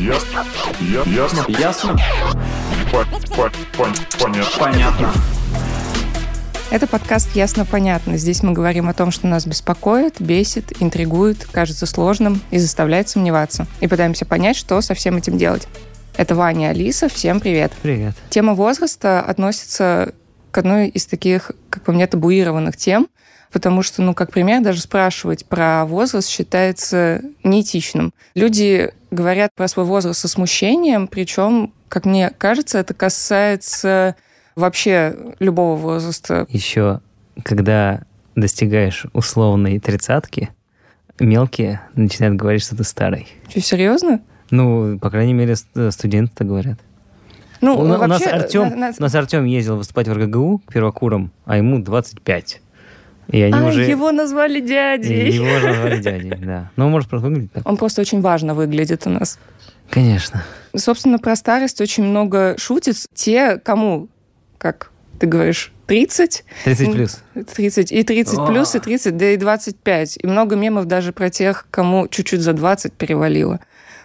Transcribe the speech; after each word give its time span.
Ясно. 0.00 0.46
Ясно. 1.04 1.44
Ясно? 1.48 1.98
По- 2.90 3.04
по- 3.36 3.52
пон- 3.76 3.94
Понятно. 4.18 4.58
Понятно. 4.58 5.12
Это 6.70 6.86
подкаст 6.86 7.36
«Ясно-понятно». 7.36 8.16
Здесь 8.16 8.42
мы 8.42 8.52
говорим 8.52 8.88
о 8.88 8.94
том, 8.94 9.10
что 9.10 9.26
нас 9.26 9.46
беспокоит, 9.46 10.18
бесит, 10.18 10.72
интригует, 10.80 11.44
кажется 11.44 11.84
сложным 11.84 12.40
и 12.50 12.56
заставляет 12.56 13.10
сомневаться. 13.10 13.66
И 13.80 13.88
пытаемся 13.88 14.24
понять, 14.24 14.56
что 14.56 14.80
со 14.80 14.94
всем 14.94 15.18
этим 15.18 15.36
делать. 15.36 15.68
Это 16.16 16.34
Ваня 16.34 16.68
Алиса. 16.68 17.10
Всем 17.10 17.38
привет. 17.38 17.72
Привет. 17.82 18.14
Тема 18.30 18.54
возраста 18.54 19.20
относится 19.20 20.14
к 20.50 20.56
одной 20.56 20.88
из 20.88 21.04
таких, 21.04 21.50
как 21.68 21.82
по 21.82 21.92
мне, 21.92 22.06
табуированных 22.06 22.78
тем, 22.78 23.06
потому 23.52 23.82
что, 23.82 24.00
ну, 24.00 24.14
как 24.14 24.30
пример, 24.32 24.62
даже 24.62 24.80
спрашивать 24.80 25.44
про 25.44 25.84
возраст 25.84 26.26
считается 26.26 27.20
неэтичным. 27.44 28.14
Люди 28.34 28.94
говорят 29.10 29.52
про 29.54 29.68
свой 29.68 29.84
возраст 29.86 30.20
со 30.20 30.28
смущением, 30.28 31.06
причем, 31.08 31.72
как 31.88 32.04
мне 32.04 32.30
кажется, 32.30 32.78
это 32.78 32.94
касается 32.94 34.16
вообще 34.56 35.16
любого 35.38 35.76
возраста. 35.76 36.46
Еще, 36.48 37.00
когда 37.44 38.02
достигаешь 38.36 39.06
условной 39.12 39.78
тридцатки, 39.78 40.50
мелкие 41.18 41.80
начинают 41.94 42.36
говорить, 42.36 42.62
что 42.62 42.76
ты 42.76 42.84
старый. 42.84 43.26
Что, 43.48 43.60
серьезно? 43.60 44.20
Ну, 44.50 44.98
по 44.98 45.10
крайней 45.10 45.34
мере, 45.34 45.56
ст- 45.56 45.68
студенты 45.92 46.32
так 46.34 46.46
говорят. 46.48 46.78
Ну, 47.60 47.78
у, 47.78 47.82
на- 47.84 47.98
у 47.98 48.06
нас 48.06 48.20
вообще, 48.20 48.30
Артем, 48.30 48.62
на- 48.70 48.76
на- 48.76 48.92
у 48.98 49.02
нас 49.02 49.14
Артем 49.14 49.44
ездил 49.44 49.76
выступать 49.76 50.08
в 50.08 50.12
РГГУ 50.14 50.62
первокуром, 50.72 51.30
а 51.44 51.56
ему 51.58 51.78
25. 51.78 52.60
И 53.30 53.40
они 53.42 53.54
А, 53.54 53.68
уже... 53.68 53.84
его 53.84 54.12
назвали 54.12 54.58
и 54.58 54.62
дядей. 54.62 55.30
Его 55.30 55.46
назвали 55.66 56.00
дядей, 56.00 56.34
да. 56.40 56.70
Ну, 56.76 56.88
может, 56.88 57.08
просто 57.08 57.28
выглядит 57.28 57.52
так. 57.52 57.68
Он 57.68 57.76
просто 57.76 58.00
очень 58.00 58.20
важно 58.20 58.54
выглядит 58.54 59.06
у 59.06 59.10
нас. 59.10 59.38
Конечно. 59.88 60.44
Собственно, 60.74 61.18
про 61.18 61.36
старость 61.36 61.80
очень 61.80 62.04
много 62.04 62.54
шутит. 62.58 62.96
Те, 63.14 63.58
кому, 63.58 64.08
как 64.58 64.90
ты 65.18 65.26
говоришь, 65.26 65.72
30, 65.86 66.44
30 66.64 66.92
плюс. 66.92 67.22
30 67.54 67.92
и 67.92 68.02
30 68.04 68.38
О. 68.38 68.46
плюс, 68.46 68.74
и 68.74 68.78
30, 68.78 69.16
да 69.16 69.30
и 69.30 69.36
25. 69.36 70.18
И 70.22 70.26
много 70.26 70.56
мемов 70.56 70.86
даже 70.86 71.12
про 71.12 71.30
тех, 71.30 71.66
кому 71.70 72.06
чуть-чуть 72.08 72.40
за 72.40 72.52
20 72.52 72.92
перевалило. 72.92 73.60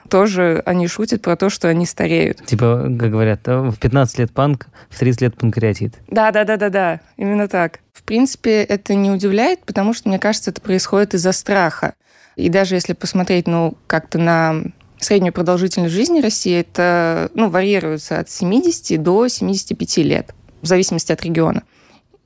Тоже 0.10 0.62
они 0.66 0.88
шутят 0.88 1.22
про 1.22 1.36
то, 1.36 1.50
что 1.50 1.68
они 1.68 1.86
стареют. 1.86 2.46
Типа, 2.46 2.84
как 3.00 3.10
говорят, 3.10 3.42
а, 3.48 3.70
в 3.70 3.78
15 3.78 4.20
лет 4.20 4.32
панк, 4.32 4.68
в 4.90 5.00
30 5.00 5.22
лет 5.22 5.38
панкреатит. 5.38 5.96
Да, 6.08 6.32
да, 6.32 6.44
да, 6.44 6.58
да, 6.58 6.70
да, 6.70 7.00
именно 7.18 7.48
так. 7.48 7.80
В 7.94 8.04
принципе, 8.04 8.64
это 8.64 8.94
не 8.94 9.10
удивляет, 9.10 9.66
потому 9.66 9.94
что, 9.94 10.10
мне 10.10 10.20
кажется, 10.20 10.52
это 10.52 10.62
происходит 10.62 11.14
из-за 11.14 11.32
страха. 11.32 11.96
И 12.36 12.50
даже 12.50 12.76
если 12.76 12.94
посмотреть, 12.94 13.48
ну, 13.48 13.78
как-то 13.88 14.20
на 14.20 14.62
среднюю 15.00 15.34
продолжительность 15.34 15.94
жизни 15.94 16.22
России, 16.22 16.60
это, 16.60 17.30
ну, 17.34 17.50
варьируется 17.50 18.20
от 18.20 18.30
70 18.30 19.02
до 19.02 19.28
75 19.28 19.98
лет, 19.98 20.34
в 20.62 20.68
зависимости 20.68 21.12
от 21.12 21.24
региона. 21.24 21.64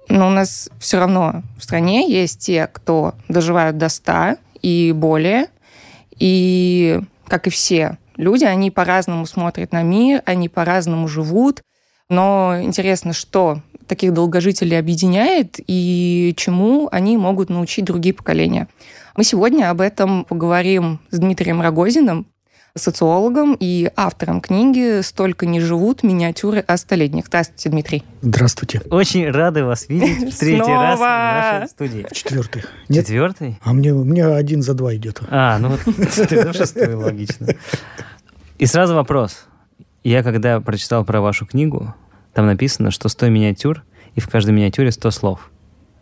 Но 0.08 0.28
у 0.28 0.32
нас 0.32 0.70
все 0.80 1.00
равно 1.00 1.44
в 1.58 1.64
стране 1.64 2.12
есть 2.12 2.40
те, 2.40 2.68
кто 2.72 3.14
доживают 3.28 3.78
до 3.78 3.90
100 3.90 4.38
и 4.62 4.92
более. 4.92 5.48
И, 6.18 7.00
как 7.30 7.48
и 7.48 7.50
все 7.50 7.98
люди, 8.20 8.44
они 8.44 8.70
по-разному 8.70 9.26
смотрят 9.26 9.72
на 9.72 9.82
мир, 9.82 10.22
они 10.26 10.50
по-разному 10.50 11.08
живут. 11.08 11.64
Но 12.10 12.60
интересно, 12.62 13.14
что 13.14 13.62
таких 13.88 14.14
долгожителей 14.14 14.78
объединяет 14.78 15.56
и 15.66 16.34
чему 16.38 16.90
они 16.92 17.18
могут 17.18 17.50
научить 17.50 17.86
другие 17.86 18.14
поколения. 18.14 18.68
Мы 19.16 19.24
сегодня 19.24 19.70
об 19.72 19.82
этом 19.82 20.26
поговорим 20.26 21.00
с 21.10 21.18
Дмитрием 21.18 21.62
Рогозиным, 21.62 22.28
социологом 22.76 23.56
и 23.60 23.92
автором 23.96 24.42
книги 24.42 25.02
«Столько 25.02 25.46
не 25.46 25.60
живут. 25.60 26.04
Миниатюры 26.04 26.60
о 26.60 26.78
столетних». 26.78 27.26
Здравствуйте, 27.28 27.70
Дмитрий. 27.70 28.04
Здравствуйте. 28.22 28.82
Очень 28.90 29.30
рады 29.30 29.64
вас 29.64 29.90
видеть 29.90 30.34
в 30.34 30.38
третий 30.38 30.64
Снова. 30.64 30.82
раз 30.82 31.00
в 31.00 31.02
нашей 31.02 31.70
студии. 31.70 32.08
Четвертый. 32.12 32.64
Нет? 32.88 33.06
Четвертый? 33.06 33.60
А 33.62 33.74
мне, 33.74 33.94
мне 33.94 34.26
один 34.26 34.62
за 34.62 34.74
два 34.74 34.96
идет. 34.96 35.22
А, 35.30 35.58
ну 35.60 35.70
вот 35.70 35.80
ты 36.30 36.54
шестой, 36.54 36.94
логично. 36.94 37.48
И 38.58 38.66
сразу 38.66 38.96
вопрос. 38.96 39.46
Я 40.04 40.24
когда 40.24 40.60
прочитал 40.62 41.04
про 41.06 41.22
вашу 41.22 41.46
книгу, 41.46 41.94
там 42.34 42.46
написано, 42.46 42.92
что 42.92 43.10
100 43.10 43.30
миниатюр, 43.30 43.84
и 44.16 44.22
в 44.22 44.30
каждой 44.30 44.52
миниатюре 44.52 44.92
100 44.92 45.12
слов. 45.12 45.52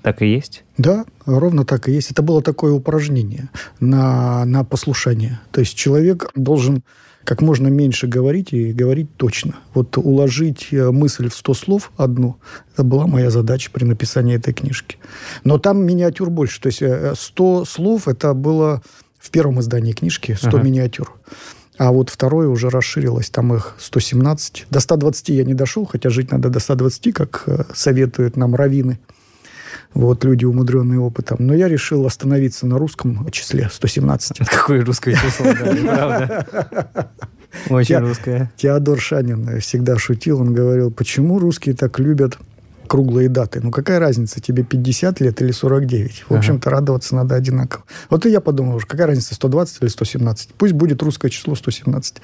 Так 0.01 0.21
и 0.21 0.27
есть? 0.27 0.63
Да, 0.77 1.05
ровно 1.25 1.65
так 1.65 1.89
и 1.89 1.91
есть. 1.91 2.11
Это 2.11 2.21
было 2.21 2.41
такое 2.41 2.71
упражнение 2.71 3.49
на, 3.79 4.45
на 4.45 4.63
послушание. 4.63 5.39
То 5.51 5.61
есть 5.61 5.75
человек 5.75 6.29
должен 6.35 6.83
как 7.23 7.41
можно 7.41 7.67
меньше 7.67 8.07
говорить 8.07 8.53
и 8.53 8.71
говорить 8.71 9.17
точно. 9.17 9.55
Вот 9.73 9.97
уложить 9.97 10.69
э, 10.71 10.91
мысль 10.91 11.27
в 11.27 11.35
100 11.35 11.53
слов 11.55 11.91
одну, 11.97 12.37
это 12.71 12.83
была 12.83 13.05
моя 13.05 13.29
задача 13.29 13.69
при 13.69 13.83
написании 13.83 14.37
этой 14.37 14.53
книжки. 14.53 14.97
Но 15.43 15.57
там 15.57 15.85
миниатюр 15.85 16.29
больше. 16.29 16.61
То 16.61 16.67
есть 16.67 16.81
э, 16.81 17.15
100 17.17 17.65
слов 17.65 18.07
это 18.07 18.33
было 18.33 18.81
в 19.19 19.29
первом 19.29 19.59
издании 19.59 19.91
книжки, 19.91 20.37
100 20.39 20.47
Ага. 20.47 20.61
миниатюр. 20.61 21.13
А 21.77 21.91
вот 21.91 22.09
второе 22.09 22.47
уже 22.47 22.69
расширилось, 22.69 23.29
там 23.29 23.53
их 23.53 23.75
117. 23.77 24.67
До 24.69 24.79
120 24.79 25.29
я 25.29 25.43
не 25.43 25.53
дошел, 25.53 25.85
хотя 25.85 26.09
жить 26.09 26.31
надо 26.31 26.49
до 26.49 26.59
120, 26.59 27.13
как 27.13 27.43
э, 27.45 27.65
советуют 27.73 28.37
нам 28.37 28.55
раввины. 28.55 28.99
Вот 29.93 30.23
люди, 30.23 30.45
умудренные 30.45 30.99
опытом. 30.99 31.37
Но 31.39 31.53
я 31.53 31.67
решил 31.67 32.05
остановиться 32.05 32.67
на 32.67 32.77
русском 32.77 33.27
числе 33.31 33.69
117. 33.71 34.37
Какое 34.49 34.83
русское 34.85 35.13
число, 35.15 35.45
да, 35.53 35.75
правда. 35.95 37.09
Очень 37.69 37.95
Я- 37.95 37.99
русское. 38.01 38.51
Теодор 38.57 38.99
Шанин 38.99 39.59
всегда 39.61 39.97
шутил, 39.97 40.41
он 40.41 40.53
говорил, 40.53 40.91
почему 40.91 41.39
русские 41.39 41.75
так 41.75 41.97
любят 41.99 42.37
круглые 42.87 43.27
даты. 43.27 43.59
Ну, 43.61 43.71
какая 43.71 43.99
разница, 43.99 44.39
тебе 44.39 44.63
50 44.63 45.19
лет 45.19 45.41
или 45.41 45.51
49? 45.51 46.19
В 46.27 46.31
Ага. 46.31 46.37
общем-то, 46.39 46.69
радоваться 46.69 47.15
надо 47.15 47.35
одинаково. 47.35 47.83
Вот 48.09 48.25
и 48.25 48.29
я 48.29 48.39
подумал 48.39 48.75
уже, 48.75 48.85
какая 48.85 49.07
разница, 49.07 49.35
120 49.35 49.81
или 49.81 49.89
117? 49.89 50.51
Пусть 50.57 50.73
будет 50.73 51.01
русское 51.03 51.29
число 51.29 51.55
117. 51.55 52.17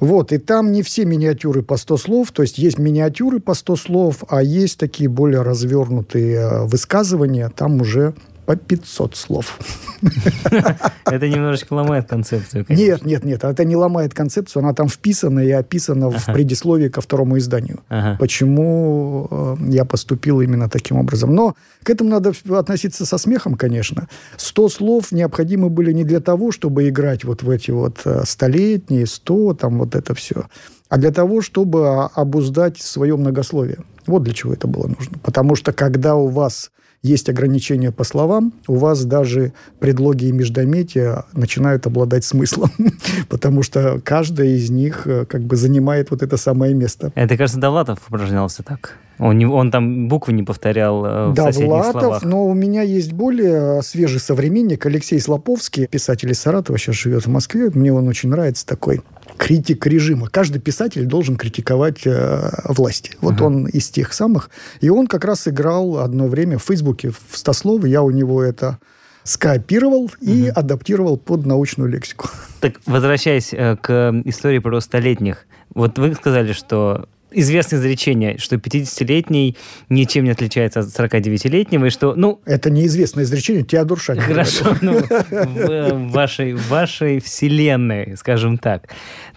Вот, 0.00 0.32
и 0.32 0.38
там 0.38 0.70
не 0.70 0.82
все 0.82 1.04
миниатюры 1.04 1.62
по 1.62 1.76
100 1.76 1.96
слов, 1.96 2.32
то 2.32 2.42
есть 2.42 2.58
есть 2.58 2.78
миниатюры 2.78 3.40
по 3.40 3.54
100 3.54 3.76
слов, 3.76 4.24
а 4.28 4.42
есть 4.42 4.78
такие 4.78 5.08
более 5.08 5.42
развернутые 5.42 6.36
э, 6.36 6.66
высказывания, 6.66 7.48
там 7.48 7.80
уже 7.80 8.14
по 8.48 8.56
500 8.56 9.14
слов. 9.14 9.58
Это 11.04 11.28
немножечко 11.28 11.74
ломает 11.74 12.08
концепцию, 12.08 12.64
конечно. 12.64 12.82
Нет, 12.82 13.04
нет, 13.04 13.24
нет, 13.24 13.44
это 13.44 13.62
не 13.64 13.76
ломает 13.76 14.14
концепцию, 14.14 14.62
она 14.62 14.72
там 14.72 14.88
вписана 14.88 15.40
и 15.40 15.50
описана 15.50 16.08
в 16.08 16.32
предисловии 16.32 16.88
ко 16.88 17.02
второму 17.02 17.36
изданию. 17.36 17.80
Почему 18.18 19.28
э, 19.30 19.56
я 19.68 19.84
поступил 19.84 20.40
именно 20.40 20.70
таким 20.70 20.96
образом. 20.96 21.34
Но 21.34 21.56
к 21.82 21.90
этому 21.90 22.08
надо 22.08 22.32
относиться 22.56 23.04
со 23.04 23.18
смехом, 23.18 23.54
конечно. 23.54 24.08
100 24.38 24.68
слов 24.70 25.12
необходимы 25.12 25.68
были 25.68 25.92
не 25.92 26.04
для 26.04 26.20
того, 26.20 26.50
чтобы 26.50 26.88
играть 26.88 27.24
вот 27.24 27.42
в 27.42 27.50
эти 27.50 27.70
вот 27.70 28.00
э, 28.06 28.22
столетние, 28.24 29.06
100, 29.06 29.54
там 29.54 29.78
вот 29.78 29.94
это 29.94 30.14
все, 30.14 30.46
а 30.88 30.96
для 30.96 31.10
того, 31.10 31.42
чтобы 31.42 31.86
а, 31.86 32.10
обуздать 32.14 32.78
свое 32.78 33.14
многословие. 33.14 33.80
Вот 34.06 34.22
для 34.22 34.32
чего 34.32 34.54
это 34.54 34.66
было 34.66 34.86
нужно. 34.86 35.18
Потому 35.22 35.54
что 35.54 35.74
когда 35.74 36.14
у 36.14 36.28
вас 36.28 36.70
есть 37.02 37.28
ограничения 37.28 37.92
по 37.92 38.04
словам, 38.04 38.52
у 38.66 38.76
вас 38.76 39.04
даже 39.04 39.52
предлоги 39.78 40.26
и 40.26 40.32
междометия 40.32 41.24
начинают 41.32 41.86
обладать 41.86 42.24
смыслом, 42.24 42.70
потому 43.28 43.62
что 43.62 44.00
каждая 44.04 44.48
из 44.48 44.70
них 44.70 45.06
э, 45.06 45.24
как 45.24 45.42
бы 45.42 45.56
занимает 45.56 46.10
вот 46.10 46.22
это 46.22 46.36
самое 46.36 46.74
место. 46.74 47.12
Это, 47.14 47.36
кажется, 47.36 47.60
Довлатов 47.60 48.00
упражнялся 48.08 48.62
так. 48.62 48.96
Он, 49.18 49.36
не- 49.36 49.46
он 49.46 49.70
там 49.70 50.08
буквы 50.08 50.32
не 50.32 50.42
повторял 50.42 51.04
э, 51.04 51.28
в 51.30 51.36
соседних 51.36 51.68
Довлатов, 51.68 52.00
словах. 52.02 52.22
но 52.24 52.46
у 52.46 52.54
меня 52.54 52.82
есть 52.82 53.12
более 53.12 53.82
свежий 53.82 54.20
современник 54.20 54.84
Алексей 54.86 55.20
Слоповский, 55.20 55.86
писатель 55.86 56.30
из 56.30 56.38
Саратова, 56.40 56.78
сейчас 56.78 56.96
живет 56.96 57.26
в 57.26 57.28
Москве. 57.30 57.70
Мне 57.72 57.92
он 57.92 58.08
очень 58.08 58.28
нравится 58.28 58.66
такой 58.66 59.02
критик 59.38 59.86
режима. 59.86 60.28
Каждый 60.28 60.60
писатель 60.60 61.06
должен 61.06 61.36
критиковать 61.36 62.06
э, 62.06 62.50
власть. 62.64 63.16
Вот 63.20 63.34
Ага. 63.34 63.44
он 63.44 63.66
из 63.66 63.88
тех 63.88 64.12
самых. 64.12 64.50
И 64.80 64.90
он 64.90 65.06
как 65.06 65.24
раз 65.24 65.48
играл 65.48 65.98
одно 65.98 66.26
время 66.26 66.58
в 66.58 66.64
Фейсбуке 66.64 67.10
в 67.10 67.36
100 67.38 67.52
слов. 67.54 67.84
Я 67.86 68.02
у 68.02 68.10
него 68.10 68.42
это 68.42 68.78
скопировал 69.22 70.10
и 70.20 70.48
адаптировал 70.54 71.16
под 71.16 71.46
научную 71.46 71.90
лексику. 71.90 72.28
Так, 72.60 72.74
возвращаясь 72.86 73.54
э, 73.54 73.76
к 73.76 74.22
истории 74.24 74.58
про 74.58 74.80
столетних. 74.80 75.46
Вот 75.74 75.98
вы 75.98 76.14
сказали, 76.14 76.52
что 76.52 77.08
известное 77.30 77.78
изречение, 77.80 78.38
что 78.38 78.56
50-летний 78.56 79.56
ничем 79.88 80.24
не 80.24 80.30
отличается 80.30 80.80
от 80.80 80.86
49-летнего, 80.86 81.86
и 81.86 81.90
что, 81.90 82.14
ну, 82.14 82.40
Это 82.44 82.70
неизвестное 82.70 83.24
изречение 83.24 83.64
Теодор 83.64 83.98
Шанин. 83.98 84.22
Хорошо, 84.22 84.76
ну, 84.80 85.00
в, 85.00 86.12
вашей, 86.12 86.54
в 86.54 86.68
вашей 86.68 87.20
вселенной, 87.20 88.16
скажем 88.16 88.58
так. 88.58 88.88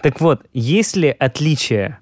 Так 0.02 0.22
вот, 0.22 0.44
есть 0.54 0.96
ли 0.96 1.16
отличие, 1.18 2.00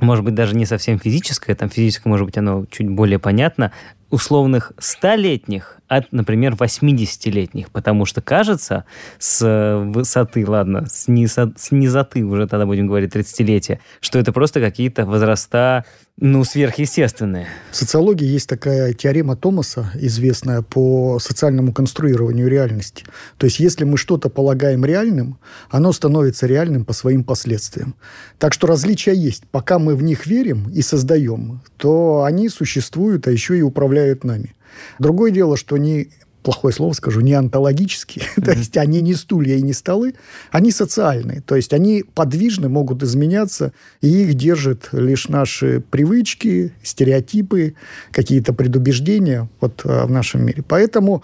может 0.00 0.24
быть, 0.24 0.34
даже 0.34 0.54
не 0.54 0.66
совсем 0.66 0.98
физическое, 0.98 1.54
там 1.54 1.68
физическое, 1.68 2.08
может 2.08 2.26
быть, 2.26 2.38
оно 2.38 2.66
чуть 2.70 2.88
более 2.88 3.18
понятно, 3.18 3.72
условных 4.10 4.72
столетних 4.78 5.77
от, 5.88 6.12
например, 6.12 6.54
80-летних? 6.54 7.70
Потому 7.70 8.04
что 8.04 8.20
кажется, 8.20 8.84
с 9.18 9.82
высоты, 9.86 10.44
ладно, 10.46 10.86
с, 10.90 11.08
низо, 11.08 11.52
с 11.56 11.70
низоты 11.72 12.24
уже 12.24 12.46
тогда 12.46 12.66
будем 12.66 12.86
говорить 12.86 13.14
30-летия, 13.14 13.78
что 14.00 14.18
это 14.18 14.32
просто 14.32 14.60
какие-то 14.60 15.06
возраста, 15.06 15.84
ну, 16.20 16.42
сверхъестественные. 16.42 17.46
В 17.70 17.76
социологии 17.76 18.26
есть 18.26 18.48
такая 18.48 18.92
теорема 18.92 19.36
Томаса, 19.36 19.90
известная 19.94 20.62
по 20.62 21.18
социальному 21.20 21.72
конструированию 21.72 22.48
реальности. 22.48 23.04
То 23.36 23.44
есть, 23.46 23.60
если 23.60 23.84
мы 23.84 23.96
что-то 23.96 24.28
полагаем 24.28 24.84
реальным, 24.84 25.38
оно 25.70 25.92
становится 25.92 26.46
реальным 26.46 26.84
по 26.84 26.92
своим 26.92 27.22
последствиям. 27.22 27.94
Так 28.38 28.52
что 28.52 28.66
различия 28.66 29.14
есть. 29.14 29.44
Пока 29.50 29.78
мы 29.78 29.94
в 29.94 30.02
них 30.02 30.26
верим 30.26 30.68
и 30.70 30.82
создаем, 30.82 31.60
то 31.76 32.24
они 32.24 32.48
существуют, 32.48 33.28
а 33.28 33.30
еще 33.30 33.56
и 33.56 33.62
управляют 33.62 34.24
нами. 34.24 34.54
Другое 34.98 35.30
дело, 35.30 35.56
что 35.56 35.76
они 35.76 36.10
плохое 36.42 36.72
слово 36.72 36.92
скажу, 36.92 37.20
не 37.20 37.34
онтологические, 37.34 38.24
mm-hmm. 38.24 38.42
то 38.44 38.52
есть 38.52 38.76
они 38.76 39.02
не 39.02 39.14
стулья 39.14 39.56
и 39.56 39.62
не 39.62 39.72
столы, 39.72 40.14
они 40.50 40.70
социальные, 40.70 41.42
то 41.42 41.56
есть 41.56 41.74
они 41.74 42.04
подвижны, 42.14 42.68
могут 42.68 43.02
изменяться, 43.02 43.72
и 44.00 44.08
их 44.08 44.34
держат 44.34 44.88
лишь 44.92 45.28
наши 45.28 45.80
привычки, 45.90 46.72
стереотипы, 46.82 47.74
какие-то 48.12 48.52
предубеждения 48.52 49.48
вот 49.60 49.82
э, 49.84 50.04
в 50.06 50.10
нашем 50.10 50.44
мире. 50.44 50.64
Поэтому, 50.66 51.22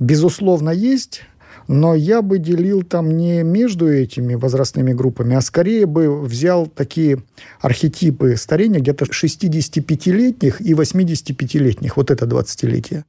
безусловно, 0.00 0.70
есть 0.70 1.22
но 1.68 1.94
я 1.94 2.22
бы 2.22 2.38
делил 2.38 2.82
там 2.82 3.16
не 3.16 3.42
между 3.42 3.92
этими 3.92 4.34
возрастными 4.34 4.92
группами, 4.92 5.36
а 5.36 5.40
скорее 5.40 5.86
бы 5.86 6.20
взял 6.22 6.66
такие 6.66 7.22
архетипы 7.60 8.36
старения 8.36 8.80
где-то 8.80 9.06
65-летних 9.06 10.60
и 10.60 10.72
85-летних. 10.72 11.96
Вот 11.96 12.10
это 12.10 12.26
20-летие. 12.26 13.04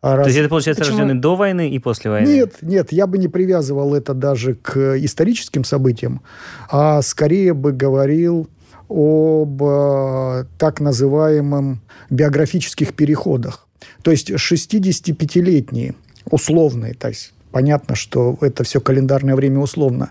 А 0.00 0.16
раз... 0.16 0.24
То 0.24 0.28
есть 0.30 0.40
это, 0.40 0.48
получается, 0.48 0.82
Почему? 0.82 0.98
рожденный 0.98 1.20
до 1.20 1.36
войны 1.36 1.70
и 1.70 1.78
после 1.78 2.10
войны? 2.10 2.26
Нет, 2.26 2.56
нет, 2.60 2.92
я 2.92 3.06
бы 3.06 3.18
не 3.18 3.28
привязывал 3.28 3.94
это 3.94 4.14
даже 4.14 4.54
к 4.56 4.98
историческим 4.98 5.62
событиям, 5.62 6.22
а 6.68 7.02
скорее 7.02 7.54
бы 7.54 7.72
говорил 7.72 8.48
об 8.88 9.62
э, 9.62 10.44
так 10.58 10.80
называемом 10.80 11.82
биографических 12.10 12.94
переходах. 12.94 13.68
То 14.02 14.10
есть 14.10 14.30
65-летние 14.30 15.94
условные, 16.30 16.94
то 16.94 17.08
есть 17.08 17.32
понятно, 17.52 17.94
что 17.94 18.36
это 18.40 18.64
все 18.64 18.80
календарное 18.80 19.36
время 19.36 19.60
условно. 19.60 20.10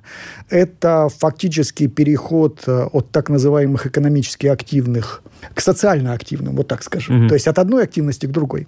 Это 0.49 1.09
фактически 1.09 1.87
переход 1.87 2.63
э, 2.67 2.85
от 2.93 3.11
так 3.11 3.29
называемых 3.29 3.87
экономически 3.87 4.47
активных 4.47 5.23
к 5.55 5.61
социально 5.61 6.13
активным, 6.13 6.55
вот 6.55 6.67
так 6.67 6.83
скажем. 6.83 7.21
Угу. 7.21 7.29
То 7.29 7.33
есть 7.33 7.47
от 7.47 7.57
одной 7.59 7.83
активности 7.83 8.27
к 8.27 8.31
другой. 8.31 8.67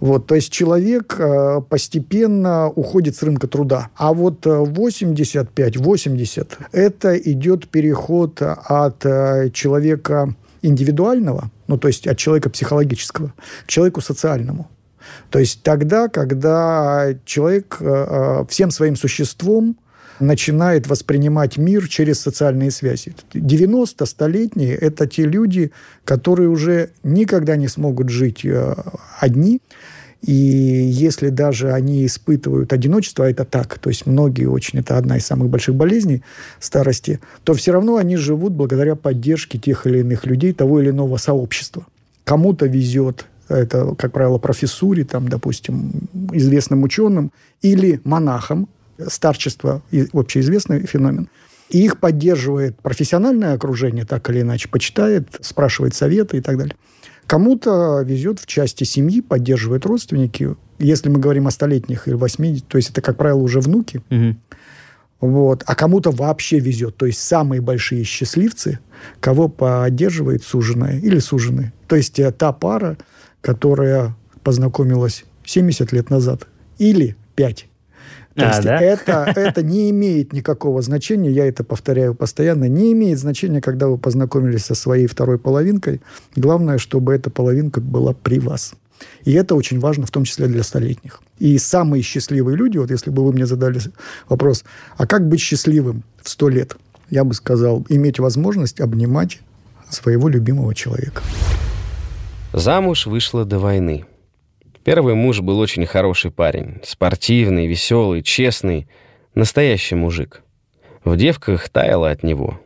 Вот, 0.00 0.26
то 0.26 0.34
есть 0.34 0.50
человек 0.50 1.14
э, 1.18 1.60
постепенно 1.68 2.68
уходит 2.68 3.16
с 3.16 3.22
рынка 3.22 3.46
труда. 3.46 3.90
А 3.96 4.12
вот 4.12 4.46
85-80– 4.46 6.48
это 6.72 7.16
идет 7.16 7.68
переход 7.68 8.42
от 8.42 9.04
э, 9.04 9.50
человека 9.52 10.34
индивидуального, 10.62 11.50
ну, 11.68 11.78
то 11.78 11.88
есть 11.88 12.06
от 12.06 12.18
человека 12.18 12.50
психологического, 12.50 13.32
к 13.64 13.68
человеку 13.68 14.00
социальному. 14.00 14.68
То 15.30 15.38
есть 15.38 15.62
тогда, 15.62 16.08
когда 16.08 17.08
человек 17.24 17.78
э, 17.80 17.84
э, 17.84 18.44
всем 18.48 18.70
своим 18.70 18.96
существом 18.96 19.76
начинает 20.20 20.86
воспринимать 20.86 21.58
мир 21.58 21.88
через 21.88 22.20
социальные 22.20 22.70
связи. 22.70 23.14
90-столетние– 23.34 24.74
это 24.80 25.06
те 25.06 25.24
люди, 25.24 25.72
которые 26.04 26.48
уже 26.48 26.90
никогда 27.02 27.56
не 27.56 27.68
смогут 27.68 28.08
жить 28.08 28.44
э, 28.44 28.74
одни, 29.20 29.60
и 30.22 30.32
если 30.32 31.28
даже 31.28 31.72
они 31.72 32.04
испытывают 32.06 32.72
одиночество, 32.72 33.26
а 33.26 33.30
это 33.30 33.44
так, 33.44 33.78
то 33.78 33.90
есть 33.90 34.06
многие 34.06 34.46
очень, 34.46 34.80
это 34.80 34.98
одна 34.98 35.18
из 35.18 35.26
самых 35.26 35.50
больших 35.50 35.74
болезней 35.74 36.22
старости, 36.58 37.20
то 37.44 37.54
все 37.54 37.72
равно 37.72 37.96
они 37.96 38.16
живут 38.16 38.52
благодаря 38.52 38.96
поддержке 38.96 39.58
тех 39.58 39.86
или 39.86 39.98
иных 39.98 40.26
людей, 40.26 40.52
того 40.52 40.80
или 40.80 40.90
иного 40.90 41.18
сообщества. 41.18 41.86
Кому-то 42.24 42.66
везет, 42.66 43.26
это, 43.48 43.94
как 43.94 44.12
правило, 44.12 44.38
профессуре, 44.38 45.04
там, 45.04 45.28
допустим, 45.28 46.08
известным 46.32 46.82
ученым, 46.82 47.32
или 47.62 48.00
монахам, 48.04 48.68
старчество– 49.08 49.82
общеизвестный 50.12 50.86
феномен. 50.86 51.28
И 51.68 51.84
их 51.84 51.98
поддерживает 51.98 52.80
профессиональное 52.80 53.54
окружение, 53.54 54.04
так 54.04 54.28
или 54.30 54.42
иначе, 54.42 54.68
почитает, 54.68 55.28
спрашивает 55.40 55.94
советы 55.94 56.38
и 56.38 56.40
так 56.40 56.56
далее. 56.58 56.76
Кому-то 57.26 58.02
везет 58.02 58.38
в 58.38 58.46
части 58.46 58.84
семьи, 58.84 59.20
поддерживает 59.20 59.84
родственники. 59.84 60.54
Если 60.78 61.08
мы 61.08 61.18
говорим 61.18 61.48
о 61.48 61.50
столетних 61.50 62.06
или 62.06 62.14
80, 62.14 62.66
то 62.68 62.76
есть 62.76 62.90
это, 62.90 63.00
как 63.00 63.16
правило, 63.16 63.38
уже 63.38 63.60
внуки. 63.60 64.00
Угу. 64.10 64.36
Вот. 65.20 65.64
А 65.66 65.74
кому-то 65.74 66.10
вообще 66.10 66.60
везет. 66.60 66.96
То 66.96 67.06
есть 67.06 67.20
самые 67.20 67.60
большие 67.60 68.04
счастливцы, 68.04 68.78
кого 69.18 69.48
поддерживает 69.48 70.44
суженая 70.44 71.00
или 71.00 71.18
суженый. 71.18 71.72
То 71.88 71.96
есть 71.96 72.18
э, 72.20 72.30
та 72.30 72.52
пара, 72.52 72.96
которая 73.46 74.16
познакомилась 74.42 75.24
70 75.44 75.92
лет 75.92 76.10
назад 76.10 76.48
или 76.78 77.14
5. 77.36 77.68
То 78.34 78.42
а, 78.42 78.48
есть 78.48 78.62
да? 78.64 78.80
это, 78.80 79.32
это 79.36 79.62
не 79.62 79.88
имеет 79.90 80.32
никакого 80.32 80.82
значения, 80.82 81.30
я 81.30 81.46
это 81.46 81.62
повторяю 81.62 82.16
постоянно, 82.16 82.64
не 82.64 82.92
имеет 82.92 83.20
значения, 83.20 83.60
когда 83.60 83.86
вы 83.86 83.98
познакомились 83.98 84.64
со 84.64 84.74
своей 84.74 85.06
второй 85.06 85.38
половинкой. 85.38 86.00
Главное, 86.34 86.78
чтобы 86.78 87.14
эта 87.14 87.30
половинка 87.30 87.80
была 87.80 88.14
при 88.14 88.40
вас. 88.40 88.74
И 89.24 89.32
это 89.32 89.54
очень 89.54 89.78
важно, 89.78 90.06
в 90.06 90.10
том 90.10 90.24
числе 90.24 90.48
для 90.48 90.64
столетних. 90.64 91.22
И 91.38 91.56
самые 91.58 92.02
счастливые 92.02 92.56
люди, 92.56 92.78
вот 92.78 92.90
если 92.90 93.10
бы 93.10 93.24
вы 93.24 93.32
мне 93.32 93.46
задали 93.46 93.78
вопрос, 94.28 94.64
а 94.96 95.06
как 95.06 95.28
быть 95.28 95.40
счастливым 95.40 96.02
в 96.20 96.28
сто 96.28 96.48
лет? 96.48 96.76
Я 97.10 97.22
бы 97.22 97.32
сказал, 97.32 97.86
иметь 97.90 98.18
возможность 98.18 98.80
обнимать 98.80 99.38
своего 99.88 100.28
любимого 100.28 100.74
человека. 100.74 101.22
Замуж 102.56 103.04
вышла 103.04 103.44
до 103.44 103.58
войны. 103.58 104.06
Первый 104.82 105.14
муж 105.14 105.42
был 105.42 105.58
очень 105.58 105.84
хороший 105.84 106.30
парень. 106.30 106.80
Спортивный, 106.82 107.66
веселый, 107.66 108.22
честный. 108.22 108.88
Настоящий 109.34 109.94
мужик. 109.94 110.42
В 111.04 111.18
девках 111.18 111.68
таяла 111.68 112.10
от 112.10 112.22
него. 112.22 112.58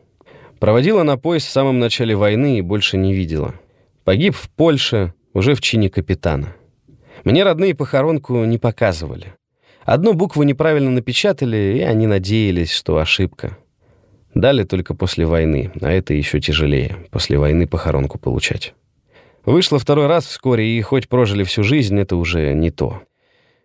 Проводила 0.60 1.02
на 1.02 1.16
поезд 1.19 1.48
в 1.48 1.50
самом 1.50 1.81
начале 1.81 2.14
войны 2.14 2.58
и 2.58 2.62
больше 2.62 2.98
не 2.98 3.12
видела. 3.12 3.56
Погиб 4.04 4.37
в 4.37 4.48
Польше, 4.50 5.12
уже 5.34 5.56
в 5.56 5.60
чине 5.60 5.90
капитана. 5.90 6.54
Мне 7.25 7.42
родные 7.42 7.75
похоронку 7.75 8.44
не 8.44 8.58
показывали. 8.58 9.34
Одну 9.84 10.12
букву 10.12 10.44
неправильно 10.44 10.92
напечатали, 10.92 11.78
и 11.78 11.81
они 11.81 12.06
надеялись, 12.06 12.70
что 12.70 12.98
ошибка. 12.98 13.58
Дали 14.34 14.62
только 14.62 14.94
после 14.94 15.26
войны, 15.26 15.73
а 15.80 15.90
это 15.90 16.14
еще 16.14 16.38
тяжелее, 16.38 17.09
после 17.11 17.40
войны 17.40 17.66
похоронку 17.66 18.20
получать. 18.20 18.73
Вышла 19.44 19.78
второй 19.78 20.06
раз 20.06 20.26
вскоре, 20.26 20.76
и 20.76 20.80
хоть 20.82 21.09
прожили 21.09 21.44
всю 21.44 21.62
жизнь, 21.62 21.99
это 21.99 22.16
уже 22.16 22.52
не 22.54 22.70
то. 22.70 23.02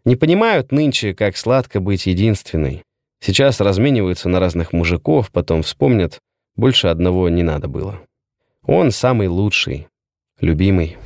Не 0.05 0.15
понимают 0.15 0.72
нынче, 0.72 1.13
как 1.13 1.36
сладко 1.36 1.79
быть 1.79 2.05
единственной. 2.05 2.84
Сейчас 3.20 3.60
размениваются 3.60 4.29
на 4.29 4.39
разных 4.39 4.72
мужиков, 4.72 5.32
потом 5.32 5.63
вспомнят, 5.63 6.20
больше 6.55 6.88
одного 6.88 7.27
не 7.29 7.44
надо 7.44 7.67
было. 7.67 8.00
Он 8.63 8.91
самый 8.91 9.27
лучший, 9.27 9.88
любимый. 10.39 10.98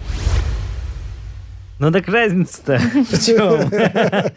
Ну 1.80 1.92
так 1.92 2.08
разница-то 2.08 2.78
в 2.78 3.26
чем? 3.26 3.72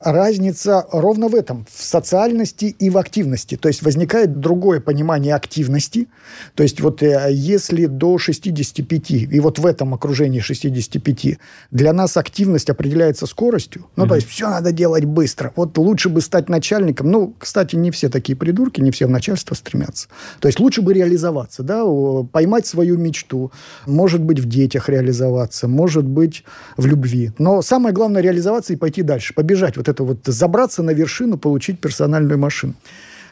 разница 0.00 0.86
ровно 0.92 1.28
в 1.28 1.34
этом, 1.34 1.66
в 1.70 1.82
социальности 1.82 2.74
и 2.78 2.88
в 2.88 2.96
активности. 2.96 3.56
То 3.56 3.68
есть 3.68 3.82
возникает 3.82 4.40
другое 4.40 4.80
понимание 4.80 5.34
активности. 5.34 6.08
То 6.54 6.62
есть 6.62 6.80
вот 6.80 7.02
э, 7.02 7.28
если 7.30 7.84
до 7.84 8.16
65, 8.16 9.10
и 9.10 9.40
вот 9.40 9.58
в 9.58 9.66
этом 9.66 9.92
окружении 9.92 10.40
65, 10.40 11.38
для 11.70 11.92
нас 11.92 12.16
активность 12.16 12.70
определяется 12.70 13.26
скоростью, 13.26 13.86
ну, 13.96 14.04
mm-hmm. 14.04 14.08
то 14.08 14.14
есть 14.14 14.28
все 14.28 14.48
надо 14.48 14.72
делать 14.72 15.04
быстро. 15.04 15.52
Вот 15.54 15.76
лучше 15.76 16.08
бы 16.08 16.22
стать 16.22 16.48
начальником. 16.48 17.10
Ну, 17.10 17.34
кстати, 17.38 17.76
не 17.76 17.90
все 17.90 18.08
такие 18.08 18.36
придурки, 18.36 18.80
не 18.80 18.90
все 18.90 19.06
в 19.06 19.10
начальство 19.10 19.54
стремятся. 19.54 20.08
То 20.40 20.48
есть 20.48 20.60
лучше 20.60 20.80
бы 20.80 20.94
реализоваться, 20.94 21.62
да, 21.62 21.84
поймать 22.32 22.66
свою 22.66 22.96
мечту. 22.96 23.52
Может 23.84 24.22
быть, 24.22 24.40
в 24.40 24.48
детях 24.48 24.88
реализоваться, 24.88 25.68
может 25.68 26.06
быть, 26.06 26.44
в 26.78 26.86
любви. 26.86 27.32
Но 27.36 27.60
самое 27.60 27.94
главное 27.94 28.22
реализоваться 28.22 28.72
и 28.72 28.76
пойти 28.76 29.02
дальше, 29.02 29.34
побежать. 29.34 29.76
Вот 29.76 29.89
это 29.90 30.04
вот 30.04 30.20
забраться 30.24 30.82
на 30.82 30.90
вершину, 30.92 31.36
получить 31.38 31.80
персональную 31.80 32.38
машину. 32.38 32.74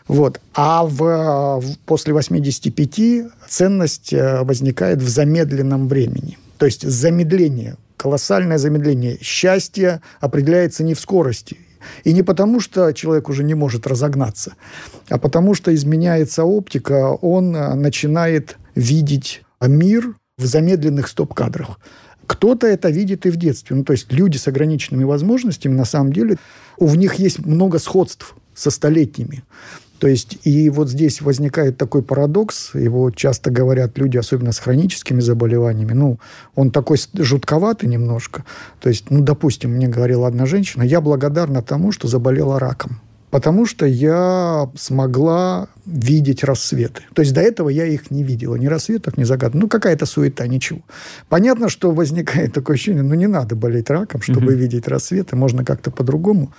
Вот. 0.09 0.41
А 0.55 0.85
в, 0.85 1.63
после 1.85 2.13
85 2.13 3.31
ценность 3.49 4.13
э, 4.13 4.43
возникает 4.43 5.03
в 5.03 5.09
замедленном 5.09 5.87
времени. 5.87 6.39
То 6.57 6.67
есть 6.67 6.89
замедление, 6.89 7.77
колоссальное 7.97 8.59
замедление. 8.59 9.19
Счастье 9.21 10.01
определяется 10.21 10.83
не 10.83 10.95
в 10.95 11.01
скорости. 11.01 11.59
И 12.05 12.13
не 12.13 12.23
потому, 12.23 12.61
что 12.61 12.93
человек 12.93 13.29
уже 13.29 13.45
не 13.45 13.55
может 13.55 13.87
разогнаться, 13.87 14.55
а 15.09 15.19
потому 15.19 15.55
что 15.55 15.75
изменяется 15.75 16.45
оптика, 16.45 17.11
он 17.13 17.55
э, 17.55 17.75
начинает 17.75 18.57
видеть 18.75 19.43
мир 19.61 20.15
в 20.39 20.47
замедленных 20.47 21.09
стоп-кадрах. 21.09 21.79
Кто-то 22.29 22.67
это 22.67 22.91
видит 22.91 23.25
и 23.27 23.31
в 23.31 23.37
детстве. 23.37 23.75
Ну, 23.75 23.85
то 23.85 23.93
есть 23.93 24.13
люди 24.13 24.37
с 24.37 24.47
ограниченными 24.47 25.05
возможностями, 25.05 25.75
на 25.75 25.87
самом 25.87 26.13
деле, 26.13 26.37
у 26.77 26.95
них 26.95 27.15
есть 27.15 27.45
много 27.45 27.79
сходств 27.79 28.37
со 28.55 28.71
столетними. 28.71 29.43
То 29.99 30.07
есть, 30.07 30.39
и 30.45 30.69
вот 30.71 30.91
здесь 30.91 31.21
возникает 31.23 31.77
такой 31.77 32.03
парадокс, 32.03 32.75
его 32.75 33.11
часто 33.11 33.51
говорят 33.51 33.99
люди, 33.99 34.17
особенно 34.19 34.53
с 34.53 34.59
хроническими 34.59 35.21
заболеваниями, 35.21 35.93
ну, 35.93 36.21
он 36.55 36.71
такой 36.71 36.99
жутковатый 37.15 37.89
немножко. 37.89 38.45
То 38.79 38.91
есть, 38.91 39.11
ну, 39.11 39.23
допустим, 39.23 39.71
мне 39.71 39.89
говорила 39.89 40.29
одна 40.29 40.47
женщина, 40.47 40.83
я 40.83 41.01
благодарна 41.01 41.63
тому, 41.63 41.93
что 41.93 42.07
заболела 42.09 42.61
раком. 42.61 43.01
Потому 43.31 43.67
что 43.67 43.85
я 43.85 44.71
смогла 44.77 45.69
видеть 45.85 46.45
рассветы. 46.45 47.03
То 47.15 47.23
есть 47.23 47.35
до 47.35 47.41
этого 47.41 47.69
я 47.69 47.85
их 47.85 48.11
не 48.11 48.23
видела. 48.23 48.57
Ни 48.57 48.67
рассветов, 48.67 49.19
ни 49.19 49.25
загадок. 49.25 49.61
Ну, 49.61 49.69
какая-то 49.69 50.07
суета, 50.07 50.47
ничего. 50.47 50.81
Понятно, 51.29 51.69
что 51.69 51.91
возникает 51.91 52.55
такое 52.55 52.75
ощущение, 52.75 53.03
ну, 53.03 53.15
не 53.15 53.27
надо 53.27 53.55
болеть 53.55 53.91
раком, 53.91 54.23
чтобы 54.23 54.53
mm-hmm. 54.53 54.57
видеть 54.57 54.89
рассветы. 54.89 55.37
Можно 55.37 55.65
как-то 55.65 55.91
по-другому. 55.91 56.53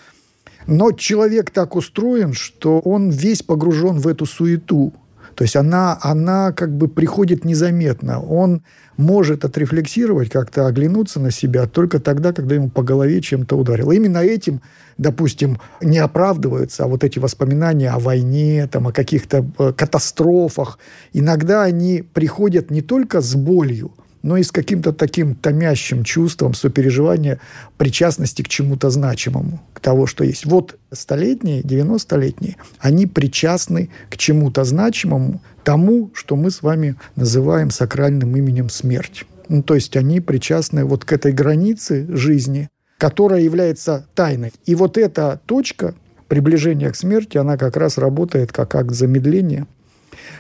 Но 0.68 0.92
человек 0.92 1.50
так 1.50 1.76
устроен, 1.76 2.34
что 2.34 2.80
он 2.80 3.10
весь 3.10 3.42
погружен 3.42 3.98
в 3.98 4.08
эту 4.08 4.26
суету. 4.26 4.94
То 5.40 5.44
есть 5.44 5.56
она, 5.56 5.98
она 6.02 6.52
как 6.52 6.76
бы 6.76 6.90
приходит 6.90 7.46
незаметно. 7.46 8.20
Он 8.20 8.62
может 8.98 9.46
отрефлексировать, 9.46 10.30
как-то 10.30 10.68
оглянуться 10.68 11.22
на 11.22 11.32
себя 11.32 11.66
только 11.66 12.02
тогда, 12.02 12.34
когда 12.34 12.56
ему 12.56 12.70
по 12.70 12.84
голове 12.84 13.22
чем-то 13.22 13.56
ударило. 13.56 13.94
Именно 13.94 14.18
этим, 14.18 14.62
допустим, 14.98 15.58
не 15.80 15.98
оправдываются 15.98 16.84
а 16.84 16.88
вот 16.88 17.06
эти 17.06 17.20
воспоминания 17.20 17.90
о 17.90 18.00
войне, 18.00 18.68
там, 18.70 18.88
о 18.88 18.92
каких-то 18.92 19.50
э, 19.58 19.72
катастрофах. 19.72 20.78
Иногда 21.14 21.64
они 21.64 22.02
приходят 22.02 22.70
не 22.70 22.82
только 22.82 23.22
с 23.22 23.34
болью, 23.34 23.94
но 24.22 24.38
и 24.38 24.44
с 24.44 24.52
каким-то 24.52 24.94
таким 24.94 25.36
томящим 25.36 26.04
чувством 26.04 26.54
сопереживания, 26.54 27.40
причастности 27.78 28.42
к 28.42 28.48
чему-то 28.48 28.90
значимому, 28.90 29.62
к 29.74 29.80
того, 29.80 30.08
что 30.08 30.24
есть. 30.24 30.46
Вот 30.46 30.78
столетние, 30.92 31.62
90-летние, 31.62 32.58
они 32.80 33.08
причастны 33.08 33.90
к 34.10 34.18
чему-то 34.18 34.64
значимому, 34.64 35.42
тому, 35.64 36.12
что 36.14 36.36
мы 36.36 36.52
с 36.52 36.62
вами 36.62 36.96
называем 37.16 37.70
сакральным 37.70 38.36
именем 38.36 38.70
смерть. 38.70 39.26
Ну, 39.48 39.64
то 39.64 39.76
есть 39.76 39.96
они 39.98 40.20
причастны 40.20 40.86
вот 40.86 41.06
к 41.06 41.14
этой 41.14 41.32
границе 41.32 42.06
жизни, 42.10 42.70
которая 42.98 43.42
является 43.42 44.08
тайной. 44.16 44.52
И 44.66 44.76
вот 44.76 44.98
эта 44.98 45.40
точка 45.46 45.96
приближения 46.28 46.92
к 46.92 46.96
смерти, 46.96 47.38
она 47.38 47.58
как 47.58 47.78
раз 47.78 47.98
работает 47.98 48.52
как 48.52 48.76
акт 48.76 48.92
замедления– 48.92 49.68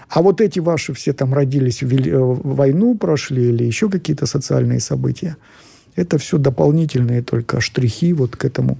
а 0.09 0.21
вот 0.21 0.41
эти 0.41 0.59
ваши 0.59 0.93
все 0.93 1.13
там 1.13 1.33
родились, 1.33 1.83
в 1.83 1.93
э, 1.93 2.17
войну 2.17 2.95
прошли 2.97 3.49
или 3.49 3.63
еще 3.63 3.89
какие-то 3.89 4.25
социальные 4.25 4.79
события, 4.79 5.37
это 5.95 6.17
все 6.17 6.37
дополнительные 6.37 7.21
только 7.21 7.61
штрихи 7.61 8.13
вот 8.13 8.35
к 8.35 8.45
этому 8.45 8.77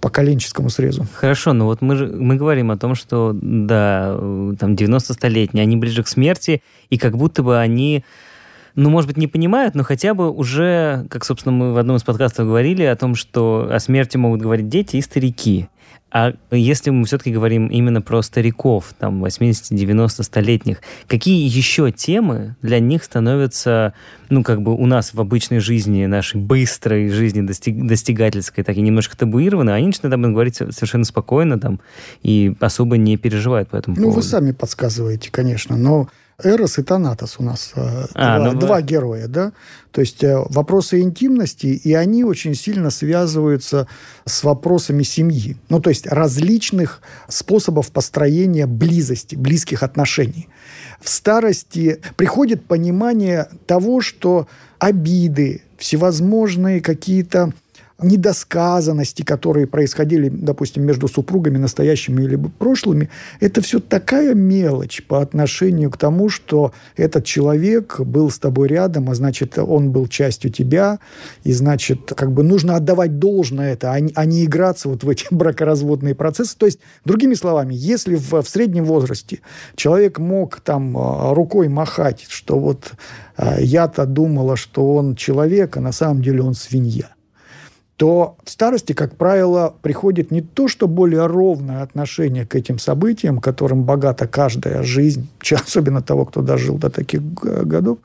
поколенческому 0.00 0.70
срезу. 0.70 1.06
Хорошо, 1.14 1.52
но 1.52 1.66
вот 1.66 1.80
мы 1.80 1.94
мы 2.06 2.36
говорим 2.36 2.70
о 2.70 2.76
том, 2.76 2.94
что 2.94 3.36
да, 3.40 4.14
там 4.58 4.74
90-столетние, 4.74 5.62
они 5.62 5.76
ближе 5.76 6.02
к 6.02 6.08
смерти, 6.08 6.62
и 6.90 6.98
как 6.98 7.16
будто 7.16 7.42
бы 7.42 7.58
они 7.58 8.04
ну, 8.76 8.90
может 8.90 9.08
быть, 9.08 9.16
не 9.16 9.26
понимают, 9.26 9.74
но 9.74 9.82
хотя 9.84 10.12
бы 10.12 10.30
уже, 10.30 11.06
как, 11.08 11.24
собственно, 11.24 11.54
мы 11.54 11.72
в 11.72 11.78
одном 11.78 11.96
из 11.96 12.02
подкастов 12.02 12.46
говорили 12.46 12.82
о 12.82 12.94
том, 12.94 13.14
что 13.14 13.68
о 13.72 13.80
смерти 13.80 14.18
могут 14.18 14.42
говорить 14.42 14.68
дети 14.68 14.96
и 14.96 15.00
старики. 15.00 15.68
А 16.12 16.32
если 16.52 16.90
мы 16.90 17.04
все-таки 17.04 17.32
говорим 17.32 17.66
именно 17.66 18.00
про 18.00 18.22
стариков, 18.22 18.94
там, 18.98 19.24
80-90 19.24 20.22
столетних, 20.22 20.78
какие 21.08 21.46
еще 21.46 21.90
темы 21.90 22.54
для 22.62 22.78
них 22.78 23.02
становятся, 23.02 23.92
ну, 24.28 24.44
как 24.44 24.62
бы 24.62 24.74
у 24.74 24.86
нас 24.86 25.14
в 25.14 25.20
обычной 25.20 25.58
жизни, 25.58 26.06
нашей 26.06 26.40
быстрой 26.40 27.08
жизни 27.08 27.40
достиг, 27.40 27.84
достигательской, 27.86 28.62
так 28.62 28.76
и 28.76 28.82
немножко 28.82 29.16
табуированы, 29.16 29.70
они 29.70 29.88
начинают 29.88 30.14
об 30.14 30.20
этом 30.20 30.32
говорить 30.32 30.56
совершенно 30.56 31.04
спокойно 31.04 31.58
там 31.58 31.80
и 32.22 32.54
особо 32.60 32.96
не 32.96 33.16
переживают 33.16 33.70
по 33.70 33.76
этому 33.76 33.96
ну, 33.96 34.02
поводу. 34.04 34.16
Ну, 34.16 34.22
вы 34.22 34.28
сами 34.28 34.52
подсказываете, 34.52 35.32
конечно, 35.32 35.76
но 35.76 36.08
Эрос 36.42 36.78
и 36.78 36.82
Танатос 36.82 37.36
у 37.38 37.42
нас 37.42 37.72
э, 37.74 38.06
а, 38.14 38.38
два, 38.38 38.52
ну, 38.52 38.58
два 38.58 38.82
героя, 38.82 39.26
да? 39.26 39.52
То 39.90 40.02
есть 40.02 40.22
э, 40.22 40.36
вопросы 40.50 41.00
интимности, 41.00 41.68
и 41.68 41.94
они 41.94 42.24
очень 42.24 42.54
сильно 42.54 42.90
связываются 42.90 43.88
с 44.26 44.44
вопросами 44.44 45.02
семьи. 45.02 45.56
Ну, 45.70 45.80
то 45.80 45.88
есть 45.88 46.06
различных 46.06 47.00
способов 47.28 47.90
построения 47.90 48.66
близости, 48.66 49.34
близких 49.34 49.82
отношений. 49.82 50.48
В 51.00 51.08
старости 51.08 52.00
приходит 52.16 52.66
понимание 52.66 53.48
того, 53.66 54.02
что 54.02 54.46
обиды, 54.78 55.62
всевозможные 55.78 56.82
какие-то 56.82 57.54
недосказанности, 58.02 59.22
которые 59.22 59.66
происходили, 59.66 60.28
допустим, 60.28 60.84
между 60.84 61.08
супругами 61.08 61.56
настоящими 61.56 62.22
или 62.22 62.36
прошлыми, 62.36 63.08
это 63.40 63.62
все 63.62 63.80
такая 63.80 64.34
мелочь 64.34 65.02
по 65.06 65.22
отношению 65.22 65.90
к 65.90 65.96
тому, 65.96 66.28
что 66.28 66.72
этот 66.96 67.24
человек 67.24 68.00
был 68.00 68.30
с 68.30 68.38
тобой 68.38 68.68
рядом, 68.68 69.08
а 69.08 69.14
значит, 69.14 69.58
он 69.58 69.92
был 69.92 70.08
частью 70.08 70.50
тебя, 70.50 70.98
и 71.42 71.52
значит, 71.52 72.12
как 72.14 72.32
бы 72.32 72.42
нужно 72.42 72.76
отдавать 72.76 73.18
должное 73.18 73.72
это, 73.72 73.92
а 73.92 74.00
не, 74.00 74.12
а 74.14 74.26
играться 74.26 74.88
вот 74.88 75.02
в 75.04 75.08
эти 75.08 75.26
бракоразводные 75.30 76.14
процессы. 76.14 76.56
То 76.56 76.66
есть, 76.66 76.80
другими 77.04 77.34
словами, 77.34 77.74
если 77.74 78.16
в, 78.16 78.42
в 78.42 78.48
среднем 78.48 78.84
возрасте 78.84 79.40
человек 79.74 80.18
мог 80.18 80.60
там 80.60 80.96
а, 80.96 81.34
рукой 81.34 81.68
махать, 81.68 82.26
что 82.28 82.58
вот 82.58 82.92
а, 83.36 83.60
я-то 83.60 84.06
думала, 84.06 84.56
что 84.56 84.94
он 84.94 85.16
человек, 85.16 85.76
а 85.76 85.80
на 85.80 85.92
самом 85.92 86.22
деле 86.22 86.42
он 86.42 86.54
свинья, 86.54 87.15
то 87.96 88.36
в 88.44 88.50
старости, 88.50 88.92
как 88.92 89.16
правило, 89.16 89.74
приходит 89.80 90.30
не 90.30 90.42
то, 90.42 90.68
что 90.68 90.86
более 90.86 91.26
ровное 91.26 91.82
отношение 91.82 92.44
к 92.44 92.54
этим 92.54 92.78
событиям, 92.78 93.40
которым 93.40 93.84
богата 93.84 94.26
каждая 94.26 94.82
жизнь, 94.82 95.28
особенно 95.50 96.02
того, 96.02 96.26
кто 96.26 96.42
дожил 96.42 96.76
до 96.76 96.90
таких 96.90 97.22
годов, 97.22 97.98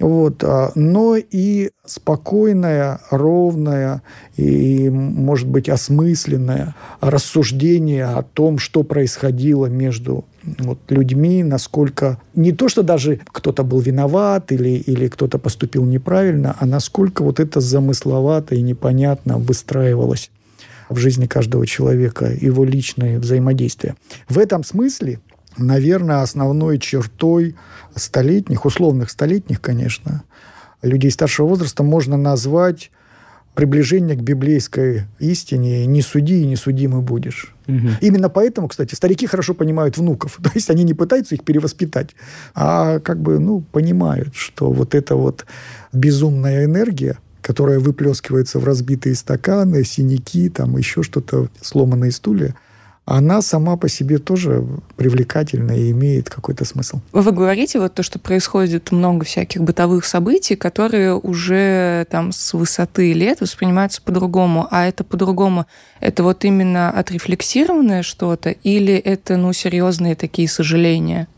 вот, 0.00 0.42
а, 0.42 0.72
но 0.74 1.16
и 1.16 1.70
спокойное, 1.84 3.00
ровное 3.10 4.02
и, 4.36 4.90
может 4.90 5.48
быть, 5.48 5.68
осмысленное 5.68 6.74
рассуждение 7.00 8.06
о 8.06 8.22
том, 8.22 8.58
что 8.58 8.82
происходило 8.82 9.66
между 9.66 10.24
вот, 10.42 10.78
людьми, 10.88 11.44
насколько 11.44 12.18
не 12.34 12.52
то, 12.52 12.68
что 12.68 12.82
даже 12.82 13.20
кто-то 13.26 13.62
был 13.62 13.78
виноват 13.78 14.50
или, 14.50 14.70
или 14.70 15.06
кто-то 15.08 15.38
поступил 15.38 15.84
неправильно, 15.84 16.56
а 16.58 16.66
насколько 16.66 17.22
вот 17.22 17.38
это 17.38 17.60
замысловато 17.60 18.56
и 18.56 18.62
непонятно 18.62 19.38
выстраивалось 19.38 20.30
в 20.88 20.96
жизни 20.98 21.26
каждого 21.26 21.66
человека, 21.66 22.26
его 22.26 22.64
личное 22.64 23.18
взаимодействие. 23.18 23.94
В 24.28 24.38
этом 24.38 24.64
смысле 24.64 25.20
наверное, 25.56 26.22
основной 26.22 26.78
чертой 26.78 27.56
столетних, 27.94 28.64
условных 28.64 29.10
столетних, 29.10 29.60
конечно, 29.60 30.24
людей 30.82 31.10
старшего 31.10 31.46
возраста 31.46 31.82
можно 31.82 32.16
назвать 32.16 32.90
приближение 33.54 34.16
к 34.16 34.20
библейской 34.20 35.04
истине 35.20 35.86
«не 35.86 36.02
суди 36.02 36.42
и 36.42 36.46
не 36.46 36.56
судимый 36.56 37.02
будешь». 37.02 37.54
Угу. 37.68 37.88
Именно 38.00 38.28
поэтому, 38.28 38.68
кстати, 38.68 38.94
старики 38.94 39.26
хорошо 39.26 39.54
понимают 39.54 39.96
внуков. 39.96 40.38
То 40.42 40.50
есть 40.54 40.70
они 40.70 40.82
не 40.82 40.94
пытаются 40.94 41.34
их 41.34 41.44
перевоспитать, 41.44 42.10
а 42.54 42.98
как 42.98 43.20
бы, 43.20 43.38
ну, 43.38 43.60
понимают, 43.60 44.34
что 44.34 44.70
вот 44.70 44.94
эта 44.94 45.14
вот 45.14 45.46
безумная 45.92 46.64
энергия, 46.64 47.18
которая 47.40 47.78
выплескивается 47.78 48.58
в 48.58 48.64
разбитые 48.64 49.14
стаканы, 49.14 49.84
синяки, 49.84 50.48
там 50.48 50.76
еще 50.76 51.02
что-то, 51.02 51.48
сломанные 51.60 52.10
стулья, 52.10 52.54
она 53.06 53.42
сама 53.42 53.76
по 53.76 53.88
себе 53.88 54.18
тоже 54.18 54.66
привлекательна 54.96 55.72
и 55.72 55.90
имеет 55.90 56.30
какой-то 56.30 56.64
смысл. 56.64 57.00
Вы 57.12 57.32
говорите 57.32 57.78
вот 57.78 57.94
то, 57.94 58.02
что 58.02 58.18
происходит 58.18 58.92
много 58.92 59.24
всяких 59.24 59.62
бытовых 59.62 60.06
событий, 60.06 60.56
которые 60.56 61.14
уже 61.14 62.06
там 62.10 62.32
с 62.32 62.54
высоты 62.54 63.12
лет 63.12 63.40
воспринимаются 63.40 64.00
по-другому, 64.00 64.66
а 64.70 64.86
это 64.86 65.04
по-другому, 65.04 65.66
это 66.00 66.22
вот 66.22 66.44
именно 66.44 66.90
отрефлексированное 66.90 68.02
что-то 68.02 68.50
или 68.50 68.94
это, 68.94 69.36
ну, 69.36 69.52
серьезные 69.52 70.14
такие 70.14 70.48
сожаления? 70.48 71.28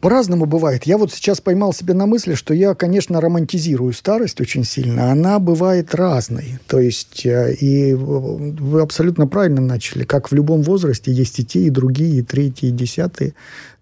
По-разному 0.00 0.46
бывает. 0.46 0.84
Я 0.84 0.96
вот 0.96 1.12
сейчас 1.12 1.40
поймал 1.40 1.72
себя 1.72 1.92
на 1.92 2.06
мысли, 2.06 2.34
что 2.34 2.54
я, 2.54 2.74
конечно, 2.74 3.20
романтизирую 3.20 3.92
старость 3.92 4.40
очень 4.40 4.64
сильно. 4.64 5.10
Она 5.10 5.40
бывает 5.40 5.92
разной. 5.94 6.58
То 6.68 6.78
есть, 6.78 7.26
э, 7.26 7.54
и 7.54 7.94
вы 7.94 8.80
абсолютно 8.80 9.26
правильно 9.26 9.60
начали. 9.60 10.04
Как 10.04 10.30
в 10.30 10.34
любом 10.34 10.62
возрасте 10.62 11.10
есть 11.10 11.40
и 11.40 11.44
те, 11.44 11.60
и 11.62 11.70
другие, 11.70 12.20
и 12.20 12.22
третьи, 12.22 12.68
и 12.68 12.72
десятые 12.72 13.34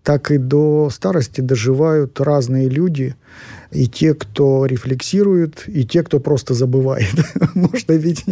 так 0.06 0.30
и 0.30 0.38
до 0.38 0.88
старости 0.88 1.40
доживают 1.40 2.20
разные 2.20 2.68
люди. 2.68 3.16
И 3.72 3.88
те, 3.88 4.14
кто 4.14 4.64
рефлексирует, 4.64 5.64
и 5.66 5.84
те, 5.84 6.04
кто 6.04 6.20
просто 6.20 6.54
забывает. 6.54 7.10
можно, 7.54 7.92
ведь, 7.94 8.24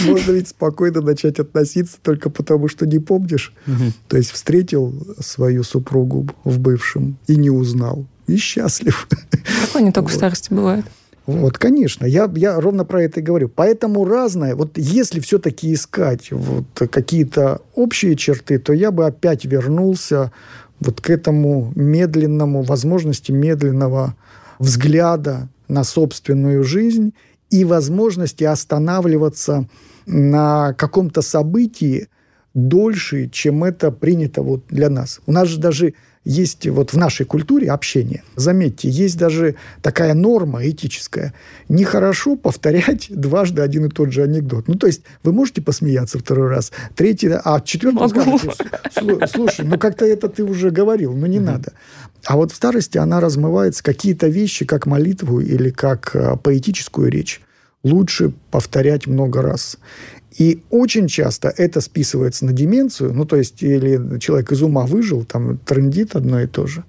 можно 0.00 0.32
ведь 0.32 0.48
спокойно 0.48 1.00
начать 1.00 1.38
относиться 1.38 1.98
только 2.02 2.28
потому, 2.28 2.66
что 2.66 2.86
не 2.86 2.98
помнишь. 2.98 3.54
То 4.08 4.16
есть 4.16 4.32
встретил 4.32 4.92
свою 5.20 5.62
супругу 5.62 6.28
в 6.42 6.58
бывшем 6.58 7.16
и 7.28 7.36
не 7.36 7.50
узнал. 7.50 8.04
И 8.26 8.36
счастлив. 8.36 9.06
Какой 9.66 9.82
не 9.82 9.92
только 9.92 10.08
в 10.08 10.14
старости 10.14 10.52
бывает? 10.52 10.84
Вот, 11.26 11.56
конечно, 11.56 12.04
я, 12.04 12.28
я 12.34 12.60
ровно 12.60 12.84
про 12.84 13.04
это 13.04 13.20
и 13.20 13.22
говорю. 13.22 13.48
Поэтому 13.48 14.04
разное. 14.04 14.56
Вот 14.56 14.76
если 14.76 15.20
все-таки 15.20 15.72
искать 15.72 16.32
вот 16.32 16.64
какие-то 16.74 17.60
общие 17.76 18.16
черты, 18.16 18.58
то 18.58 18.72
я 18.72 18.90
бы 18.90 19.06
опять 19.06 19.44
вернулся 19.44 20.32
вот 20.82 21.00
к 21.00 21.10
этому 21.10 21.72
медленному, 21.74 22.62
возможности 22.62 23.32
медленного 23.32 24.14
взгляда 24.58 25.48
на 25.68 25.84
собственную 25.84 26.64
жизнь 26.64 27.14
и 27.50 27.64
возможности 27.64 28.44
останавливаться 28.44 29.68
на 30.06 30.72
каком-то 30.74 31.22
событии 31.22 32.08
дольше, 32.54 33.28
чем 33.28 33.64
это 33.64 33.90
принято 33.90 34.42
вот 34.42 34.64
для 34.68 34.90
нас. 34.90 35.20
У 35.26 35.32
нас 35.32 35.48
же 35.48 35.58
даже 35.58 35.94
есть 36.24 36.68
вот 36.68 36.92
в 36.92 36.96
нашей 36.96 37.26
культуре 37.26 37.70
общение. 37.70 38.22
Заметьте, 38.36 38.88
есть 38.88 39.18
даже 39.18 39.56
такая 39.80 40.14
норма 40.14 40.68
этическая. 40.68 41.34
Нехорошо 41.68 42.36
повторять 42.36 43.06
дважды 43.10 43.62
один 43.62 43.86
и 43.86 43.88
тот 43.88 44.12
же 44.12 44.22
анекдот. 44.22 44.68
Ну, 44.68 44.74
то 44.74 44.86
есть 44.86 45.02
вы 45.22 45.32
можете 45.32 45.62
посмеяться 45.62 46.18
второй 46.18 46.48
раз, 46.48 46.72
третий, 46.94 47.30
а 47.32 47.60
четвертый 47.60 48.08
скажете, 48.08 49.26
слушай, 49.26 49.64
ну 49.64 49.78
как-то 49.78 50.04
это 50.04 50.28
ты 50.28 50.44
уже 50.44 50.70
говорил, 50.70 51.12
ну 51.14 51.26
не 51.26 51.38
mm 51.38 51.42
надо. 51.42 51.72
А 52.24 52.36
вот 52.36 52.52
в 52.52 52.54
старости 52.54 52.98
она 52.98 53.18
размывается 53.18 53.82
какие-то 53.82 54.28
вещи, 54.28 54.64
как 54.64 54.86
молитву 54.86 55.40
или 55.40 55.70
как 55.70 56.14
э, 56.14 56.36
поэтическую 56.36 57.10
речь 57.10 57.40
лучше 57.82 58.32
повторять 58.50 59.06
много 59.06 59.42
раз. 59.42 59.78
И 60.38 60.62
очень 60.70 61.08
часто 61.08 61.48
это 61.48 61.80
списывается 61.80 62.46
на 62.46 62.52
деменцию, 62.52 63.12
ну, 63.12 63.24
то 63.26 63.36
есть, 63.36 63.62
или 63.62 64.18
человек 64.18 64.52
из 64.52 64.62
ума 64.62 64.86
выжил, 64.86 65.24
там, 65.24 65.58
трендит 65.58 66.16
одно 66.16 66.40
и 66.40 66.46
то 66.46 66.66
же. 66.66 66.84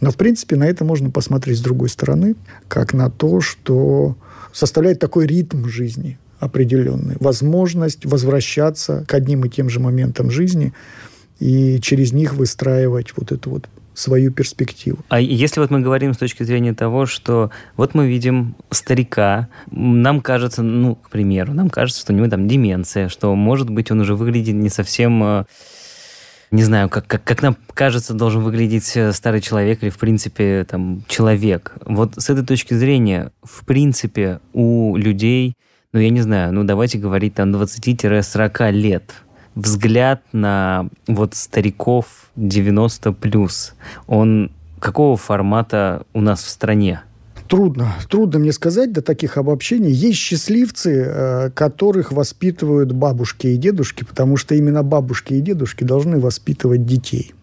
Но, 0.00 0.10
в 0.10 0.16
принципе, 0.16 0.56
на 0.56 0.64
это 0.64 0.84
можно 0.84 1.10
посмотреть 1.10 1.58
с 1.58 1.62
другой 1.62 1.88
стороны, 1.88 2.34
как 2.66 2.94
на 2.94 3.10
то, 3.10 3.40
что 3.40 4.16
составляет 4.52 4.98
такой 4.98 5.26
ритм 5.26 5.66
жизни 5.66 6.18
определенный, 6.40 7.16
возможность 7.20 8.04
возвращаться 8.04 9.04
к 9.06 9.14
одним 9.14 9.44
и 9.44 9.48
тем 9.48 9.68
же 9.68 9.80
моментам 9.80 10.30
жизни 10.30 10.72
и 11.40 11.80
через 11.80 12.12
них 12.12 12.34
выстраивать 12.34 13.12
вот 13.16 13.32
эту 13.32 13.50
вот 13.50 13.68
свою 13.98 14.32
перспективу. 14.32 14.98
А 15.08 15.20
если 15.20 15.60
вот 15.60 15.70
мы 15.70 15.80
говорим 15.80 16.14
с 16.14 16.18
точки 16.18 16.44
зрения 16.44 16.72
того, 16.72 17.06
что 17.06 17.50
вот 17.76 17.94
мы 17.94 18.06
видим 18.06 18.54
старика, 18.70 19.48
нам 19.70 20.20
кажется, 20.20 20.62
ну, 20.62 20.94
к 20.94 21.10
примеру, 21.10 21.52
нам 21.52 21.68
кажется, 21.68 22.02
что 22.02 22.12
у 22.12 22.16
него 22.16 22.28
там 22.28 22.46
деменция, 22.46 23.08
что, 23.08 23.34
может 23.34 23.70
быть, 23.70 23.90
он 23.90 24.00
уже 24.00 24.14
выглядит 24.14 24.54
не 24.54 24.68
совсем 24.68 25.22
э, 25.24 25.44
не 26.50 26.62
знаю, 26.62 26.88
как, 26.88 27.06
как, 27.06 27.24
как 27.24 27.42
нам 27.42 27.56
кажется, 27.74 28.14
должен 28.14 28.42
выглядеть 28.42 28.96
э, 28.96 29.12
старый 29.12 29.40
человек 29.40 29.82
или, 29.82 29.90
в 29.90 29.98
принципе, 29.98 30.64
там, 30.64 31.02
человек. 31.08 31.74
Вот 31.84 32.14
с 32.16 32.30
этой 32.30 32.44
точки 32.46 32.74
зрения, 32.74 33.32
в 33.42 33.64
принципе, 33.64 34.40
у 34.52 34.96
людей, 34.96 35.54
ну, 35.92 36.00
я 36.00 36.10
не 36.10 36.20
знаю, 36.20 36.52
ну, 36.52 36.64
давайте 36.64 36.98
говорить 36.98 37.34
там 37.34 37.54
20-40 37.54 38.70
лет, 38.70 39.14
взгляд 39.58 40.22
на 40.32 40.88
вот 41.06 41.34
стариков 41.34 42.06
90 42.36 43.12
плюс, 43.12 43.74
он 44.06 44.50
какого 44.78 45.16
формата 45.16 46.04
у 46.12 46.20
нас 46.20 46.42
в 46.42 46.48
стране? 46.48 47.02
Трудно, 47.48 47.94
трудно 48.10 48.38
мне 48.38 48.52
сказать 48.52 48.92
до 48.92 49.00
таких 49.00 49.38
обобщений. 49.38 49.90
Есть 49.90 50.18
счастливцы, 50.18 51.04
э, 51.06 51.50
которых 51.50 52.12
воспитывают 52.12 52.92
бабушки 52.92 53.46
и 53.46 53.56
дедушки, 53.56 54.04
потому 54.04 54.36
что 54.36 54.54
именно 54.54 54.82
бабушки 54.82 55.32
и 55.32 55.40
дедушки 55.40 55.82
должны 55.82 56.20
воспитывать 56.20 56.84
детей. 56.84 57.34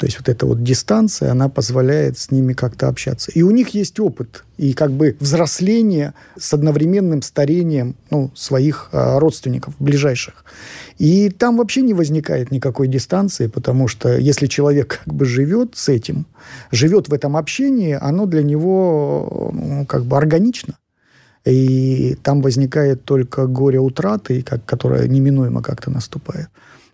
То 0.00 0.06
есть 0.06 0.18
вот 0.18 0.30
эта 0.30 0.46
вот 0.46 0.62
дистанция, 0.62 1.30
она 1.30 1.50
позволяет 1.50 2.16
с 2.16 2.30
ними 2.30 2.54
как-то 2.54 2.88
общаться. 2.88 3.30
И 3.32 3.42
у 3.42 3.50
них 3.50 3.74
есть 3.74 4.00
опыт 4.00 4.44
и 4.56 4.72
как 4.72 4.92
бы 4.92 5.14
взросление 5.20 6.14
с 6.38 6.54
одновременным 6.54 7.20
старением 7.20 7.96
ну, 8.08 8.30
своих 8.34 8.88
э, 8.92 9.18
родственников 9.18 9.74
ближайших. 9.78 10.46
И 10.96 11.28
там 11.28 11.58
вообще 11.58 11.82
не 11.82 11.92
возникает 11.92 12.50
никакой 12.50 12.88
дистанции, 12.88 13.46
потому 13.46 13.88
что 13.88 14.16
если 14.16 14.46
человек 14.46 15.02
как 15.04 15.12
бы 15.12 15.26
живет 15.26 15.76
с 15.76 15.90
этим, 15.90 16.24
живет 16.72 17.10
в 17.10 17.12
этом 17.12 17.36
общении, 17.36 17.92
оно 18.00 18.24
для 18.24 18.42
него 18.42 19.50
ну, 19.52 19.84
как 19.84 20.06
бы 20.06 20.16
органично. 20.16 20.78
И 21.44 22.16
там 22.22 22.40
возникает 22.40 23.04
только 23.04 23.46
горе 23.46 23.80
утраты, 23.80 24.42
как, 24.42 24.64
которое 24.64 25.06
неминуемо 25.08 25.62
как-то 25.62 25.90
наступает. 25.90 26.48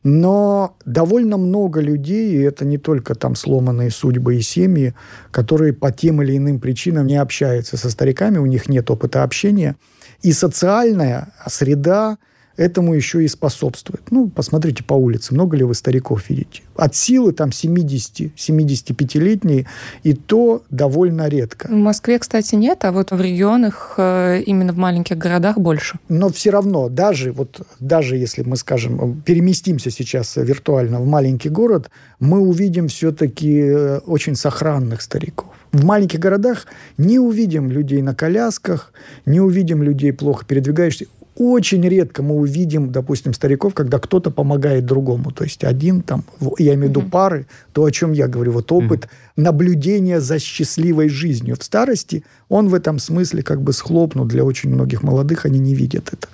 Но 0.09 0.77
довольно 0.85 1.37
много 1.37 1.81
людей, 1.81 2.37
и 2.37 2.41
это 2.41 2.65
не 2.65 2.79
только 2.79 3.17
там 3.17 3.35
сломанные 3.35 3.91
судьбы 3.91 4.37
и 4.37 4.41
семьи, 4.41 4.95
которые 5.33 5.73
по 5.73 5.91
тем 5.91 6.23
или 6.23 6.37
иным 6.37 6.61
причинам 6.61 7.09
не 7.09 7.17
общаются 7.17 7.77
со 7.77 7.91
стариками, 7.91 8.39
у 8.39 8.47
них 8.47 8.69
нет 8.69 8.89
опыта 8.89 9.25
общения. 9.25 9.75
И 10.23 10.31
социальная 10.31 11.33
среда 11.49 12.19
этому 12.57 12.95
еще 12.95 13.25
и 13.25 13.29
способствует. 13.29 14.03
Ну, 14.11 14.29
посмотрите 14.29 14.83
по 14.83 14.95
улице, 14.95 15.35
много 15.35 15.57
ли 15.57 15.65
вы 15.65 15.75
стариков 15.75 16.29
видите. 16.29 16.63
От 16.77 16.95
силы 16.95 17.33
там 17.33 17.51
70-75-летние, 17.51 19.67
и 20.03 20.15
то 20.15 20.63
довольно 20.71 21.29
редко. 21.29 21.69
В 21.69 21.73
Москве, 21.73 22.19
кстати, 22.19 22.55
нет, 22.55 22.85
а 22.85 22.93
вот 22.93 23.11
в 23.11 23.21
регионах, 23.21 23.95
э, 23.99 24.43
именно 24.47 24.73
в 24.73 24.77
маленьких 24.77 25.19
городах 25.19 25.59
больше. 25.59 25.99
Но 26.09 26.31
все 26.31 26.51
равно, 26.51 26.89
даже, 26.89 27.33
вот, 27.33 27.61
даже 27.81 28.17
если 28.17 28.43
мы, 28.43 28.57
скажем, 28.57 29.21
переместимся 29.23 29.91
сейчас 29.91 30.37
виртуально 30.37 31.01
в 31.01 31.07
маленький 31.07 31.49
город, 31.49 31.91
мы 32.21 32.41
увидим 32.41 32.89
все-таки 32.89 33.61
э, 33.61 33.99
очень 34.07 34.35
сохранных 34.35 35.03
стариков. 35.03 35.49
В 35.73 35.85
маленьких 35.85 36.19
городах 36.19 36.67
не 36.97 37.19
увидим 37.19 37.71
людей 37.71 38.01
на 38.01 38.15
колясках, 38.15 38.93
не 39.27 39.41
увидим 39.41 39.83
людей 39.83 40.13
плохо 40.13 40.47
передвигающихся. 40.47 41.07
Очень 41.39 41.87
редко 41.87 42.23
мы 42.23 42.35
увидим, 42.37 42.91
допустим, 42.91 43.35
стариков, 43.35 43.75
когда 43.75 43.99
кто-то 43.99 44.31
помогает 44.31 44.87
другому. 44.87 45.33
То 45.33 45.45
есть 45.45 45.65
один 45.65 46.01
там, 46.01 46.25
я 46.59 46.73
имею 46.73 46.87
в 46.87 46.91
виду 46.91 47.01
mm-hmm. 47.03 47.11
пары, 47.11 47.47
то, 47.75 47.85
о 47.85 47.91
чем 47.91 48.13
я 48.13 48.27
говорю, 48.27 48.53
вот 48.53 48.73
опыт 48.73 49.05
mm-hmm. 49.05 49.33
наблюдения 49.37 50.21
за 50.21 50.39
счастливой 50.39 51.11
жизнью. 51.11 51.57
В 51.61 51.63
старости 51.63 52.25
он 52.49 52.69
в 52.69 52.75
этом 52.75 52.99
смысле 52.99 53.43
как 53.43 53.61
бы 53.61 53.75
схлопнут. 53.75 54.29
Для 54.29 54.45
очень 54.45 54.71
многих 54.71 55.03
молодых 55.03 55.45
они 55.45 55.59
не 55.59 55.75
видят 55.75 56.09
это. 56.11 56.29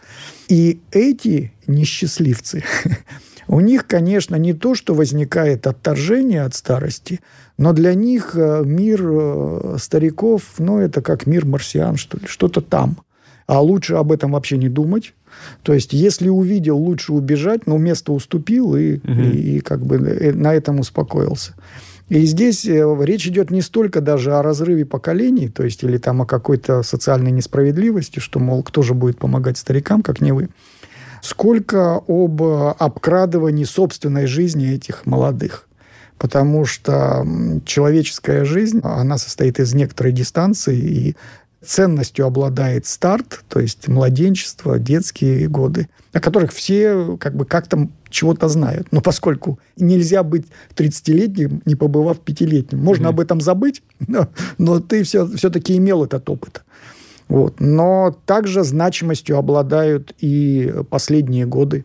И 0.48 0.80
эти 0.92 1.52
несчастливцы, 1.66 2.62
у 3.48 3.58
них, 3.58 3.88
конечно, 3.88 4.36
не 4.36 4.52
то, 4.52 4.76
что 4.76 4.94
возникает 4.94 5.66
отторжение 5.66 6.42
от 6.42 6.54
старости, 6.54 7.18
но 7.58 7.72
для 7.72 7.94
них 7.94 8.36
э, 8.36 8.62
мир 8.64 9.00
э, 9.04 9.76
стариков, 9.80 10.42
ну, 10.58 10.78
это 10.78 11.02
как 11.02 11.26
мир 11.26 11.44
марсиан, 11.44 11.96
что 11.96 12.18
ли, 12.18 12.26
что-то 12.28 12.60
там– 12.60 12.98
а 13.46 13.60
лучше 13.60 13.94
об 13.94 14.12
этом 14.12 14.32
вообще 14.32 14.56
не 14.56 14.68
думать. 14.68 15.14
То 15.62 15.72
есть, 15.72 15.92
если 15.92 16.28
увидел, 16.28 16.76
лучше 16.76 17.12
убежать, 17.12 17.66
но 17.66 17.78
место 17.78 18.12
уступил 18.12 18.76
и, 18.76 18.96
угу. 18.96 19.20
и, 19.22 19.56
и 19.56 19.60
как 19.60 19.84
бы 19.84 19.96
э, 19.96 20.32
на 20.32 20.54
этом 20.54 20.80
успокоился. 20.80 21.54
И 22.08 22.26
здесь 22.26 22.66
э, 22.66 22.96
речь 23.00 23.26
идет 23.26 23.50
не 23.50 23.62
столько 23.62 24.00
даже 24.00 24.34
о 24.34 24.42
разрыве 24.42 24.84
поколений, 24.84 25.48
то 25.48 25.64
есть 25.64 25.82
или 25.82 25.96
там 25.96 26.20
о 26.22 26.26
какой-то 26.26 26.82
социальной 26.82 27.30
несправедливости, 27.30 28.18
что, 28.18 28.38
мол, 28.38 28.62
кто 28.62 28.82
же 28.82 28.92
будет 28.94 29.18
помогать 29.18 29.56
старикам, 29.56 30.02
как 30.02 30.20
не 30.20 30.32
вы, 30.32 30.50
сколько 31.22 32.02
об 32.06 32.42
обкрадывании 32.42 33.64
собственной 33.64 34.26
жизни 34.26 34.74
этих 34.74 35.06
молодых. 35.06 35.68
Потому 36.18 36.66
что 36.66 37.26
человеческая 37.64 38.44
жизнь, 38.44 38.80
она 38.84 39.18
состоит 39.18 39.58
из 39.58 39.74
некоторой 39.74 40.12
дистанции, 40.12 40.76
и 40.78 41.16
ценностью 41.64 42.26
обладает 42.26 42.86
старт, 42.86 43.44
то 43.48 43.60
есть 43.60 43.88
младенчество, 43.88 44.78
детские 44.78 45.48
годы, 45.48 45.88
о 46.12 46.20
которых 46.20 46.52
все 46.52 47.16
как 47.18 47.36
бы 47.36 47.44
как-то 47.44 47.88
чего-то 48.08 48.48
знают. 48.48 48.88
Но 48.90 49.00
поскольку 49.00 49.58
нельзя 49.76 50.22
быть 50.22 50.46
30-летним, 50.76 51.62
не 51.64 51.74
побывав 51.74 52.20
пятилетним. 52.20 52.80
Можно 52.80 53.06
mm-hmm. 53.06 53.10
об 53.10 53.20
этом 53.20 53.40
забыть, 53.40 53.82
но, 54.06 54.28
но 54.58 54.80
ты 54.80 55.02
все, 55.04 55.26
все-таки 55.26 55.76
имел 55.76 56.04
этот 56.04 56.28
опыт. 56.28 56.62
Вот. 57.28 57.60
Но 57.60 58.16
также 58.26 58.64
значимостью 58.64 59.38
обладают 59.38 60.14
и 60.18 60.72
последние 60.90 61.46
годы, 61.46 61.84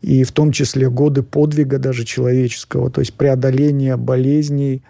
и 0.00 0.24
в 0.24 0.32
том 0.32 0.52
числе 0.52 0.90
годы 0.90 1.22
подвига 1.22 1.78
даже 1.78 2.04
человеческого, 2.04 2.90
то 2.90 3.00
есть 3.00 3.14
преодоления 3.14 3.96
болезней, 3.96 4.82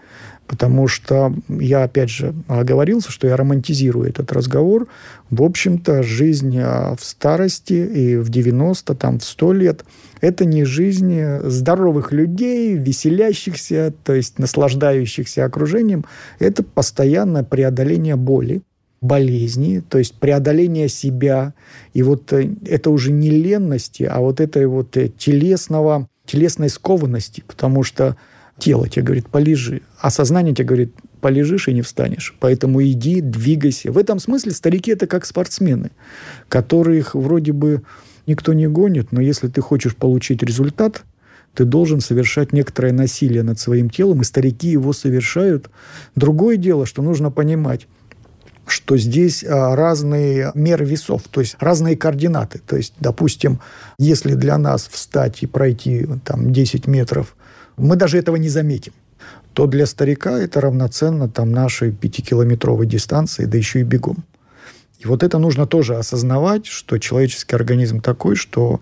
Потому 0.46 0.88
что 0.88 1.34
я, 1.48 1.84
опять 1.84 2.10
же, 2.10 2.34
оговорился, 2.48 3.10
что 3.10 3.26
я 3.26 3.36
романтизирую 3.36 4.08
этот 4.08 4.30
разговор. 4.32 4.88
В 5.30 5.42
общем-то, 5.42 6.02
жизнь 6.02 6.58
а, 6.58 6.94
в 6.96 7.04
старости 7.04 7.72
и 7.72 8.16
в 8.16 8.28
90, 8.28 8.94
там, 8.94 9.18
в 9.18 9.24
100 9.24 9.52
лет– 9.54 9.84
это 10.24 10.46
не 10.46 10.64
жизнь 10.64 11.22
здоровых 11.44 12.10
людей, 12.10 12.76
веселящихся, 12.76 13.92
то 14.04 14.14
есть 14.14 14.38
наслаждающихся 14.38 15.44
окружением. 15.44 16.06
Это 16.38 16.62
постоянное 16.62 17.42
преодоление 17.42 18.16
боли, 18.16 18.62
болезни, 19.02 19.82
то 19.86 19.98
есть 19.98 20.14
преодоление 20.14 20.88
себя. 20.88 21.52
И 21.92 22.02
вот 22.02 22.32
э, 22.32 22.48
это 22.66 22.88
уже 22.88 23.12
не 23.12 23.28
ленности, 23.28 24.04
а 24.04 24.20
вот 24.20 24.40
этой 24.40 24.66
вот 24.66 24.96
э, 24.96 25.10
телесного, 25.10 26.08
телесной 26.24 26.70
скованности, 26.70 27.44
потому 27.46 27.82
что 27.82 28.16
Тело 28.58 28.88
тебе 28.88 29.02
говорит, 29.02 29.28
полежи. 29.28 29.82
А 29.98 30.10
сознание 30.10 30.54
тебе 30.54 30.66
говорит, 30.66 30.94
полежишь 31.20 31.68
и 31.68 31.72
не 31.72 31.82
встанешь. 31.82 32.34
Поэтому 32.38 32.82
иди, 32.82 33.20
двигайся. 33.20 33.90
В 33.90 33.98
этом 33.98 34.20
смысле 34.20 34.52
старики 34.52 34.92
это 34.92 35.06
как 35.06 35.26
спортсмены, 35.26 35.90
которых 36.48 37.14
вроде 37.14 37.52
бы 37.52 37.82
никто 38.26 38.52
не 38.52 38.68
гонит, 38.68 39.10
но 39.12 39.20
если 39.20 39.48
ты 39.48 39.60
хочешь 39.60 39.96
получить 39.96 40.42
результат, 40.42 41.04
ты 41.54 41.64
должен 41.64 42.00
совершать 42.00 42.52
некоторое 42.52 42.92
насилие 42.92 43.42
над 43.42 43.58
своим 43.58 43.88
телом, 43.88 44.20
и 44.20 44.24
старики 44.24 44.68
его 44.68 44.92
совершают. 44.92 45.70
Другое 46.14 46.56
дело, 46.56 46.84
что 46.84 47.00
нужно 47.02 47.30
понимать, 47.30 47.86
что 48.66 48.96
здесь 48.96 49.44
а, 49.44 49.76
разные 49.76 50.50
меры 50.54 50.84
весов, 50.84 51.22
то 51.30 51.40
есть 51.40 51.56
разные 51.60 51.96
координаты. 51.96 52.60
То 52.66 52.76
есть, 52.76 52.94
допустим, 52.98 53.60
если 53.98 54.34
для 54.34 54.58
нас 54.58 54.88
встать 54.90 55.42
и 55.42 55.46
пройти 55.46 56.06
там 56.24 56.52
10 56.52 56.86
метров, 56.86 57.36
мы 57.76 57.96
даже 57.96 58.18
этого 58.18 58.36
не 58.36 58.48
заметим 58.48 58.92
то 59.54 59.66
для 59.66 59.86
старика 59.86 60.38
это 60.38 60.60
равноценно 60.60 61.28
там, 61.28 61.52
нашей 61.52 61.92
пятикилометровой 61.92 62.86
дистанции, 62.86 63.44
да 63.46 63.56
еще 63.56 63.80
и 63.80 63.84
бегом. 63.84 64.24
И 64.98 65.06
вот 65.06 65.22
это 65.22 65.38
нужно 65.38 65.66
тоже 65.66 65.96
осознавать, 65.96 66.66
что 66.66 66.98
человеческий 66.98 67.54
организм 67.54 68.00
такой, 68.00 68.36
что 68.36 68.80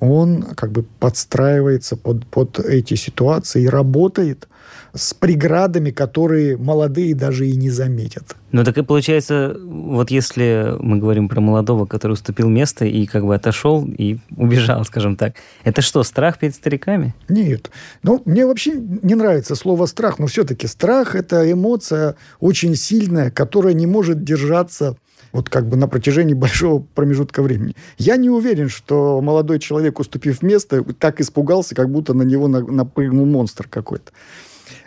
он 0.00 0.42
как 0.42 0.72
бы 0.72 0.84
подстраивается 1.00 1.96
под, 1.96 2.26
под 2.26 2.58
эти 2.60 2.94
ситуации 2.94 3.62
и 3.62 3.68
работает 3.68 4.48
с 4.96 5.14
преградами, 5.14 5.90
которые 5.90 6.56
молодые 6.56 7.14
даже 7.14 7.46
и 7.46 7.54
не 7.54 7.70
заметят. 7.70 8.34
Ну 8.52 8.64
так 8.64 8.78
и 8.78 8.82
получается, 8.82 9.56
вот 9.60 10.10
если 10.10 10.74
мы 10.80 10.98
говорим 10.98 11.28
про 11.28 11.40
молодого, 11.40 11.86
который 11.86 12.12
уступил 12.12 12.48
место 12.48 12.84
и 12.84 13.06
как 13.06 13.24
бы 13.24 13.34
отошел 13.34 13.86
и 13.86 14.18
убежал, 14.36 14.84
скажем 14.84 15.16
так, 15.16 15.34
это 15.64 15.82
что, 15.82 16.02
страх 16.02 16.38
перед 16.38 16.54
стариками? 16.54 17.14
Нет. 17.28 17.70
Ну, 18.02 18.22
мне 18.24 18.46
вообще 18.46 18.72
не 18.72 19.14
нравится 19.14 19.54
слово 19.54 19.86
страх, 19.86 20.18
но 20.18 20.26
все-таки 20.26 20.66
страх– 20.66 21.14
это 21.14 21.50
эмоция 21.50 22.16
очень 22.40 22.74
сильная, 22.76 23.30
которая 23.30 23.74
не 23.74 23.86
может 23.86 24.24
держаться 24.24 24.96
вот 25.32 25.50
как 25.50 25.68
бы 25.68 25.76
на 25.76 25.86
протяжении 25.86 26.34
большого 26.46 26.82
промежутка 26.94 27.42
времени. 27.42 27.76
Я 27.98 28.16
не 28.16 28.30
уверен, 28.30 28.68
что 28.68 29.20
молодой 29.20 29.58
человек, 29.58 30.00
уступив 30.00 30.42
место, 30.42 30.82
так 30.98 31.20
испугался, 31.20 31.74
как 31.74 31.90
будто 31.90 32.14
на 32.14 32.22
него 32.22 32.48
напрыгнул 32.48 33.26
монстр 33.26 33.68
какой-то. 33.68 34.12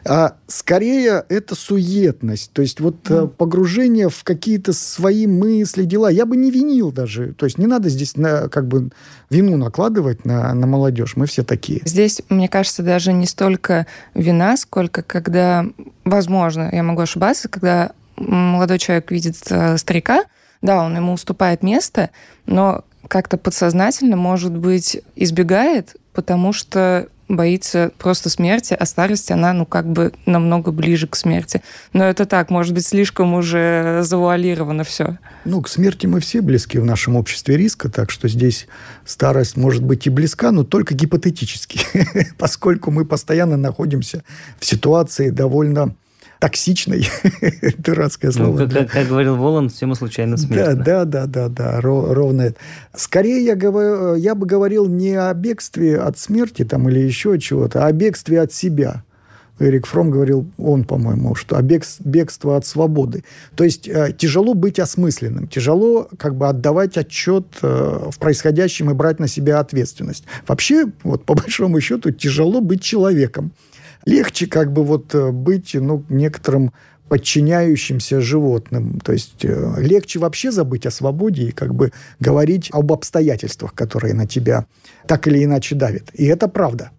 А 0.06 0.36
скорее 0.48 1.24
это 1.30 1.56
суетность, 1.56 2.52
то 2.54 2.62
есть 2.62 2.80
вот 2.80 2.96
mm. 3.10 3.30
погружение 3.30 4.10
в 4.10 4.24
какие-то 4.24 4.74
свои 4.74 5.28
мысли, 5.28 5.84
дела. 5.84 6.10
Я 6.10 6.26
бы 6.26 6.38
не 6.38 6.52
винил 6.52 6.92
даже, 6.92 7.34
то 7.34 7.46
есть 7.46 7.58
не 7.58 7.68
надо 7.68 7.90
здесь 7.90 8.16
на, 8.16 8.48
как 8.50 8.68
бы 8.68 8.90
вину 9.30 9.58
накладывать 9.58 10.26
на, 10.26 10.54
на 10.54 10.68
молодежь, 10.68 11.16
мы 11.16 11.26
все 11.26 11.44
такие. 11.44 11.82
Здесь, 11.86 12.22
мне 12.30 12.48
кажется, 12.48 12.84
даже 12.84 13.14
не 13.14 13.26
столько 13.26 13.88
вина, 14.14 14.58
сколько 14.58 15.04
когда, 15.04 15.66
возможно, 16.06 16.70
я 16.72 16.84
могу 16.84 17.02
ошибаться, 17.02 17.50
когда 17.50 17.92
молодой 18.16 18.80
человек 18.80 19.12
видит 19.12 19.38
э, 19.50 19.78
старика, 19.78 20.24
да, 20.62 20.84
он 20.84 20.96
ему 20.96 21.14
уступает 21.14 21.64
место, 21.64 22.10
но 22.46 22.84
как-то 23.08 23.38
подсознательно, 23.38 24.16
может 24.16 24.56
быть, 24.56 25.02
избегает, 25.16 25.96
потому 26.14 26.54
что 26.54 27.08
боится 27.30 27.92
просто 27.98 28.30
смерти, 28.30 28.76
а 28.78 28.86
старость, 28.86 29.32
она, 29.32 29.54
ну, 29.54 29.66
как 29.66 29.90
бы 29.90 30.12
намного 30.26 30.72
ближе 30.72 31.08
к 31.08 31.16
смерти. 31.16 31.62
Но 31.94 32.04
это 32.04 32.26
так, 32.26 32.50
может 32.50 32.74
быть, 32.74 32.86
слишком 32.86 33.36
уже 33.36 34.00
завуалировано 34.02 34.84
все. 34.84 35.20
Ну, 35.46 35.62
к 35.62 35.70
смерти 35.70 36.08
мы 36.08 36.20
все 36.20 36.42
близки 36.42 36.80
в 36.80 36.86
нашем 36.86 37.16
обществе 37.16 37.56
риска, 37.56 37.90
так 37.90 38.10
что 38.10 38.28
здесь 38.28 38.68
старость 39.06 39.56
может 39.56 39.84
быть 39.84 40.08
и 40.08 40.10
близка, 40.10 40.52
но 40.52 40.64
только 40.64 40.96
гипотетически, 40.96 41.80
поскольку 42.38 42.92
мы 42.92 43.06
постоянно 43.06 43.56
находимся 43.56 44.24
в 44.60 44.66
ситуации 44.66 45.30
довольно 45.30 45.96
токсичной, 46.40 47.08
дурацкое 47.78 48.32
слово. 48.32 48.52
Ну, 48.52 48.58
как, 48.58 48.72
как, 48.72 48.92
как 48.92 49.08
говорил 49.08 49.36
Волан, 49.36 49.70
все 49.70 49.86
мы 49.86 49.96
случайно 49.96 50.38
смертны. 50.38 50.84
Да, 50.84 51.06
да, 51.06 51.26
да, 51.26 51.28
да, 51.28 51.50
да, 51.50 51.82
ровно 51.82 52.44
это. 52.44 52.60
Скорее 52.96 53.44
я, 53.44 53.56
говорю, 53.56 54.16
я 54.16 54.36
бы 54.36 54.48
говорил 54.48 54.88
не 54.88 55.16
о 55.16 55.34
бегстве 55.34 56.00
от 56.00 56.18
смерти 56.18 56.64
там, 56.64 56.90
или 56.90 57.00
еще 57.00 57.38
чего-то, 57.40 57.84
а 57.84 57.88
о 57.88 57.92
бегстве 57.92 58.42
от 58.42 58.54
себя. 58.54 59.04
Эрик 59.60 59.88
Фром 59.88 60.10
говорил, 60.10 60.50
он, 60.58 60.86
по-моему, 60.86 61.36
что 61.36 61.58
о 61.58 61.62
бег, 61.62 61.84
бегство 62.00 62.56
от 62.56 62.66
свободы. 62.66 63.26
То 63.56 63.66
есть 63.66 63.90
э, 63.90 64.14
тяжело 64.18 64.54
быть 64.54 64.80
осмысленным, 64.80 65.48
тяжело 65.48 66.08
как 66.18 66.36
бы 66.36 66.48
отдавать 66.48 66.98
отчет 66.98 67.46
э, 67.62 68.08
в 68.10 68.18
происходящем 68.20 68.90
и 68.90 68.94
брать 68.94 69.20
на 69.20 69.28
себя 69.28 69.60
ответственность. 69.60 70.24
Вообще, 70.48 70.86
вот 71.04 71.26
по 71.26 71.34
большому 71.36 71.82
счету, 71.82 72.12
тяжело 72.12 72.62
быть 72.62 72.82
человеком 72.82 73.52
легче 74.06 74.48
как 74.48 74.72
бы 74.72 74.84
вот 74.84 75.14
э, 75.14 75.32
быть, 75.32 75.74
ну, 75.74 76.04
некоторым 76.10 76.72
подчиняющимся 77.10 78.22
животным. 78.22 79.00
То 79.00 79.14
есть 79.14 79.44
э, 79.44 79.74
легче 79.80 80.20
вообще 80.20 80.52
забыть 80.52 80.86
о 80.86 80.92
свободе 80.92 81.50
и 81.50 81.52
как 81.52 81.74
бы 81.74 81.92
говорить 82.20 82.70
об 82.72 82.94
обстоятельствах, 82.94 83.74
которые 83.74 84.14
на 84.14 84.28
тебя 84.28 84.66
так 85.08 85.28
или 85.28 85.44
иначе 85.44 85.76
давят. 85.76 86.10
И 86.14 86.26
это 86.26 86.48
правда. 86.48 86.92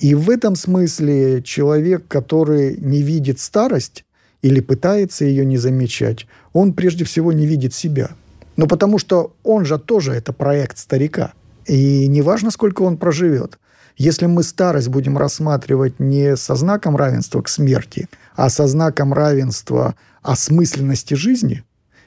И 0.00 0.14
в 0.14 0.30
этом 0.30 0.56
смысле 0.56 1.42
человек, 1.42 2.06
который 2.08 2.76
не 2.78 3.02
видит 3.02 3.38
старость 3.38 4.04
или 4.42 4.60
пытается 4.60 5.24
ее 5.24 5.44
не 5.44 5.58
замечать, 5.58 6.26
он 6.52 6.72
прежде 6.72 7.04
всего 7.04 7.32
не 7.32 7.46
видит 7.46 7.74
себя. 7.74 8.10
Но 8.56 8.66
потому 8.66 8.98
что 8.98 9.36
он 9.42 9.64
же 9.64 9.78
тоже 9.78 10.12
это 10.12 10.32
проект 10.32 10.78
старика. 10.78 11.34
И 11.66 12.06
неважно, 12.08 12.50
сколько 12.50 12.82
он 12.82 12.96
проживет– 12.96 13.58
если 13.96 14.26
мы 14.26 14.42
старость 14.42 14.88
будем 14.88 15.18
рассматривать 15.18 16.00
не 16.00 16.36
со 16.36 16.54
знаком 16.54 16.96
равенства 16.96 17.42
к 17.42 17.48
смерти, 17.48 18.08
а 18.34 18.48
со 18.50 18.66
знаком 18.66 19.12
равенства 19.12 19.94
осмысленности 20.22 21.14
жизни, 21.14 21.64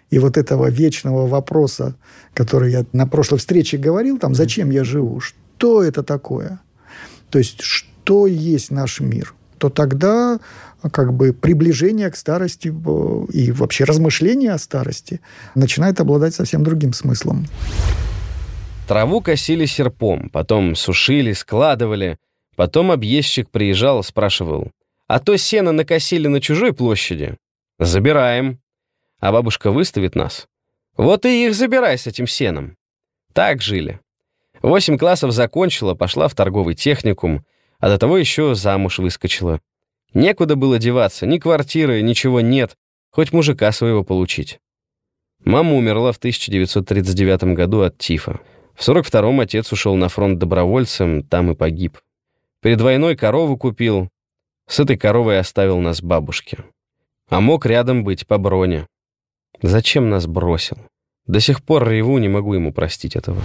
и 0.09 0.19
вот 0.19 0.37
этого 0.37 0.69
вечного 0.69 1.27
вопроса, 1.27 1.95
который 2.33 2.71
я 2.71 2.85
на 2.93 3.07
прошлой 3.07 3.39
встрече 3.39 3.77
говорил, 3.77 4.19
там, 4.19 4.35
зачем 4.35 4.69
я 4.69 4.83
живу, 4.83 5.19
что 5.19 5.83
это 5.83 6.03
такое, 6.03 6.59
то 7.29 7.39
есть 7.39 7.61
что 7.61 8.27
есть 8.27 8.69
наш 8.69 8.99
мир, 8.99 9.33
то 9.57 9.69
тогда 9.69 10.39
как 10.91 11.13
бы 11.13 11.33
приближение 11.33 12.11
к 12.11 12.15
старости 12.15 12.67
э, 12.67 13.25
и 13.31 13.51
вообще 13.51 13.85
размышление 13.85 14.51
о 14.51 14.57
старости 14.57 15.21
начинает 15.55 15.99
обладать 15.99 16.35
совсем 16.35 16.63
другим 16.63 16.93
смыслом. 16.93 17.47
Траву 18.87 19.21
косили 19.21 19.65
серпом, 19.65 20.29
потом 20.29 20.75
сушили, 20.75 21.31
складывали. 21.33 22.17
Потом 22.55 22.91
объездчик 22.91 23.49
приезжал, 23.49 24.03
спрашивал, 24.03 24.71
«А 25.07 25.19
то 25.19 25.37
сено 25.37 25.71
накосили 25.71 26.27
на 26.27 26.41
чужой 26.41 26.73
площади? 26.73 27.37
Забираем. 27.79 28.59
А 29.19 29.31
бабушка 29.31 29.71
выставит 29.71 30.15
нас. 30.15 30.47
Вот 30.97 31.25
и 31.25 31.47
их 31.47 31.55
забирай 31.55 31.97
с 31.97 32.07
этим 32.07 32.27
сеном». 32.27 32.77
Так 33.33 33.61
жили. 33.61 33.99
Восемь 34.61 34.97
классов 34.97 35.31
закончила, 35.31 35.95
пошла 35.95 36.27
в 36.27 36.35
торговый 36.35 36.75
техникум, 36.75 37.45
а 37.79 37.89
до 37.89 37.97
того 37.97 38.17
еще 38.17 38.53
замуж 38.53 38.99
выскочила. 38.99 39.59
Некуда 40.13 40.55
было 40.55 40.77
деваться, 40.77 41.25
ни 41.25 41.39
квартиры, 41.39 42.01
ничего 42.01 42.41
нет, 42.41 42.77
хоть 43.09 43.33
мужика 43.33 43.71
своего 43.71 44.03
получить. 44.03 44.59
Мама 45.43 45.75
умерла 45.75 46.11
в 46.11 46.17
1939 46.17 47.55
году 47.55 47.81
от 47.81 47.97
тифа. 47.97 48.39
В 48.75 48.87
42-м 48.87 49.39
отец 49.39 49.71
ушел 49.71 49.95
на 49.95 50.09
фронт 50.09 50.39
добровольцем, 50.39 51.23
там 51.23 51.51
и 51.51 51.55
погиб. 51.55 51.99
Перед 52.61 52.81
войной 52.81 53.15
корову 53.15 53.57
купил. 53.57 54.09
С 54.67 54.79
этой 54.79 54.97
коровой 54.97 55.39
оставил 55.39 55.79
нас 55.79 56.01
бабушке. 56.01 56.59
А 57.29 57.41
мог 57.41 57.65
рядом 57.65 58.03
быть 58.03 58.25
по 58.25 58.37
броне. 58.37 58.87
Зачем 59.61 60.09
нас 60.09 60.27
бросил? 60.27 60.77
До 61.27 61.39
сих 61.39 61.63
пор 61.63 61.87
реву, 61.87 62.17
не 62.17 62.29
могу 62.29 62.53
ему 62.53 62.73
простить 62.73 63.15
этого. 63.15 63.41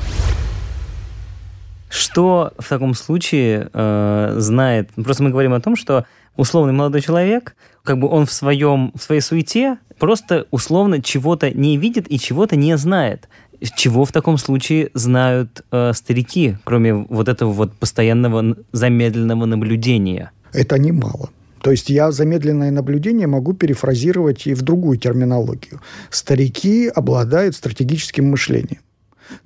Что 1.91 2.53
в 2.59 2.69
таком 2.69 2.95
случае 2.95 3.71
э, 3.73 4.35
знает? 4.37 4.91
Просто 4.95 5.23
мы 5.23 5.31
говорим 5.31 5.55
о 5.55 5.61
том, 5.61 5.75
что 5.77 6.05
условный 6.37 6.73
молодой 6.73 7.01
человек, 7.01 7.57
как 7.83 7.99
бы 7.99 8.09
он 8.09 8.27
в 8.27 8.33
своем 8.33 8.93
в 8.95 9.03
своей 9.03 9.21
суете 9.21 9.79
просто 9.99 10.47
условно 10.51 11.03
чего-то 11.03 11.51
не 11.51 11.77
видит 11.77 12.11
и 12.11 12.19
чего-то 12.19 12.57
не 12.57 12.77
знает. 12.77 13.29
Чего 13.61 14.05
в 14.05 14.13
таком 14.13 14.39
случае 14.39 14.91
знают 14.95 15.65
э, 15.73 15.93
старики, 15.93 16.57
кроме 16.65 16.95
вот 16.95 17.29
этого 17.29 17.53
вот 17.53 17.75
постоянного 17.75 18.57
замедленного 18.73 19.47
наблюдения? 19.47 20.31
Это 20.53 20.79
немало. 20.79 21.31
То 21.63 21.73
есть 21.73 21.91
я 21.91 22.13
замедленное 22.13 22.71
наблюдение 22.71 23.27
могу 23.27 23.53
перефразировать 23.53 24.47
и 24.47 24.55
в 24.55 24.63
другую 24.63 24.97
терминологию. 24.97 25.81
Старики 26.11 26.89
обладают 26.89 27.57
стратегическим 27.57 28.31
мышлением. 28.31 28.81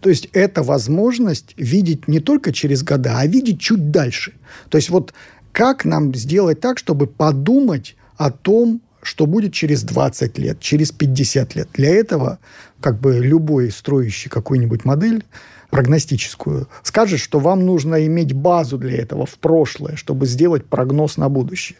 То 0.00 0.10
есть 0.10 0.28
это 0.32 0.62
возможность 0.62 1.54
видеть 1.56 2.06
не 2.08 2.20
только 2.20 2.52
через 2.52 2.82
года, 2.82 3.18
а 3.18 3.26
видеть 3.26 3.60
чуть 3.60 3.90
дальше. 3.90 4.34
То 4.68 4.76
есть 4.76 4.90
вот 4.90 5.14
как 5.52 5.84
нам 5.84 6.14
сделать 6.14 6.60
так, 6.60 6.78
чтобы 6.78 7.06
подумать 7.06 7.96
о 8.16 8.30
том, 8.30 8.80
что 9.02 9.26
будет 9.26 9.52
через 9.52 9.82
20 9.82 10.38
лет, 10.38 10.60
через 10.60 10.92
50 10.92 11.54
лет. 11.56 11.68
Для 11.74 11.90
этого 11.90 12.38
как 12.80 13.00
бы 13.00 13.18
любой 13.18 13.70
строящий 13.70 14.28
какую-нибудь 14.28 14.84
модель 14.84 15.24
прогностическую, 15.72 16.68
скажет, 16.82 17.18
что 17.18 17.38
вам 17.38 17.64
нужно 17.64 18.06
иметь 18.06 18.34
базу 18.34 18.76
для 18.76 18.98
этого 18.98 19.24
в 19.24 19.38
прошлое, 19.38 19.96
чтобы 19.96 20.26
сделать 20.26 20.66
прогноз 20.66 21.16
на 21.16 21.30
будущее. 21.30 21.78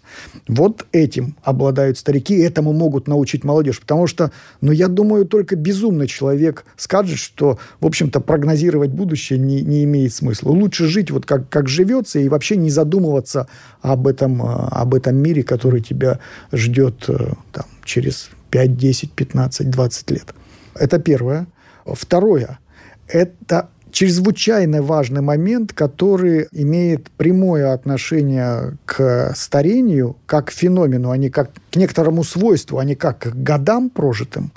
Вот 0.49 0.87
этим 0.93 1.37
обладают 1.43 1.99
старики, 1.99 2.39
этому 2.39 2.73
могут 2.73 3.07
научить 3.07 3.45
молодежь. 3.45 3.81
Потому 3.81 4.07
что, 4.07 4.33
ну, 4.63 4.73
я 4.73 4.89
думаю, 4.89 5.27
только 5.27 5.57
безумный 5.57 6.07
человек 6.07 6.65
скажет, 6.79 7.19
что, 7.19 7.59
в 7.81 7.87
общем-то, 7.87 8.21
прогнозировать 8.21 8.89
будущее 8.93 9.39
не, 9.39 9.61
не 9.61 9.85
имеет 9.85 10.15
смысла. 10.15 10.49
Лучше 10.49 10.87
жить 10.87 11.11
вот 11.11 11.27
как, 11.27 11.51
как 11.51 11.69
живется 11.69 12.19
и 12.19 12.31
вообще 12.31 12.57
не 12.57 12.71
задумываться 12.71 13.47
об 13.83 14.07
этом, 14.07 14.41
об 14.41 14.95
этом 14.95 15.17
мире, 15.17 15.43
который 15.43 15.83
тебя 15.83 16.19
ждет 16.51 17.05
э, 17.09 17.35
там, 17.53 17.67
через 17.85 18.31
5, 18.49 18.75
10, 18.75 19.13
15, 19.13 19.69
20 19.69 20.11
лет. 20.13 20.35
Это 20.77 20.99
первое. 20.99 21.47
Второе. 21.85 22.59
Это 23.07 23.69
чрезвычайно 23.93 24.83
важный 24.83 25.21
момент, 25.21 25.73
который 25.73 26.49
имеет 26.51 27.11
прямое 27.11 27.73
отношение 27.73 28.77
к 28.85 29.33
старению, 29.37 30.17
как 30.27 30.47
к 30.47 30.51
феномену, 30.51 31.11
а 31.11 31.17
не 31.17 31.31
как 31.31 31.51
к 31.71 31.77
некоторому 31.77 32.25
свойству, 32.25 32.79
а 32.79 32.85
не 32.85 32.95
как 32.95 33.19
к 33.21 33.35
годам 33.35 33.91
прожитым. 33.91 34.53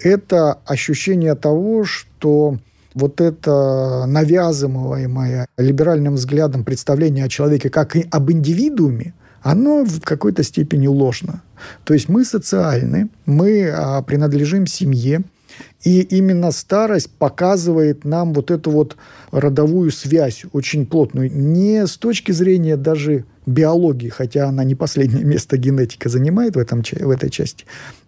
Это 0.00 0.58
ощущение 0.66 1.34
того, 1.36 1.84
что 1.84 2.58
вот 2.94 3.20
это 3.20 4.04
навязываемое 4.06 5.46
либеральным 5.56 6.14
взглядом 6.14 6.64
представление 6.64 7.24
о 7.24 7.28
человеке 7.28 7.70
как 7.70 7.96
и 7.96 8.06
об 8.10 8.30
индивидууме, 8.30 9.14
оно 9.42 9.84
в 9.84 10.00
какой-то 10.00 10.42
степени 10.42 10.86
ложно. 10.86 11.42
То 11.84 11.94
есть 11.94 12.08
мы 12.08 12.24
социальны, 12.24 13.08
мы 13.26 13.68
а, 13.68 14.02
принадлежим 14.02 14.66
семье, 14.66 15.22
и 15.84 16.00
именно 16.00 16.50
старость 16.52 17.10
показывает 17.10 18.04
нам 18.04 18.32
вот 18.32 18.50
эту 18.50 18.70
вот 18.70 18.96
родовую 19.30 19.90
связь 19.90 20.44
очень 20.52 20.86
плотную. 20.86 21.32
Не 21.32 21.86
с 21.86 21.96
точки 21.96 22.32
зрения 22.32 22.76
даже 22.76 23.24
биологии, 23.46 24.08
хотя 24.08 24.48
она 24.48 24.62
не 24.64 24.74
последнее 24.74 25.24
место 25.24 25.56
генетика 25.56 26.08
занимает 26.08 26.54
в, 26.54 26.58
этом, 26.58 26.82
в 26.82 27.10
этой 27.10 27.30
части, 27.30 27.64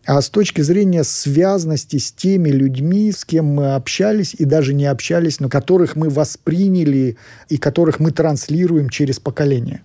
а 0.07 0.21
с 0.21 0.29
точки 0.31 0.61
зрения 0.61 1.03
связности 1.03 1.97
с 1.99 2.13
теми 2.13 2.51
людьми, 2.51 3.11
с 3.11 3.25
кем 3.25 3.47
мы 3.47 3.75
общались 3.75 4.35
и 4.39 4.45
даже 4.45 4.75
не 4.75 4.87
общались, 4.87 5.41
но 5.41 5.49
которых 5.49 5.97
мы 5.97 6.09
восприняли 6.09 7.17
и 7.49 7.57
которых 7.57 7.99
мы 7.99 8.13
транслируем 8.13 8.91
через 8.91 9.19
поколение. 9.19 9.83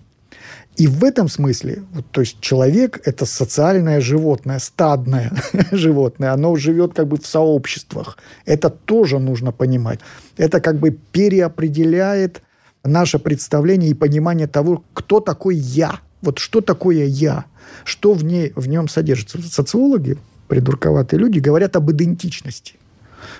И 0.76 0.86
в 0.86 1.04
этом 1.04 1.28
смысле, 1.28 1.82
вот, 1.92 2.06
то 2.10 2.20
есть 2.20 2.40
человек– 2.40 3.00
это 3.04 3.26
социальное 3.26 4.00
животное, 4.00 4.58
стадное 4.58 5.32
животное, 5.72 6.32
оно 6.32 6.56
живет 6.56 6.94
как 6.94 7.08
бы 7.08 7.18
в 7.18 7.26
сообществах. 7.26 8.16
Это 8.46 8.70
тоже 8.70 9.18
нужно 9.18 9.52
понимать. 9.52 10.00
Это 10.36 10.60
как 10.60 10.78
бы 10.78 10.90
переопределяет 10.90 12.42
наше 12.84 13.18
представление 13.18 13.90
и 13.90 13.94
понимание 13.94 14.46
того, 14.46 14.84
кто 14.94 15.20
такой 15.20 15.56
я. 15.56 16.00
Вот 16.22 16.38
что 16.38 16.60
такое 16.60 17.04
я, 17.04 17.44
что 17.84 18.12
в, 18.12 18.24
ней, 18.24 18.52
в 18.56 18.68
нем 18.68 18.88
содержится. 18.88 19.42
Социологи, 19.42 20.18
придурковатые 20.48 21.20
люди, 21.20 21.40
говорят 21.40 21.76
об 21.76 21.90
идентичности. 21.90 22.74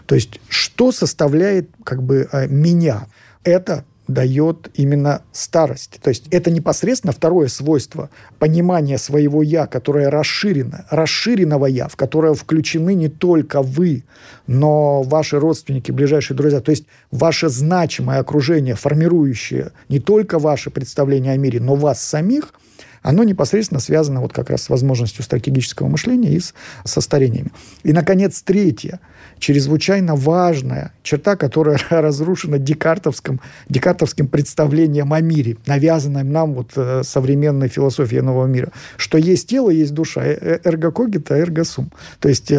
То 0.06 0.14
есть, 0.14 0.40
что 0.48 0.92
составляет 0.92 1.70
как 1.84 2.02
бы 2.02 2.28
э, 2.30 2.48
меня? 2.48 3.06
Это 3.44 3.84
дает 4.12 4.70
именно 4.74 5.22
старость. 5.32 6.00
То 6.02 6.10
есть 6.10 6.26
это 6.30 6.50
непосредственно 6.50 7.12
второе 7.12 7.48
свойство 7.48 8.10
понимания 8.38 8.98
своего 8.98 9.42
«я», 9.42 9.66
которое 9.66 10.10
расширено, 10.10 10.86
расширенного 10.90 11.66
«я», 11.66 11.88
в 11.88 11.96
которое 11.96 12.34
включены 12.34 12.94
не 12.94 13.08
только 13.08 13.62
вы, 13.62 14.04
но 14.46 15.02
ваши 15.02 15.38
родственники, 15.38 15.90
ближайшие 15.90 16.36
друзья. 16.36 16.60
То 16.60 16.70
есть 16.70 16.86
ваше 17.10 17.48
значимое 17.48 18.18
окружение, 18.18 18.74
формирующее 18.74 19.72
не 19.88 20.00
только 20.00 20.38
ваше 20.38 20.70
представление 20.70 21.32
о 21.32 21.36
мире, 21.36 21.60
но 21.60 21.74
вас 21.74 22.02
самих– 22.02 22.52
оно 23.02 23.24
непосредственно 23.24 23.80
связано 23.80 24.20
вот 24.20 24.32
как 24.32 24.50
раз 24.50 24.62
с 24.62 24.68
возможностью 24.68 25.24
стратегического 25.24 25.88
мышления 25.88 26.32
и 26.32 26.40
с, 26.40 26.54
со 26.84 27.00
старениями. 27.00 27.50
И, 27.82 27.92
наконец, 27.92 28.42
третье, 28.42 29.00
чрезвычайно 29.40 30.14
важная 30.14 30.92
черта, 31.02 31.34
которая 31.34 31.78
разрушена 31.90 32.58
декартовским, 32.58 33.40
декартовским 33.68 34.28
представлением 34.28 35.12
о 35.12 35.20
мире, 35.20 35.56
навязанным 35.66 36.30
нам 36.30 36.54
вот 36.54 36.72
э, 36.76 37.02
современной 37.02 37.68
философией 37.68 38.22
нового 38.22 38.46
мира, 38.46 38.70
что 38.96 39.18
есть 39.18 39.48
тело, 39.48 39.70
есть 39.70 39.94
душа, 39.94 40.24
э, 40.24 40.38
э, 40.40 40.58
эрго 40.64 40.92
когита, 40.92 41.36
эрго 41.36 41.64
сум. 41.64 41.90
То 42.20 42.28
есть 42.28 42.50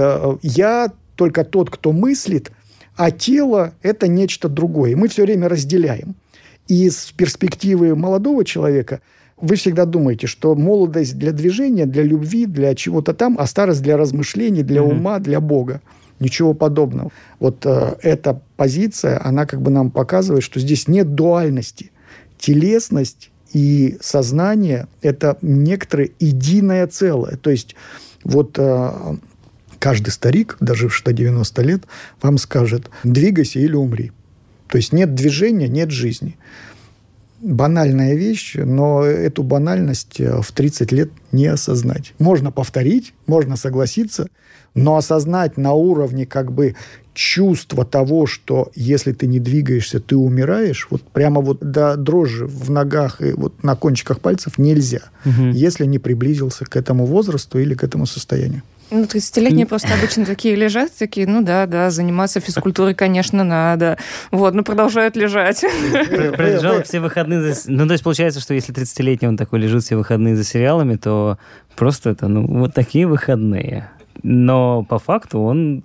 я 0.41 0.91
только 1.15 1.44
тот, 1.44 1.70
кто 1.70 1.91
мыслит, 1.91 2.52
а 2.98 3.12
тело– 3.12 3.74
это 3.82 4.08
нечто 4.08 4.50
другое. 4.50 4.96
Мы 4.98 5.08
все 5.08 5.24
время 5.24 5.48
разделяем. 5.48 6.15
И 6.67 6.89
с 6.89 7.12
перспективы 7.15 7.96
молодого 7.96 8.44
человека– 8.44 9.00
вы 9.41 9.56
всегда 9.56 9.86
думаете, 9.86 10.28
что 10.28 10.56
молодость 10.56 11.17
для 11.17 11.32
движения, 11.32 11.86
для 11.86 12.04
любви, 12.04 12.46
для 12.46 12.76
чего-то 12.76 13.13
там, 13.13 13.38
а 13.39 13.48
старость 13.48 13.82
для 13.82 13.98
размышлений, 13.98 14.62
для 14.62 14.84
ума, 14.84 15.17
для 15.20 15.41
Бога. 15.41 15.82
Ничего 16.21 16.53
подобного. 16.53 17.12
Вот 17.39 17.65
э, 17.65 17.95
эта 18.03 18.39
позиция, 18.55 19.19
она 19.25 19.47
как 19.47 19.60
бы 19.60 19.71
нам 19.71 19.89
показывает, 19.89 20.43
что 20.43 20.60
здесь 20.60 20.88
нет 20.88 21.15
дуальности. 21.15 21.91
Телесность 22.38 23.31
и 23.53 23.97
сознание– 24.01 24.88
это 25.01 25.39
некоторое 25.41 26.12
единое 26.19 26.86
целое. 26.86 27.38
То 27.38 27.49
есть 27.49 27.75
вот 28.23 28.55
э, 28.60 29.17
каждый 29.79 30.12
старик, 30.12 30.57
даже 30.60 30.89
в 30.89 30.95
190 30.95 31.62
лет, 31.63 31.84
вам 32.21 32.38
скажет 32.38 32.91
«двигайся 33.03 33.57
или 33.57 33.73
умри». 33.73 34.12
То 34.67 34.77
есть 34.77 34.93
нет 34.93 35.15
движения, 35.15 35.67
нет 35.67 35.89
жизни 35.89 36.38
банальная 37.41 38.15
вещь, 38.15 38.56
но 38.56 39.04
эту 39.04 39.43
банальность 39.43 40.19
э, 40.19 40.41
в 40.41 40.51
30 40.51 40.91
лет 40.91 41.10
не 41.32 41.47
осознать. 41.47 42.13
Можно 42.19 42.51
повторить, 42.51 43.13
можно 43.27 43.56
согласиться, 43.56 44.27
но 44.73 44.97
осознать 44.97 45.58
на 45.58 45.73
уровне 45.73 46.25
как 46.25 46.51
бы 46.51 46.75
чувства 47.13 47.84
того, 47.84 48.25
что 48.25 48.71
если 48.75 49.12
ты 49.12 49.27
не 49.27 49.39
двигаешься, 49.39 49.99
ты 49.99 50.15
умираешь, 50.15 50.88
вот 50.89 51.01
прямо 51.01 51.41
вот 51.41 51.60
до 51.60 51.97
дрожи 51.97 52.45
в 52.45 52.69
ногах 52.69 53.21
и 53.21 53.34
вот 53.34 53.63
на 53.63 53.75
кончиках 53.75 54.19
пальцев 54.21 54.58
нельзя, 54.58 55.01
угу. 55.25 55.49
если 55.49 55.86
не 55.86 55.99
приблизился 55.99 56.65
к 56.65 56.75
этому 56.75 57.06
возрасту 57.06 57.60
или 57.60 57.73
к 57.73 57.84
этому 57.84 58.06
состоянию. 58.06 58.63
Ну, 58.91 59.04
30-летние 59.04 59.65
просто 59.65 59.93
обычно 59.93 60.25
такие 60.25 60.56
лежат, 60.56 60.91
такие, 60.91 61.25
ну 61.25 61.41
да, 61.41 61.65
да, 61.65 61.89
заниматься 61.91 62.41
физкультурой, 62.41 62.93
конечно, 62.93 63.43
надо. 63.43 63.97
Вот, 64.32 64.54
но 64.54 64.63
продолжают 64.63 65.15
лежать. 65.15 65.62
Пролежал 66.36 66.84
все 66.84 66.99
выходные. 66.99 67.56
Ну, 67.67 67.88
то 67.88 67.93
есть 67.93 68.04
получается, 68.04 68.41
что 68.41 68.54
если 68.54 68.73
30-летний 68.73 69.30
он 69.30 69.38
такой 69.38 69.60
лежит 69.60 69.84
все 69.84 69.95
выходные 69.95 70.36
за 70.36 70.43
сериалами, 70.43 70.97
то 70.97 71.38
просто 71.75 72.10
это, 72.10 72.27
ну, 72.27 72.45
вот 72.45 72.73
такие 72.73 73.08
выходные. 73.08 73.89
Но 74.23 74.84
по 74.84 74.99
факту 74.99 75.39
он 75.39 75.84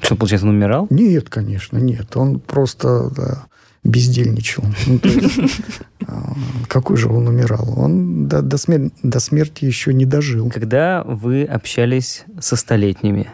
что, 0.00 0.16
получается, 0.16 0.46
он 0.46 0.54
умирал? 0.54 0.86
Нет, 0.90 1.28
конечно, 1.28 1.76
нет. 1.78 2.16
Он 2.16 2.40
просто 2.40 3.10
да, 3.10 3.44
бездельничал. 3.84 4.64
Ну, 4.86 5.00
а, 6.06 6.34
какой 6.68 6.96
же 6.96 7.08
он 7.08 7.28
умирал? 7.28 7.74
Он 7.78 8.28
до, 8.28 8.42
до, 8.42 8.56
смер 8.56 8.90
до 9.02 9.20
смерти 9.20 9.64
еще 9.64 9.94
не 9.94 10.04
дожил. 10.04 10.50
Когда 10.50 11.02
вы 11.04 11.44
общались 11.44 12.24
со 12.38 12.56
столетними, 12.56 13.30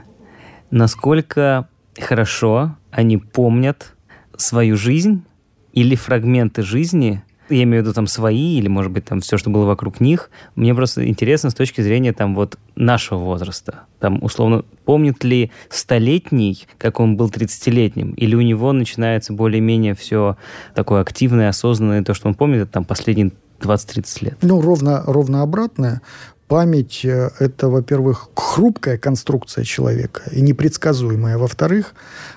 насколько 0.70 1.68
хорошо 1.98 2.76
они 2.90 3.18
помнят 3.18 3.94
свою 4.36 4.76
жизнь 4.76 5.24
или 5.72 5.94
фрагменты 5.94 6.62
жизни, 6.62 7.22
я 7.48 7.62
имею 7.62 7.82
в 7.82 7.86
виду 7.86 7.94
там 7.94 8.06
свои 8.06 8.58
или, 8.58 8.68
может 8.68 8.92
быть, 8.92 9.04
там 9.04 9.20
все, 9.20 9.36
что 9.36 9.50
было 9.50 9.64
вокруг 9.66 10.00
них. 10.00 10.30
Мне 10.54 10.74
просто 10.74 11.06
интересно 11.08 11.50
с 11.50 11.54
точки 11.54 11.80
зрения 11.80 12.12
там 12.12 12.34
вот 12.34 12.58
нашего 12.74 13.18
возраста. 13.18 13.80
Там, 14.00 14.22
условно, 14.22 14.64
помнит 14.84 15.24
ли 15.24 15.50
столетний, 15.68 16.66
как 16.78 17.00
он 17.00 17.16
был 17.16 17.28
30-летним, 17.28 18.12
или 18.12 18.34
у 18.34 18.40
него 18.40 18.72
начинается 18.72 19.32
более-менее 19.32 19.94
все 19.94 20.36
такое 20.74 21.00
активное, 21.00 21.48
осознанное, 21.48 22.02
то, 22.02 22.14
что 22.14 22.28
он 22.28 22.34
помнит, 22.34 22.62
это 22.62 22.72
там 22.72 22.84
последние 22.84 23.32
20-30 23.60 24.24
лет? 24.24 24.38
Ну, 24.42 24.60
ровно, 24.60 25.02
ровно 25.06 25.42
обратное. 25.42 26.02
Память 26.48 27.04
э,– 27.04 27.30
это, 27.40 27.68
во-первых, 27.68 28.28
хрупкая 28.36 28.98
конструкция 28.98 29.64
человека 29.64 30.22
и 30.30 30.40
непредсказуемая. 30.40 31.38
Во-вторых, 31.38 31.94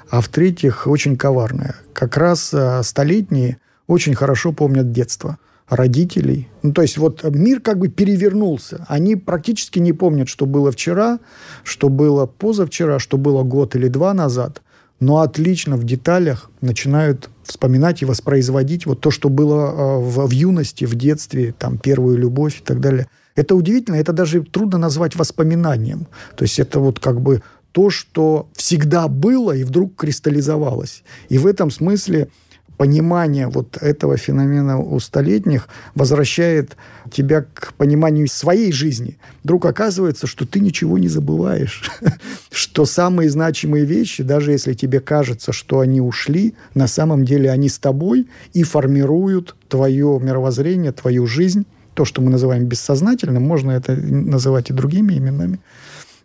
а 0.10 0.22
в-третьих, 0.22 0.88
очень 0.88 1.16
коварная. 1.16 1.76
Как 1.94 2.18
раз 2.18 2.54
э, 2.54 2.82
столетние– 2.84 3.58
очень 3.90 4.14
хорошо 4.14 4.54
помнят 4.54 4.92
детство 4.92 5.40
родителей. 5.68 6.48
Ну, 6.62 6.74
то 6.74 6.84
есть 6.84 6.98
вот 7.00 7.24
мир 7.24 7.60
как 7.60 7.80
бы 7.80 7.90
перевернулся. 7.90 8.86
Они 8.88 9.16
практически 9.16 9.80
не 9.80 9.94
помнят, 9.94 10.30
что 10.30 10.46
было 10.46 10.72
вчера, 10.72 11.20
что 11.64 11.90
было 11.90 12.28
позавчера, 12.28 13.00
что 13.00 13.18
было 13.18 13.44
год 13.44 13.76
или 13.76 13.88
два 13.88 14.14
назад, 14.14 14.62
но 15.00 15.20
отлично 15.20 15.76
в 15.76 15.84
деталях 15.84 16.52
начинают 16.62 17.30
вспоминать 17.44 18.04
и 18.04 18.06
воспроизводить 18.06 18.86
вот 18.86 19.02
то, 19.02 19.10
что 19.10 19.30
было 19.30 19.72
э, 19.72 20.00
в, 20.00 20.28
в 20.28 20.32
юности, 20.32 20.86
в 20.86 20.94
детстве, 20.94 21.56
там, 21.58 21.80
первую 21.80 22.18
любовь 22.18 22.60
и 22.60 22.64
так 22.64 22.80
далее. 22.80 23.08
Это 23.36 23.56
удивительно, 23.56 23.96
это 23.96 24.14
даже 24.14 24.44
трудно 24.44 24.78
назвать 24.78 25.16
воспоминанием. 25.16 26.06
То 26.36 26.44
есть 26.44 26.60
это 26.60 26.80
вот 26.80 27.00
как 27.00 27.22
бы 27.22 27.42
то, 27.72 27.90
что 27.90 28.50
всегда 28.54 29.08
было 29.08 29.56
и 29.56 29.64
вдруг 29.64 29.96
кристаллизовалось. 29.96 31.04
И 31.30 31.40
в 31.40 31.48
этом 31.48 31.72
смысле 31.72 32.30
понимание 32.80 33.50
вот 33.50 33.78
этого 33.82 34.16
феномена 34.16 34.80
у 34.80 35.02
столетних 35.02 35.68
возвращает 35.96 36.78
тебя 37.12 37.42
к 37.42 37.74
пониманию 37.74 38.30
своей 38.30 38.72
жизни. 38.72 39.18
Вдруг 39.44 39.66
оказывается, 39.66 40.28
что 40.28 40.46
ты 40.46 40.62
ничего 40.62 40.98
не 40.98 41.10
забываешь, 41.10 41.92
что 42.52 42.86
самые 42.86 43.30
значимые 43.30 43.84
вещи, 43.84 44.24
даже 44.24 44.54
если 44.54 44.74
тебе 44.74 45.02
кажется, 45.02 45.52
что 45.52 45.82
они 45.82 46.00
ушли, 46.00 46.56
на 46.74 46.88
самом 46.88 47.26
деле 47.26 47.52
они 47.52 47.68
с 47.68 47.80
тобой 47.80 48.30
и 48.54 48.64
формируют 48.64 49.58
твое 49.68 50.18
мировоззрение, 50.22 50.94
твою 50.94 51.28
жизнь. 51.28 51.66
То, 51.96 52.06
что 52.06 52.22
мы 52.22 52.32
называем 52.32 52.64
бессознательным, 52.64 53.44
можно 53.44 53.72
это 53.72 53.94
называть 53.94 54.70
и 54.70 54.74
другими 54.74 55.18
именами. 55.18 55.60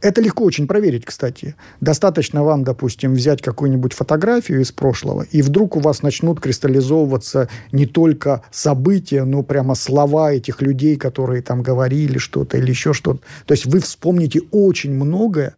Это 0.04 0.20
легко 0.20 0.44
очень 0.44 0.66
проверить, 0.66 1.06
кстати. 1.06 1.54
Достаточно 1.80 2.44
вам, 2.44 2.62
допустим, 2.62 3.14
взять 3.14 3.40
какую-нибудь 3.40 3.94
фотографию 3.94 4.60
из 4.60 4.70
прошлого, 4.70 5.22
и 5.22 5.40
вдруг 5.40 5.76
у 5.76 5.80
вас 5.80 6.02
начнут 6.02 6.40
кристаллизовываться 6.40 7.48
не 7.72 7.86
только 7.86 8.42
события, 8.50 9.24
но 9.24 9.42
прямо 9.42 9.74
слова 9.74 10.30
этих 10.30 10.60
людей, 10.60 10.96
которые 10.96 11.40
там 11.40 11.62
говорили 11.62 12.18
что-то 12.18 12.58
или 12.58 12.68
еще 12.68 12.92
что-то. 12.92 13.20
То 13.46 13.52
есть 13.54 13.64
вы 13.64 13.80
вспомните 13.80 14.42
очень 14.50 14.92
многое, 14.92 15.56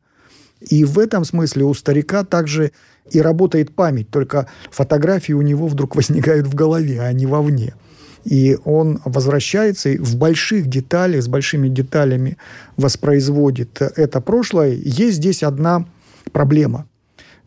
и 0.61 0.85
в 0.85 1.01
этом 1.01 1.25
смысле 1.25 1.65
у 1.65 1.75
старика 1.75 2.23
также 2.23 2.71
и 3.11 3.21
работает 3.21 3.75
память, 3.75 4.11
только 4.11 4.49
фотографии 4.71 5.33
у 5.33 5.43
него 5.43 5.67
вдруг 5.67 5.97
возникают 5.97 6.47
в 6.47 6.55
голове, 6.55 7.01
а 7.01 7.13
не 7.13 7.27
вовне 7.27 7.75
и 8.27 8.59
он 8.65 9.01
возвращается 9.05 9.91
и 9.91 9.99
в 9.99 10.17
больших 10.17 10.67
деталях, 10.67 11.23
с 11.23 11.29
большими 11.29 11.69
деталями 11.69 12.37
воспроизводит 12.77 13.81
это 13.81 14.21
прошлое. 14.21 14.73
Есть 14.73 15.19
здесь 15.19 15.45
одна 15.45 15.87
проблема. 16.33 16.87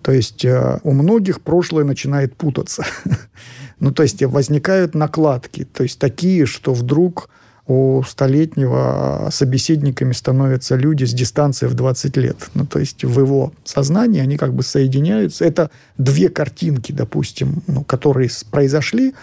То 0.01 0.13
есть 0.13 0.45
э, 0.45 0.79
у 0.83 0.93
многих 0.93 1.41
прошлое 1.41 1.83
начинает 1.83 2.33
путаться. 2.37 2.85
ну, 3.81 3.91
то 3.91 4.03
есть 4.03 4.23
возникают 4.23 4.95
накладки, 4.95 5.65
то 5.65 5.83
есть 5.83 5.99
такие, 5.99 6.45
что 6.45 6.73
вдруг 6.73 7.29
у 7.67 8.01
столетнего 8.03 9.27
собеседниками 9.31 10.13
становятся 10.13 10.77
люди 10.77 11.03
с 11.03 11.13
дистанцией 11.13 11.69
в 11.69 11.75
20 11.75 12.17
лет. 12.17 12.49
Ну, 12.53 12.65
то 12.65 12.79
есть 12.79 13.03
в 13.03 13.19
его 13.19 13.51
сознании 13.65 14.21
они 14.21 14.37
как 14.37 14.53
бы 14.53 14.63
соединяются. 14.63 15.43
Это 15.43 15.69
две 15.97 16.29
картинки, 16.29 16.93
допустим, 16.93 17.61
ну, 17.67 17.83
которые 17.83 18.29
произошли, 18.49 19.13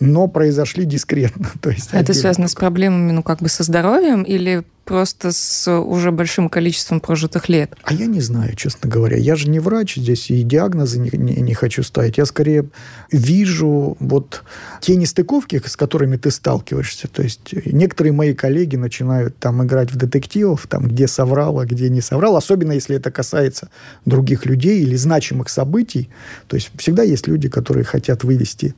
но 0.00 0.28
произошли 0.28 0.84
дискретно. 0.84 1.50
То 1.60 1.70
есть 1.70 1.88
Это 1.88 1.98
отдельно. 1.98 2.20
связано 2.20 2.48
с 2.48 2.54
проблемами, 2.54 3.12
ну, 3.12 3.22
как 3.22 3.40
бы 3.40 3.48
со 3.48 3.62
здоровьем 3.62 4.22
или 4.22 4.64
просто 4.84 5.32
с 5.32 5.70
уже 5.70 6.10
большим 6.12 6.48
количеством 6.48 7.00
прожитых 7.00 7.48
лет? 7.48 7.74
А 7.82 7.94
я 7.94 8.06
не 8.06 8.20
знаю, 8.20 8.54
честно 8.54 8.88
говоря. 8.88 9.16
Я 9.16 9.36
же 9.36 9.48
не 9.48 9.58
врач 9.58 9.96
здесь, 9.96 10.30
и 10.30 10.42
диагнозы 10.42 10.98
не, 10.98 11.10
не, 11.12 11.40
не 11.40 11.54
хочу 11.54 11.82
ставить. 11.82 12.18
Я 12.18 12.26
скорее 12.26 12.66
вижу 13.10 13.96
вот 13.98 14.42
те 14.80 14.96
нестыковки, 14.96 15.60
с 15.64 15.76
которыми 15.76 16.16
ты 16.16 16.30
сталкиваешься. 16.30 17.08
То 17.08 17.22
есть 17.22 17.54
некоторые 17.64 18.12
мои 18.12 18.34
коллеги 18.34 18.76
начинают 18.76 19.38
там 19.38 19.64
играть 19.64 19.90
в 19.90 19.96
детективов, 19.96 20.66
там, 20.68 20.88
где 20.88 21.08
соврал, 21.08 21.58
а 21.60 21.66
где 21.66 21.88
не 21.88 22.00
соврал. 22.00 22.36
Особенно, 22.36 22.72
если 22.72 22.96
это 22.96 23.10
касается 23.10 23.70
других 24.04 24.46
людей 24.46 24.82
или 24.82 24.96
значимых 24.96 25.48
событий. 25.48 26.10
То 26.46 26.56
есть 26.56 26.70
всегда 26.76 27.02
есть 27.02 27.26
люди, 27.26 27.48
которые 27.48 27.84
хотят 27.84 28.24
вывести 28.24 28.74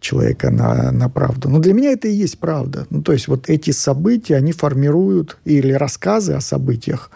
человека 0.00 0.50
на, 0.50 0.92
на 0.92 1.08
правду. 1.08 1.48
Но 1.48 1.58
для 1.58 1.72
меня 1.72 1.92
это 1.92 2.08
и 2.08 2.12
есть 2.12 2.38
правда. 2.38 2.86
Ну, 2.90 3.02
то 3.02 3.12
есть 3.12 3.28
вот 3.28 3.48
эти 3.48 3.70
события, 3.70 4.36
они 4.36 4.52
формируют, 4.52 5.38
или 5.44 5.72
рассказы 5.72 6.34
о 6.34 6.40
событиях, 6.40 7.10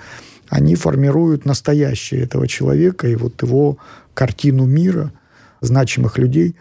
они 0.48 0.74
формируют 0.74 1.44
настоящее 1.44 2.22
этого 2.22 2.48
человека 2.48 3.06
и 3.08 3.16
вот 3.16 3.42
его 3.42 3.78
картину 4.14 4.64
мира, 4.64 5.12
значимых 5.60 6.18
людей 6.18 6.56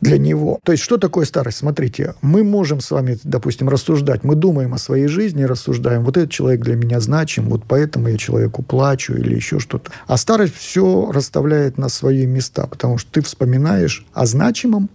для 0.00 0.18
него. 0.18 0.58
То 0.64 0.72
есть, 0.72 0.82
что 0.82 0.96
такое 0.96 1.26
старость? 1.26 1.58
Смотрите, 1.58 2.14
мы 2.22 2.42
можем 2.42 2.80
с 2.80 2.90
вами, 2.90 3.18
допустим, 3.22 3.68
рассуждать. 3.68 4.24
Мы 4.24 4.34
думаем 4.34 4.72
о 4.74 4.78
своей 4.78 5.08
жизни, 5.08 5.42
рассуждаем. 5.42 6.04
Вот 6.04 6.16
этот 6.16 6.30
человек 6.30 6.62
для 6.62 6.76
меня 6.76 7.00
значим, 7.00 7.48
вот 7.50 7.64
поэтому 7.68 8.08
я 8.08 8.16
человеку 8.16 8.62
плачу 8.62 9.14
или 9.14 9.34
еще 9.34 9.58
что-то. 9.58 9.90
А 10.06 10.16
старость 10.16 10.54
все 10.54 11.10
расставляет 11.12 11.76
на 11.76 11.88
свои 11.88 12.26
места, 12.26 12.66
потому 12.66 12.98
что 12.98 13.12
ты 13.12 13.20
вспоминаешь 13.20 14.06
о 14.12 14.26
значимом, 14.26 14.88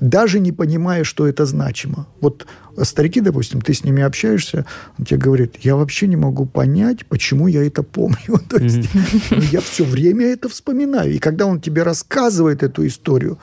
даже 0.00 0.40
не 0.40 0.52
понимая, 0.52 1.04
что 1.04 1.26
это 1.26 1.46
значимо. 1.46 2.06
Вот 2.20 2.46
старики, 2.82 3.20
допустим, 3.20 3.60
ты 3.60 3.74
с 3.74 3.84
ними 3.84 4.02
общаешься, 4.02 4.66
он 4.98 5.04
тебе 5.04 5.18
говорит, 5.18 5.56
я 5.62 5.76
вообще 5.76 6.06
не 6.06 6.16
могу 6.16 6.46
понять, 6.46 7.06
почему 7.06 7.46
я 7.46 7.66
это 7.66 7.82
помню. 7.82 8.38
То 8.48 8.58
есть 8.58 8.88
ну, 9.30 9.40
я 9.52 9.60
все 9.60 9.84
время 9.84 10.26
это 10.26 10.48
вспоминаю. 10.48 11.12
И 11.12 11.18
когда 11.18 11.46
он 11.46 11.60
тебе 11.60 11.82
рассказывает 11.82 12.62
эту 12.62 12.86
историю, 12.86 13.38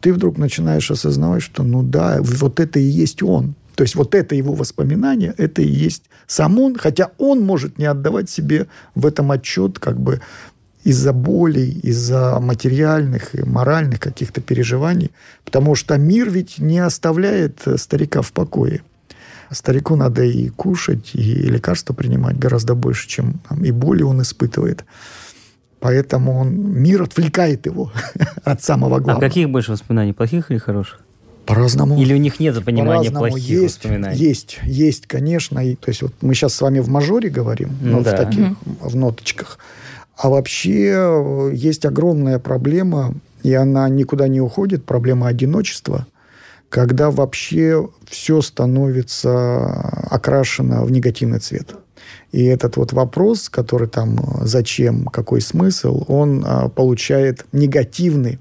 ты 0.00 0.12
вдруг 0.12 0.38
начинаешь 0.38 0.90
осознавать, 0.90 1.42
что 1.42 1.62
ну 1.62 1.82
да, 1.82 2.18
вот 2.20 2.60
это 2.60 2.78
и 2.78 2.84
есть 2.84 3.22
он. 3.22 3.54
То 3.74 3.84
есть 3.84 3.94
вот 3.94 4.14
это 4.14 4.34
его 4.34 4.52
воспоминание, 4.52 5.34
это 5.38 5.62
и 5.62 5.68
есть 5.68 6.04
сам 6.26 6.58
он, 6.58 6.76
хотя 6.76 7.10
он 7.18 7.40
может 7.40 7.78
не 7.78 7.84
отдавать 7.84 8.30
себе 8.30 8.66
в 8.94 9.06
этом 9.06 9.30
отчет, 9.30 9.78
как 9.78 10.00
бы 10.00 10.20
из-за 10.84 11.12
болей, 11.12 11.70
из-за 11.82 12.38
материальных 12.40 13.34
и 13.34 13.42
моральных 13.42 14.00
каких-то 14.00 14.40
переживаний, 14.40 15.10
потому 15.44 15.74
что 15.74 15.96
мир 15.96 16.30
ведь 16.30 16.58
не 16.58 16.78
оставляет 16.78 17.60
старика 17.76 18.22
в 18.22 18.32
покое. 18.32 18.82
Старику 19.50 19.96
надо 19.96 20.24
и 20.24 20.48
кушать, 20.48 21.10
и 21.14 21.22
лекарства 21.22 21.92
принимать 21.92 22.38
гораздо 22.38 22.74
больше, 22.74 23.06
чем 23.06 23.40
там, 23.48 23.64
и 23.64 23.70
боли 23.70 24.02
он 24.02 24.22
испытывает. 24.22 24.84
Поэтому 25.78 26.38
он, 26.38 26.54
мир 26.54 27.02
отвлекает 27.02 27.66
его 27.66 27.92
от 28.44 28.62
самого 28.62 28.98
главного. 28.98 29.18
А 29.18 29.20
каких 29.20 29.50
больше 29.50 29.72
воспоминаний, 29.72 30.12
плохих 30.12 30.50
или 30.50 30.58
хороших? 30.58 31.00
По-разному. 31.44 32.00
Или 32.00 32.14
у 32.14 32.18
них 32.18 32.38
нет 32.38 32.64
понимания 32.64 33.10
плохих 33.10 33.42
есть, 33.42 33.84
воспоминаний? 33.84 34.16
Есть, 34.16 34.60
есть, 34.62 35.06
конечно. 35.06 35.58
И, 35.58 35.74
то 35.74 35.88
есть 35.88 36.02
вот 36.02 36.12
мы 36.20 36.34
сейчас 36.34 36.54
с 36.54 36.60
вами 36.60 36.78
в 36.78 36.88
мажоре 36.88 37.30
говорим, 37.30 37.76
ну, 37.80 37.98
ну 37.98 38.02
да. 38.04 38.14
в 38.14 38.16
таких, 38.16 38.50
угу. 38.52 38.88
в 38.88 38.96
ноточках. 38.96 39.58
А 40.22 40.28
вообще 40.28 40.92
э, 40.94 41.50
есть 41.52 41.84
огромная 41.84 42.38
проблема, 42.38 43.12
и 43.42 43.52
она 43.54 43.88
никуда 43.88 44.28
не 44.28 44.40
уходит, 44.40 44.84
проблема 44.84 45.26
одиночества, 45.26 46.06
когда 46.68 47.10
вообще 47.10 47.88
все 48.08 48.40
становится 48.40 49.66
окрашено 50.08 50.84
в 50.84 50.92
негативный 50.92 51.40
цвет. 51.40 51.74
И 52.30 52.44
этот 52.44 52.76
вот 52.76 52.92
вопрос, 52.92 53.48
который 53.48 53.88
там 53.88 54.14
э, 54.14 54.46
зачем, 54.46 55.06
какой 55.06 55.40
смысл, 55.40 56.04
он 56.06 56.44
а, 56.46 56.68
получает 56.68 57.44
негативный 57.50 58.38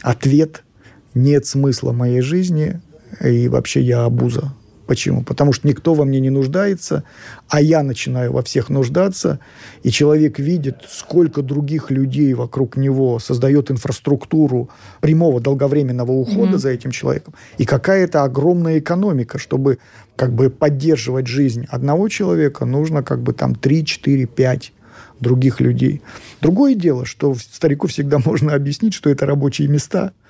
ответ. 0.00 0.64
Нет 1.12 1.44
смысла 1.44 1.92
моей 1.92 2.22
жизни, 2.22 2.80
и 3.22 3.48
вообще 3.48 3.82
я 3.82 4.06
абуза. 4.06 4.54
Почему? 4.88 5.22
Потому 5.22 5.52
что 5.52 5.68
никто 5.68 5.92
во 5.92 6.06
мне 6.06 6.18
не 6.18 6.30
нуждается, 6.30 7.04
а 7.50 7.60
я 7.60 7.82
начинаю 7.82 8.32
во 8.32 8.42
всех 8.42 8.70
нуждаться, 8.70 9.38
и 9.82 9.90
человек 9.90 10.38
видит, 10.38 10.76
сколько 10.88 11.42
других 11.42 11.90
людей 11.90 12.32
вокруг 12.32 12.78
него 12.78 13.18
создает 13.18 13.70
инфраструктуру 13.70 14.70
прямого 15.02 15.42
долговременного 15.42 16.12
ухода 16.12 16.52
mm-hmm. 16.52 16.58
за 16.58 16.70
этим 16.70 16.90
человеком, 16.90 17.34
и 17.58 17.66
какая-то 17.66 18.24
огромная 18.24 18.78
экономика, 18.78 19.36
чтобы 19.36 19.78
как 20.16 20.32
бы 20.32 20.48
поддерживать 20.48 21.26
жизнь 21.26 21.66
одного 21.68 22.08
человека, 22.08 22.64
нужно 22.64 23.02
как 23.02 23.20
бы 23.20 23.34
там 23.34 23.54
3, 23.54 23.84
4, 23.84 24.24
5 24.24 24.72
других 25.20 25.60
людей. 25.60 26.00
Другое 26.40 26.74
дело, 26.74 27.04
что 27.04 27.34
старику 27.34 27.88
всегда 27.88 28.18
можно 28.24 28.54
объяснить, 28.54 28.94
что 28.94 29.10
это 29.10 29.26
рабочие 29.26 29.68
места– 29.68 30.12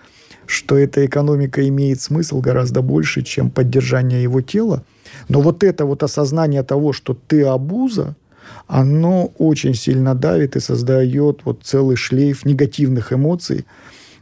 что 0.49 0.79
эта 0.79 1.05
экономика 1.05 1.69
имеет 1.69 2.01
смысл 2.01 2.41
гораздо 2.41 2.81
больше, 2.81 3.23
чем 3.23 3.51
поддержание 3.51 4.23
его 4.23 4.41
тела. 4.41 4.83
Но 5.29 5.43
вот 5.43 5.63
это 5.63 5.85
вот 5.85 6.03
осознание 6.03 6.63
того, 6.63 6.95
что 6.95 7.13
ты 7.13 7.43
абуза, 7.45 8.17
оно 8.67 9.27
очень 9.37 9.75
сильно 9.75 10.15
давит 10.15 10.57
и 10.57 10.61
создает 10.61 11.43
вот 11.45 11.65
целый 11.65 11.97
шлейф 11.97 12.47
негативных 12.47 13.13
эмоций. 13.13 13.67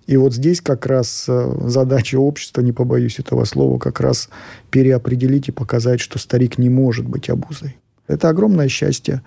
И 0.09 0.17
вот 0.17 0.35
здесь 0.35 0.61
как 0.61 0.87
раз 0.87 1.27
э, 1.29 1.59
задача 1.67 2.17
общества, 2.17 2.61
не 2.61 2.73
побоюсь 2.73 3.21
этого 3.21 3.45
слова, 3.45 3.79
как 3.79 4.01
раз 4.01 4.29
переопределить 4.71 5.49
и 5.49 5.53
показать, 5.53 6.01
что 6.01 6.19
старик 6.19 6.59
не 6.59 6.69
может 6.69 7.07
быть 7.07 7.31
обузой. 7.31 7.77
Это 8.09 8.31
огромное 8.31 8.69
счастье. 8.69 9.23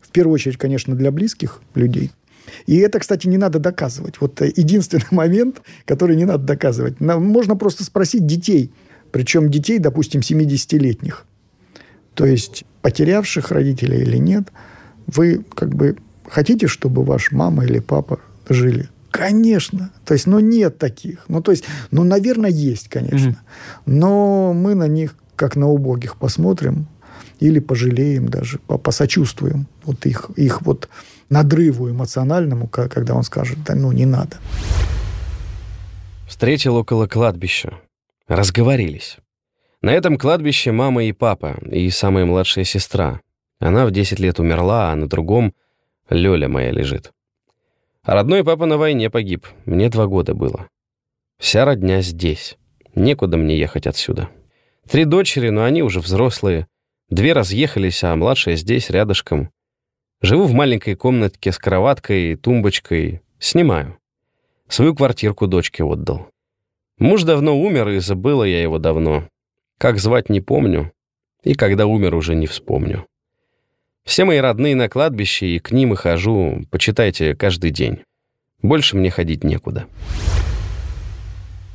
В 0.00 0.10
первую 0.10 0.34
очередь, 0.34 0.56
конечно, 0.56 0.94
для 0.94 1.10
близких 1.10 1.60
людей– 1.74 2.12
и 2.66 2.76
это, 2.76 2.98
кстати, 2.98 3.26
не 3.26 3.38
надо 3.38 3.58
доказывать. 3.58 4.20
Вот 4.20 4.40
э, 4.42 4.52
единственный 4.54 5.06
момент, 5.10 5.62
который 5.84 6.16
не 6.16 6.24
надо 6.24 6.44
доказывать. 6.44 7.00
Можно 7.00 7.56
просто 7.56 7.84
спросить 7.84 8.26
детей, 8.26 8.72
причем 9.10 9.50
детей, 9.50 9.78
допустим, 9.78 10.20
70-летних. 10.20 11.24
То 12.14 12.26
есть 12.26 12.64
потерявших 12.82 13.50
родителей 13.50 14.02
или 14.02 14.16
нет, 14.16 14.48
вы 15.06 15.44
как 15.54 15.74
бы 15.74 15.96
хотите, 16.26 16.66
чтобы 16.66 17.04
ваш 17.04 17.32
мама 17.32 17.64
или 17.64 17.80
папа 17.80 18.20
жили? 18.48 18.88
Конечно. 19.10 19.90
То 20.04 20.14
есть, 20.14 20.26
ну, 20.26 20.40
нет 20.40 20.78
таких. 20.78 21.24
Ну, 21.28 21.40
то 21.40 21.52
есть, 21.52 21.64
ну, 21.92 22.02
наверное, 22.02 22.50
есть, 22.50 22.88
конечно. 22.88 23.28
Mm-hmm. 23.28 23.82
Но 23.86 24.52
мы 24.52 24.74
на 24.74 24.88
них, 24.88 25.14
как 25.36 25.54
на 25.54 25.68
убогих, 25.68 26.16
посмотрим 26.16 26.86
или 27.38 27.60
пожалеем 27.60 28.28
даже, 28.28 28.58
посочувствуем 28.58 29.66
вот 29.84 30.06
их, 30.06 30.30
их 30.36 30.62
вот 30.62 30.88
надрыву 31.28 31.90
эмоциональному, 31.90 32.68
когда 32.68 33.14
он 33.14 33.22
скажет, 33.22 33.58
да 33.64 33.74
ну 33.74 33.92
не 33.92 34.06
надо. 34.06 34.36
Встретил 36.28 36.76
около 36.76 37.06
кладбища. 37.06 37.74
Разговорились. 38.26 39.18
На 39.82 39.92
этом 39.92 40.16
кладбище 40.16 40.72
мама 40.72 41.04
и 41.04 41.12
папа, 41.12 41.58
и 41.70 41.90
самая 41.90 42.24
младшая 42.24 42.64
сестра. 42.64 43.20
Она 43.60 43.86
в 43.86 43.90
10 43.90 44.18
лет 44.18 44.40
умерла, 44.40 44.90
а 44.90 44.96
на 44.96 45.08
другом 45.08 45.54
Лёля 46.08 46.48
моя 46.48 46.70
лежит. 46.70 47.12
А 48.02 48.14
родной 48.14 48.44
папа 48.44 48.66
на 48.66 48.76
войне 48.76 49.10
погиб. 49.10 49.46
Мне 49.64 49.88
два 49.88 50.06
года 50.06 50.34
было. 50.34 50.68
Вся 51.38 51.64
родня 51.64 52.02
здесь. 52.02 52.58
Некуда 52.94 53.36
мне 53.36 53.58
ехать 53.58 53.86
отсюда. 53.86 54.28
Три 54.88 55.04
дочери, 55.04 55.48
но 55.48 55.64
они 55.64 55.82
уже 55.82 56.00
взрослые. 56.00 56.66
Две 57.08 57.32
разъехались, 57.32 58.04
а 58.04 58.14
младшая 58.14 58.56
здесь, 58.56 58.90
рядышком. 58.90 59.50
Живу 60.20 60.44
в 60.44 60.52
маленькой 60.52 60.94
комнатке 60.94 61.52
с 61.52 61.58
кроваткой 61.58 62.32
и 62.32 62.36
тумбочкой. 62.36 63.22
Снимаю. 63.38 63.98
Свою 64.68 64.94
квартирку 64.94 65.46
дочке 65.46 65.84
отдал. 65.84 66.28
Муж 66.98 67.24
давно 67.24 67.58
умер, 67.60 67.88
и 67.88 67.98
забыла 67.98 68.44
я 68.44 68.62
его 68.62 68.78
давно. 68.78 69.28
Как 69.78 69.98
звать 69.98 70.30
не 70.30 70.40
помню, 70.40 70.92
и 71.42 71.54
когда 71.54 71.86
умер 71.86 72.14
уже 72.14 72.34
не 72.34 72.46
вспомню. 72.46 73.06
Все 74.04 74.24
мои 74.24 74.38
родные 74.38 74.76
на 74.76 74.88
кладбище, 74.88 75.46
и 75.46 75.58
к 75.58 75.72
ним 75.72 75.94
и 75.94 75.96
хожу, 75.96 76.64
почитайте, 76.70 77.34
каждый 77.34 77.70
день. 77.70 78.00
Больше 78.62 78.96
мне 78.96 79.10
ходить 79.10 79.44
некуда. 79.44 79.86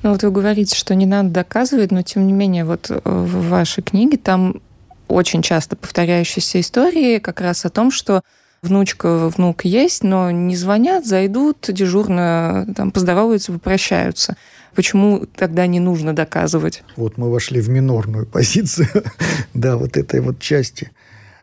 Ну 0.02 0.12
вот 0.12 0.24
вы 0.24 0.32
говорите, 0.32 0.76
что 0.76 0.96
не 0.96 1.06
надо 1.06 1.30
доказывать, 1.30 1.92
но 1.92 2.02
тем 2.04 2.26
не 2.26 2.34
менее 2.34 2.64
вот 2.64 2.90
э, 2.90 3.00
в 3.04 3.50
вашей 3.50 3.84
книге 3.84 4.18
там 4.18 4.62
очень 5.10 5.42
часто 5.42 5.76
повторяющиеся 5.76 6.62
истории 6.62 7.20
как 7.20 7.42
раз 7.42 7.66
о 7.66 7.70
том, 7.70 7.92
что 7.92 8.22
внучка, 8.62 9.30
внук 9.30 9.66
есть, 9.66 10.04
но 10.04 10.32
не 10.32 10.56
звонят, 10.56 11.06
зайдут 11.06 11.66
дежурно, 11.68 12.68
там, 12.76 12.92
поздороваются, 12.92 13.52
попрощаются. 13.52 14.38
Почему 14.76 15.26
тогда 15.36 15.66
не 15.68 15.80
нужно 15.80 16.16
доказывать? 16.16 16.84
Вот 16.96 17.18
мы 17.18 17.32
вошли 17.32 17.60
в 17.60 17.70
минорную 17.70 18.26
позицию, 18.26 18.88
да, 19.54 19.78
вот 19.78 19.98
этой 19.98 20.22
вот 20.22 20.40
части 20.40 20.92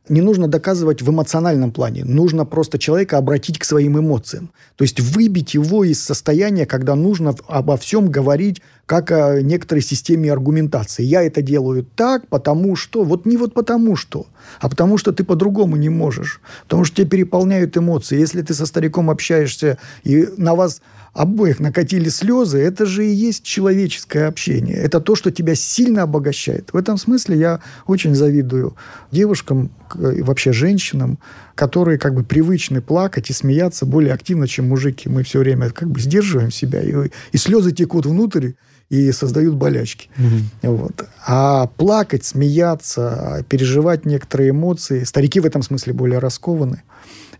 не 0.08 0.20
нужно 0.20 0.48
доказывать 0.48 1.02
в 1.02 1.10
эмоциональном 1.10 1.72
плане. 1.72 2.04
Нужно 2.04 2.44
просто 2.44 2.78
человека 2.78 3.18
обратить 3.18 3.58
к 3.58 3.64
своим 3.64 3.98
эмоциям. 3.98 4.50
То 4.76 4.82
есть 4.82 5.00
выбить 5.00 5.54
его 5.54 5.84
из 5.84 6.02
состояния, 6.02 6.66
когда 6.66 6.94
нужно 6.94 7.34
обо 7.48 7.76
всем 7.76 8.08
говорить 8.08 8.62
как 8.86 9.10
о 9.10 9.42
некоторой 9.42 9.82
системе 9.82 10.32
аргументации. 10.32 11.02
Я 11.02 11.22
это 11.22 11.42
делаю 11.42 11.84
так, 11.96 12.28
потому 12.28 12.76
что... 12.76 13.02
Вот 13.02 13.26
не 13.26 13.36
вот 13.36 13.52
потому 13.52 13.96
что, 13.96 14.26
а 14.60 14.68
потому 14.68 14.96
что 14.96 15.12
ты 15.12 15.24
по-другому 15.24 15.76
не 15.76 15.88
можешь. 15.88 16.40
Потому 16.62 16.84
что 16.84 16.96
тебя 16.96 17.08
переполняют 17.08 17.76
эмоции. 17.76 18.18
Если 18.18 18.42
ты 18.42 18.54
со 18.54 18.64
стариком 18.64 19.10
общаешься, 19.10 19.78
и 20.04 20.28
на 20.36 20.54
вас 20.54 20.80
обоих 21.12 21.58
накатили 21.58 22.08
слезы, 22.08 22.58
это 22.58 22.86
же 22.86 23.06
и 23.06 23.10
есть 23.10 23.42
человеческое 23.42 24.26
общение. 24.26 24.76
Это 24.76 25.00
то, 25.00 25.16
что 25.16 25.32
тебя 25.32 25.56
сильно 25.56 26.02
обогащает. 26.02 26.72
В 26.72 26.76
этом 26.76 26.96
смысле 26.96 27.38
я 27.38 27.60
очень 27.86 28.14
завидую 28.14 28.76
девушкам 29.10 29.70
и 29.94 30.22
вообще 30.22 30.52
женщинам, 30.52 31.18
которые 31.54 31.98
как 31.98 32.14
бы 32.14 32.22
привычны 32.22 32.80
плакать 32.82 33.30
и 33.30 33.32
смеяться 33.32 33.86
более 33.86 34.12
активно, 34.12 34.46
чем 34.46 34.68
мужики. 34.68 35.08
Мы 35.08 35.22
все 35.22 35.40
время 35.40 35.70
как 35.70 35.90
бы 35.90 36.00
сдерживаем 36.00 36.50
себя, 36.50 36.82
и, 36.82 37.10
и 37.32 37.36
слезы 37.38 37.72
текут 37.72 38.06
внутрь, 38.06 38.52
и 38.88 39.10
создают 39.12 39.54
болячки. 39.54 40.08
Угу. 40.18 40.72
Вот. 40.74 41.08
А 41.26 41.66
плакать, 41.76 42.24
смеяться, 42.24 43.44
переживать 43.48 44.06
некоторые 44.06 44.50
эмоции, 44.50 45.04
старики 45.04 45.40
в 45.40 45.46
этом 45.46 45.62
смысле 45.62 45.92
более 45.92 46.18
раскованы. 46.18 46.82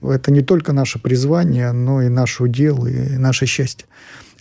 Это 0.02 0.30
не 0.30 0.42
только 0.42 0.72
наше 0.72 0.98
призвание, 0.98 1.72
но 1.72 2.02
и 2.02 2.08
наше 2.08 2.42
удел, 2.42 2.86
и 2.86 3.16
наше 3.16 3.46
счастье. 3.46 3.86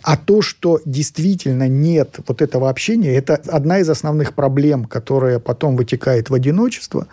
А 0.02 0.16
то, 0.16 0.40
что 0.42 0.80
действительно 0.84 1.68
нет 1.68 2.20
вот 2.28 2.40
этого 2.42 2.70
общения, 2.70 3.14
это 3.16 3.40
одна 3.48 3.80
из 3.80 3.88
основных 3.88 4.34
проблем, 4.34 4.84
которая 4.84 5.40
потом 5.40 5.74
вытекает 5.74 6.30
в 6.30 6.34
одиночество, 6.34 7.08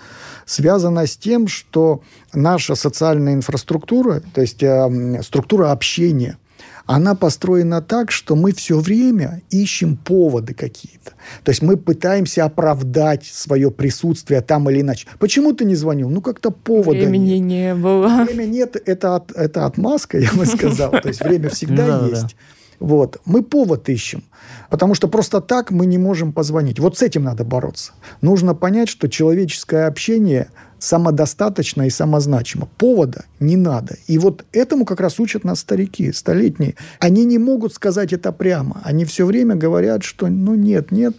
связана 0.46 1.08
с 1.08 1.18
тем, 1.18 1.48
что 1.48 2.04
наша 2.34 2.76
социальная 2.76 3.34
инфраструктура, 3.34 4.22
то 4.34 4.42
есть 4.42 4.62
э, 4.62 5.22
структура 5.24 5.72
общения, 5.72 6.38
она 6.86 7.16
построена 7.16 7.82
так, 7.82 8.12
что 8.12 8.36
мы 8.36 8.52
все 8.52 8.80
время 8.80 9.42
ищем 9.50 9.96
поводы 9.96 10.54
какие-то. 10.54 11.14
То 11.44 11.50
есть 11.50 11.62
мы 11.62 11.78
пытаемся 11.78 12.46
оправдать 12.46 13.26
свое 13.26 13.72
присутствие 13.72 14.42
там 14.42 14.70
или 14.70 14.82
иначе. 14.82 15.08
Почему 15.20 15.54
ты 15.54 15.66
не 15.66 15.76
звонил? 15.76 16.10
Ну, 16.10 16.22
как-то 16.22 16.52
повода 16.52 17.00
Времени 17.00 17.38
нет. 17.38 17.42
не 17.42 17.76
было. 17.76 18.24
Время 18.26 18.46
нет, 18.46 18.76
это, 18.86 19.16
от, 19.16 19.32
это 19.32 19.66
отмазка, 19.66 20.18
я 20.20 20.32
бы 20.34 20.46
сказал. 20.46 20.92
То 20.92 21.08
есть 21.08 21.22
время 21.24 21.50
всегда 21.50 22.06
есть. 22.08 22.36
Вот. 22.80 23.22
Мы 23.26 23.44
повод 23.44 23.88
ищем. 23.88 24.24
Потому 24.70 24.94
что 24.94 25.08
просто 25.08 25.40
так 25.40 25.72
мы 25.72 25.86
не 25.86 25.98
можем 25.98 26.34
позвонить. 26.34 26.80
Вот 26.80 26.98
с 26.98 27.02
этим 27.02 27.24
надо 27.24 27.46
бороться. 27.46 27.94
Нужно 28.22 28.56
понять, 28.56 28.90
что 28.90 29.08
человеческое 29.08 29.88
общение 29.88 30.50
самодостаточно 30.84 31.84
и 31.88 31.90
самозначимо. 31.90 32.68
Повода 32.78 33.24
не 33.40 33.56
надо. 33.56 33.96
И 34.08 34.18
вот 34.18 34.44
этому 34.52 34.84
как 34.84 35.00
раз 35.00 35.18
учат 35.18 35.46
нас 35.46 35.62
старики, 35.62 36.12
столетние. 36.12 36.76
Они 37.00 37.24
не 37.24 37.38
могут 37.38 37.74
сказать 37.74 38.12
это 38.12 38.34
прямо. 38.34 38.82
Они 38.84 39.06
все 39.06 39.26
время 39.26 39.56
говорят, 39.56 40.04
что 40.04 40.28
ну 40.28 40.56
нет, 40.56 40.92
нет. 40.92 41.16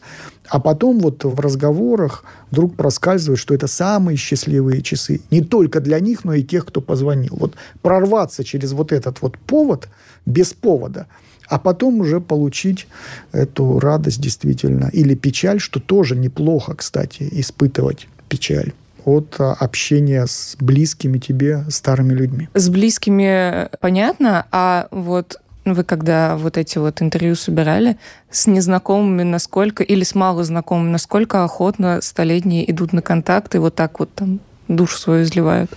А 0.50 0.60
потом 0.60 1.00
вот 1.00 1.24
в 1.24 1.40
разговорах 1.40 2.24
вдруг 2.50 2.76
проскальзывает, 2.76 3.40
что 3.40 3.54
это 3.54 3.66
самые 3.66 4.18
счастливые 4.18 4.82
часы. 4.82 5.22
Не 5.30 5.40
только 5.40 5.80
для 5.80 5.98
них, 5.98 6.24
но 6.24 6.34
и 6.34 6.42
тех, 6.42 6.66
кто 6.66 6.82
позвонил. 6.82 7.34
Вот 7.40 7.54
прорваться 7.80 8.44
через 8.44 8.72
вот 8.72 8.92
этот 8.92 9.22
вот 9.22 9.38
повод 9.38 9.88
без 10.26 10.52
повода– 10.52 11.06
а 11.46 11.58
потом 11.58 12.00
уже 12.00 12.22
получить 12.22 12.88
эту 13.30 13.78
радость 13.78 14.18
действительно. 14.18 14.88
Или 14.94 15.14
печаль, 15.14 15.60
что 15.60 15.78
тоже 15.78 16.16
неплохо, 16.16 16.74
кстати, 16.74 17.28
испытывать 17.32 18.08
печаль 18.30 18.72
от 19.04 19.36
а, 19.38 19.52
общения 19.52 20.26
с 20.26 20.56
близкими 20.60 21.18
тебе 21.18 21.64
старыми 21.68 22.12
людьми. 22.12 22.48
С 22.54 22.68
близкими 22.68 23.68
понятно, 23.80 24.46
а 24.50 24.88
вот 24.90 25.38
вы 25.64 25.82
когда 25.84 26.36
вот 26.36 26.58
эти 26.58 26.78
вот 26.78 27.00
интервью 27.00 27.34
собирали 27.34 27.96
с 28.30 28.46
незнакомыми 28.46 29.22
насколько 29.22 29.82
или 29.82 30.04
с 30.04 30.14
малознакомыми, 30.14 30.90
насколько 30.90 31.44
охотно 31.44 32.00
столетние 32.02 32.70
идут 32.70 32.92
на 32.92 33.02
контакт 33.02 33.54
и 33.54 33.58
вот 33.58 33.74
так 33.74 33.98
вот 33.98 34.12
там 34.14 34.40
душу 34.68 34.98
свою 34.98 35.22
изливают? 35.22 35.70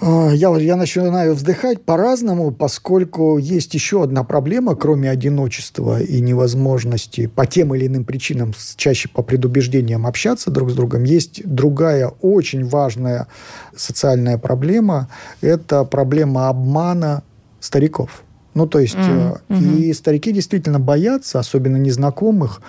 А, 0.00 0.30
я, 0.30 0.56
я 0.56 0.76
начинаю 0.76 1.34
вздыхать 1.34 1.82
по-разному, 1.82 2.50
поскольку 2.50 3.38
есть 3.38 3.74
еще 3.74 4.02
одна 4.02 4.24
проблема, 4.24 4.74
кроме 4.74 5.10
одиночества 5.10 6.00
и 6.00 6.20
невозможности 6.20 7.26
по 7.26 7.46
тем 7.46 7.74
или 7.74 7.86
иным 7.86 8.04
причинам, 8.04 8.54
чаще 8.76 9.08
по 9.08 9.22
предубеждениям 9.22 10.06
общаться 10.06 10.50
друг 10.50 10.70
с 10.70 10.74
другом. 10.74 11.04
Есть 11.04 11.42
другая 11.44 12.08
очень 12.20 12.64
важная 12.66 13.26
социальная 13.76 14.38
проблема. 14.38 15.08
Это 15.40 15.84
проблема 15.84 16.48
обмана 16.48 17.22
стариков. 17.60 18.22
Ну, 18.54 18.66
то 18.66 18.80
есть, 18.80 18.96
mm-hmm. 18.96 19.76
и 19.76 19.92
старики 19.92 20.32
действительно 20.32 20.80
боятся, 20.80 21.38
особенно 21.38 21.76
незнакомых, 21.76 22.60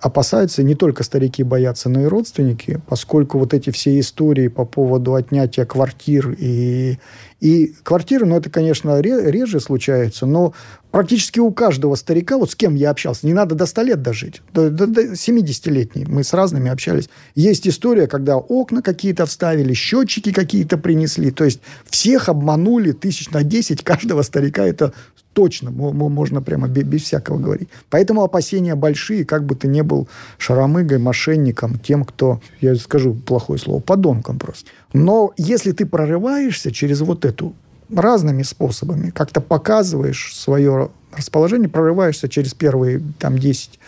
опасаются, 0.00 0.62
не 0.62 0.74
только 0.74 1.02
старики 1.02 1.42
боятся, 1.42 1.88
но 1.88 2.02
и 2.02 2.06
родственники, 2.06 2.80
поскольку 2.86 3.38
вот 3.38 3.54
эти 3.54 3.70
все 3.70 3.98
истории 3.98 4.48
по 4.48 4.64
поводу 4.64 5.14
отнятия 5.14 5.64
квартир 5.64 6.36
и, 6.38 6.98
и 7.40 7.74
квартиры, 7.82 8.26
ну, 8.26 8.36
это, 8.36 8.50
конечно, 8.50 9.00
реже 9.00 9.60
случается, 9.60 10.26
но 10.26 10.54
практически 10.90 11.40
у 11.40 11.50
каждого 11.52 11.94
старика, 11.94 12.38
вот 12.38 12.50
с 12.50 12.54
кем 12.54 12.74
я 12.74 12.90
общался, 12.90 13.26
не 13.26 13.34
надо 13.34 13.54
до 13.54 13.66
100 13.66 13.82
лет 13.82 14.02
дожить, 14.02 14.42
до, 14.52 14.70
до, 14.70 14.86
до 14.86 15.12
70-летний, 15.12 16.04
мы 16.06 16.24
с 16.24 16.32
разными 16.32 16.70
общались. 16.70 17.08
Есть 17.34 17.66
история, 17.66 18.06
когда 18.06 18.36
окна 18.36 18.82
какие-то 18.82 19.26
вставили, 19.26 19.72
счетчики 19.72 20.32
какие-то 20.32 20.78
принесли, 20.78 21.30
то 21.30 21.44
есть 21.44 21.60
всех 21.90 22.28
обманули 22.28 22.92
тысяч 22.92 23.30
на 23.30 23.42
10, 23.42 23.82
каждого 23.82 24.22
старика 24.22 24.64
это 24.66 24.92
точно, 25.32 25.70
можно 25.70 26.42
прямо 26.42 26.68
без 26.68 27.02
всякого 27.02 27.38
говорить. 27.38 27.68
Поэтому 27.90 28.22
опасения 28.22 28.74
большие, 28.74 29.24
как 29.24 29.44
бы 29.44 29.54
ты 29.54 29.68
не 29.68 29.82
был 29.82 30.08
шаромыгой, 30.38 30.98
мошенником, 30.98 31.78
тем, 31.78 32.04
кто, 32.04 32.40
я 32.60 32.74
скажу 32.76 33.14
плохое 33.14 33.58
слово, 33.58 33.80
подонком 33.80 34.38
просто. 34.38 34.70
Но 34.92 35.32
если 35.36 35.72
ты 35.72 35.86
прорываешься 35.86 36.72
через 36.72 37.00
вот 37.00 37.24
эту 37.24 37.54
разными 37.94 38.42
способами, 38.42 39.10
как-то 39.10 39.40
показываешь 39.40 40.34
свое 40.34 40.90
расположение, 41.12 41.68
прорываешься 41.68 42.28
через 42.28 42.54
первые 42.54 43.02
там 43.18 43.38
10, 43.38 43.78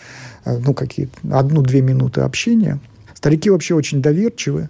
э, 0.45 0.57
ну, 0.57 0.73
какие 0.73 1.09
одну-две 1.31 1.81
минуты 1.81 2.21
общения. 2.21 2.79
Старики 3.13 3.49
вообще 3.49 3.75
очень 3.75 4.01
доверчивы, 4.01 4.69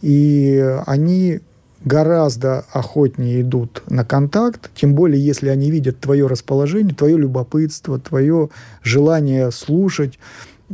и 0.00 0.78
они 0.86 1.40
гораздо 1.84 2.64
охотнее 2.72 3.42
идут 3.42 3.82
на 3.88 4.04
контакт, 4.04 4.70
тем 4.74 4.94
более, 4.94 5.24
если 5.24 5.48
они 5.48 5.70
видят 5.70 6.00
твое 6.00 6.26
расположение, 6.26 6.94
твое 6.94 7.16
любопытство, 7.16 7.98
твое 7.98 8.50
желание 8.82 9.50
слушать, 9.50 10.18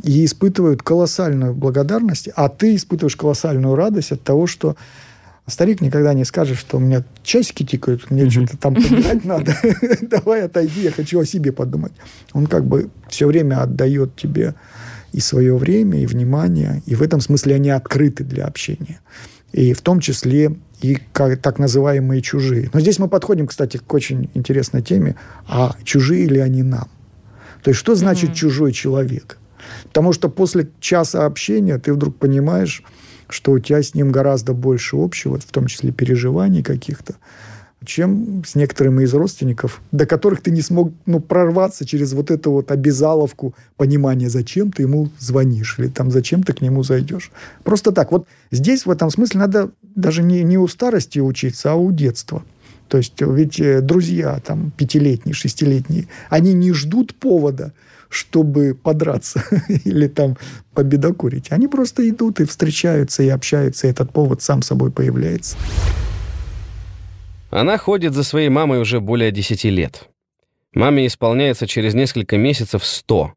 и 0.05 0.25
испытывают 0.25 0.83
колоссальную 0.83 1.55
благодарность, 1.55 2.29
а 2.37 2.49
ты 2.49 2.77
испытываешь 2.77 3.17
колоссальную 3.17 3.75
радость 3.75 4.13
от 4.13 4.23
того, 4.23 4.47
что 4.47 4.77
Старик 5.49 5.81
никогда 5.81 6.13
не 6.13 6.25
скажет, 6.25 6.59
что 6.59 6.77
у 6.77 6.81
меня 6.81 7.03
часики 7.23 7.65
тикают, 7.65 8.11
мне 8.11 8.29
что-то 8.29 8.59
там 8.59 8.75
поменять 8.75 9.25
надо. 9.25 9.57
Давай 10.03 10.43
отойди, 10.43 10.83
я 10.83 10.91
хочу 10.91 11.21
о 11.21 11.25
себе 11.25 11.53
подумать. 11.53 11.93
Он 12.35 12.47
как 12.47 12.67
бы 12.67 12.91
все 13.09 13.27
время 13.27 13.63
отдает 13.63 14.15
тебе 14.15 14.55
и 15.13 15.21
свое 15.21 15.57
время, 15.57 16.03
и 16.03 16.07
внимание. 16.07 16.83
И 16.85 16.95
в 16.95 17.01
этом 17.01 17.21
смысле 17.21 17.55
они 17.55 17.71
открыты 17.71 18.25
для 18.25 18.45
общения. 18.45 19.01
И 19.53 19.73
в 19.73 19.81
том 19.81 20.01
числе 20.01 20.57
и 20.81 20.99
как, 21.13 21.41
так 21.41 21.59
называемые 21.59 22.21
чужие. 22.23 22.71
Но 22.73 22.81
здесь 22.81 22.99
мы 22.99 23.09
подходим, 23.09 23.47
кстати, 23.47 23.79
к 23.79 23.93
очень 23.93 24.31
интересной 24.35 24.83
теме. 24.83 25.17
А 25.47 25.75
чужие 25.85 26.27
ли 26.27 26.39
они 26.39 26.63
нам? 26.63 26.89
То 27.63 27.71
есть 27.71 27.81
что 27.81 27.95
значит 27.95 28.31
mm-hmm. 28.31 28.35
чужой 28.35 28.73
человек? 28.73 29.39
Потому 29.85 30.13
что 30.13 30.29
после 30.29 30.69
часа 30.81 31.27
общения 31.27 31.79
ты 31.79 31.93
вдруг 31.93 32.17
понимаешь, 32.17 32.83
что 33.29 33.53
у 33.53 33.59
тебя 33.59 33.83
с 33.83 33.95
ним 33.95 34.13
гораздо 34.13 34.53
больше 34.53 34.97
общего, 34.97 35.39
в 35.39 35.45
том 35.45 35.67
числе 35.67 35.93
переживаний 35.93 36.63
каких-то, 36.63 37.17
чем 37.85 38.43
с 38.45 38.55
некоторыми 38.55 39.05
из 39.05 39.15
родственников, 39.15 39.81
до 39.93 40.07
которых 40.07 40.43
ты 40.43 40.51
не 40.51 40.63
смог 40.63 40.93
ну, 41.07 41.21
прорваться 41.21 41.87
через 41.87 42.13
вот 42.13 42.31
эту 42.31 42.51
вот 42.51 42.71
обязаловку 42.71 43.55
понимания, 43.77 44.29
зачем 44.29 44.73
ты 44.73 44.83
ему 44.83 45.11
звонишь 45.19 45.77
или 45.79 45.89
там 45.89 46.11
зачем 46.11 46.43
ты 46.43 46.53
к 46.53 46.61
нему 46.61 46.83
зайдешь. 46.83 47.31
Просто 47.63 47.93
так. 47.93 48.11
Вот 48.11 48.27
здесь 48.51 48.85
в 48.85 48.91
этом 48.91 49.11
смысле 49.11 49.41
надо 49.41 49.71
даже 49.95 50.23
не, 50.23 50.43
не 50.43 50.59
у 50.59 50.67
старости 50.67 51.19
учиться, 51.21 51.73
а 51.73 51.75
у 51.77 51.93
детства. 51.93 52.43
То 52.89 52.99
есть 52.99 53.15
ведь 53.21 53.61
э, 53.61 53.81
друзья 53.81 54.41
там 54.45 54.73
пятилетние, 54.77 55.35
шестилетние, 55.35 56.09
они 56.31 56.55
не 56.55 56.73
ждут 56.73 57.15
повода, 57.15 57.73
чтобы 58.09 58.75
подраться 58.75 59.45
или 59.85 60.09
там 60.09 60.37
победокурить. 60.75 61.53
Они 61.53 61.69
просто 61.69 62.09
идут 62.09 62.41
и 62.41 62.45
встречаются, 62.45 63.23
и 63.23 63.29
общаются, 63.29 63.87
и 63.87 63.91
этот 63.91 64.11
повод 64.13 64.43
сам 64.43 64.63
собой 64.63 64.91
появляется. 64.91 65.57
Она 67.51 67.79
ходит 67.79 68.15
за 68.15 68.25
своей 68.25 68.49
мамой 68.49 68.81
уже 68.81 69.01
более 69.01 69.31
10 69.31 69.65
лет. 69.65 70.09
Маме 70.73 71.07
исполняется 71.07 71.67
через 71.67 71.95
несколько 71.95 72.37
месяцев 72.37 72.85
100. 72.85 73.33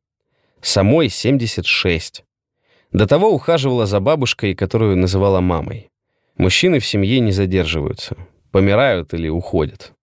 Самой 0.62 1.09
76. 1.09 2.24
До 2.91 3.07
того 3.07 3.32
ухаживала 3.32 3.86
за 3.86 3.99
бабушкой, 3.99 4.53
которую 4.53 4.97
называла 4.97 5.39
мамой. 5.39 5.89
Мужчины 6.38 6.80
в 6.80 6.86
семье 6.86 7.20
не 7.20 7.32
задерживаются. 7.32 8.18
Помирают 8.51 9.14
или 9.14 9.30
уходят. 9.30 9.93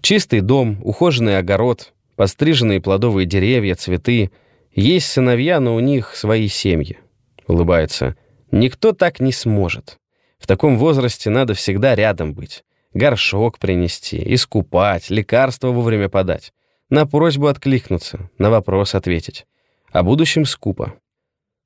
Чистый 0.00 0.40
дом, 0.40 0.78
ухоженный 0.82 1.38
огород, 1.38 1.94
Постриженные 2.16 2.80
плодовые 2.80 3.26
деревья, 3.26 3.74
цветы. 3.74 4.30
Есть 4.72 5.06
сыновья, 5.06 5.60
но 5.60 5.74
у 5.74 5.80
них 5.80 6.14
свои 6.14 6.48
семьи. 6.48 6.98
Улыбается. 7.46 8.16
Никто 8.50 8.92
так 8.92 9.20
не 9.20 9.32
сможет. 9.32 9.98
В 10.38 10.46
таком 10.46 10.78
возрасте 10.78 11.30
надо 11.30 11.54
всегда 11.54 11.94
рядом 11.94 12.34
быть. 12.34 12.64
Горшок 12.94 13.58
принести, 13.58 14.22
искупать, 14.34 15.10
лекарства 15.10 15.68
вовремя 15.68 16.08
подать. 16.08 16.52
На 16.90 17.06
просьбу 17.06 17.48
откликнуться, 17.48 18.30
на 18.38 18.50
вопрос 18.50 18.94
ответить. 18.94 19.46
О 19.90 20.04
будущем 20.04 20.44
скупо. 20.44 20.94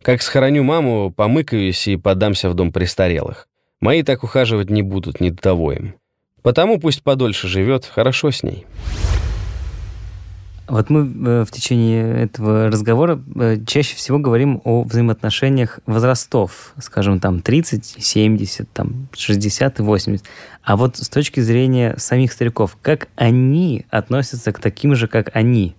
Как 0.02 0.22
схороню 0.22 0.62
маму, 0.62 1.12
помыкаюсь 1.14 1.86
и 1.86 1.96
подамся 1.96 2.48
в 2.48 2.54
дом 2.54 2.72
престарелых. 2.72 3.46
Мои 3.80 4.02
так 4.02 4.24
ухаживать 4.24 4.70
не 4.70 4.82
будут, 4.82 5.20
не 5.20 5.30
до 5.30 5.42
того 5.42 5.72
им. 5.72 5.94
Потому 6.42 6.80
пусть 6.80 7.02
подольше 7.02 7.46
живет, 7.46 7.84
хорошо 7.84 8.30
с 8.30 8.42
ней. 8.42 8.64
Вот 10.68 10.90
мы 10.90 11.00
э, 11.00 11.44
в 11.44 11.50
течение 11.50 12.24
этого 12.24 12.66
разговора 12.66 13.22
э, 13.36 13.56
чаще 13.66 13.96
всего 13.96 14.18
говорим 14.18 14.60
о 14.64 14.82
взаимоотношениях 14.82 15.80
возрастов, 15.86 16.74
скажем, 16.78 17.20
там 17.20 17.40
30, 17.40 17.96
70, 17.98 18.70
там 18.70 19.08
60 19.12 19.80
и 19.80 19.82
80. 19.82 20.24
А 20.62 20.76
вот 20.76 20.98
с 20.98 21.08
точки 21.08 21.40
зрения 21.40 21.94
самих 21.96 22.32
стариков, 22.32 22.76
как 22.82 23.08
они 23.16 23.86
относятся 23.88 24.52
к 24.52 24.60
таким 24.60 24.94
же, 24.94 25.08
как 25.08 25.30
они? 25.34 25.74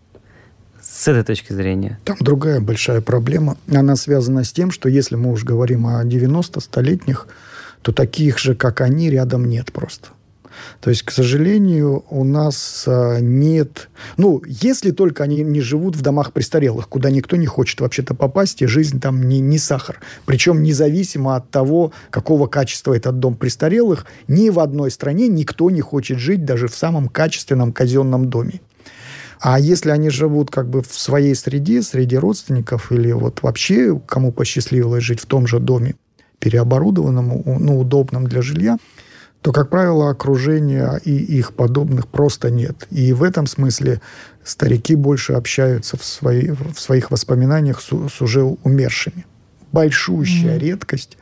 С 0.81 1.07
этой 1.07 1.23
точки 1.23 1.53
зрения. 1.53 1.99
Там 2.03 2.17
другая 2.19 2.59
большая 2.59 3.01
проблема. 3.01 3.57
Она 3.71 3.95
связана 3.95 4.43
с 4.43 4.51
тем, 4.51 4.71
что 4.71 4.89
если 4.89 5.15
мы 5.15 5.31
уж 5.31 5.43
говорим 5.43 5.85
о 5.85 6.03
90-столетних, 6.03 7.27
то 7.83 7.91
таких 7.91 8.39
же, 8.39 8.55
как 8.55 8.81
они, 8.81 9.11
рядом 9.11 9.45
нет 9.45 9.71
просто. 9.71 10.09
То 10.81 10.89
есть, 10.89 11.03
к 11.03 11.11
сожалению, 11.11 12.03
у 12.09 12.23
нас 12.23 12.85
а, 12.87 13.19
нет... 13.19 13.89
Ну, 14.17 14.41
если 14.45 14.91
только 14.91 15.23
они 15.23 15.43
не 15.43 15.61
живут 15.61 15.95
в 15.95 16.01
домах 16.01 16.33
престарелых, 16.33 16.87
куда 16.87 17.11
никто 17.11 17.35
не 17.35 17.45
хочет 17.45 17.81
вообще-то 17.81 18.13
попасть, 18.13 18.61
и 18.61 18.65
жизнь 18.65 18.99
там 18.99 19.27
не, 19.27 19.39
не 19.39 19.57
сахар. 19.57 19.99
Причем 20.25 20.63
независимо 20.63 21.35
от 21.35 21.49
того, 21.49 21.91
какого 22.09 22.47
качества 22.47 22.95
этот 22.95 23.19
дом 23.19 23.35
престарелых, 23.35 24.05
ни 24.27 24.49
в 24.49 24.59
одной 24.59 24.91
стране 24.91 25.27
никто 25.27 25.69
не 25.69 25.81
хочет 25.81 26.19
жить 26.19 26.45
даже 26.45 26.67
в 26.67 26.75
самом 26.75 27.09
качественном 27.09 27.73
казенном 27.73 28.29
доме. 28.29 28.61
А 29.39 29.57
если 29.59 29.91
они 29.91 30.09
живут 30.09 30.51
как 30.51 30.69
бы 30.69 30.81
в 30.81 30.99
своей 30.99 31.33
среде, 31.33 31.81
среди 31.81 32.17
родственников 32.17 32.91
или 32.91 33.11
вот 33.13 33.41
вообще 33.41 33.99
кому 34.05 34.33
посчастливилось 34.33 35.03
жить 35.03 35.21
в 35.21 35.25
том 35.25 35.47
же 35.47 35.59
доме, 35.59 35.95
переоборудованном, 36.39 37.43
ну, 37.45 37.79
удобном 37.79 38.27
для 38.27 38.41
жилья, 38.41 38.77
то, 39.41 39.51
как 39.51 39.69
правило, 39.69 40.09
окружения 40.09 40.99
и 41.05 41.11
их 41.11 41.53
подобных 41.53 42.07
просто 42.07 42.49
нет. 42.49 42.87
И 42.91 43.13
в 43.13 43.23
этом 43.23 43.47
смысле 43.47 44.01
старики 44.43 44.95
больше 44.95 45.33
общаются 45.33 45.97
в, 45.97 46.03
свои, 46.03 46.49
в 46.49 46.79
своих 46.79 47.11
воспоминаниях 47.11 47.81
с, 47.81 47.87
с 47.87 48.21
уже 48.21 48.43
умершими. 48.43 49.25
Большущая 49.71 50.55
mm-hmm. 50.55 50.59
редкость, 50.59 51.17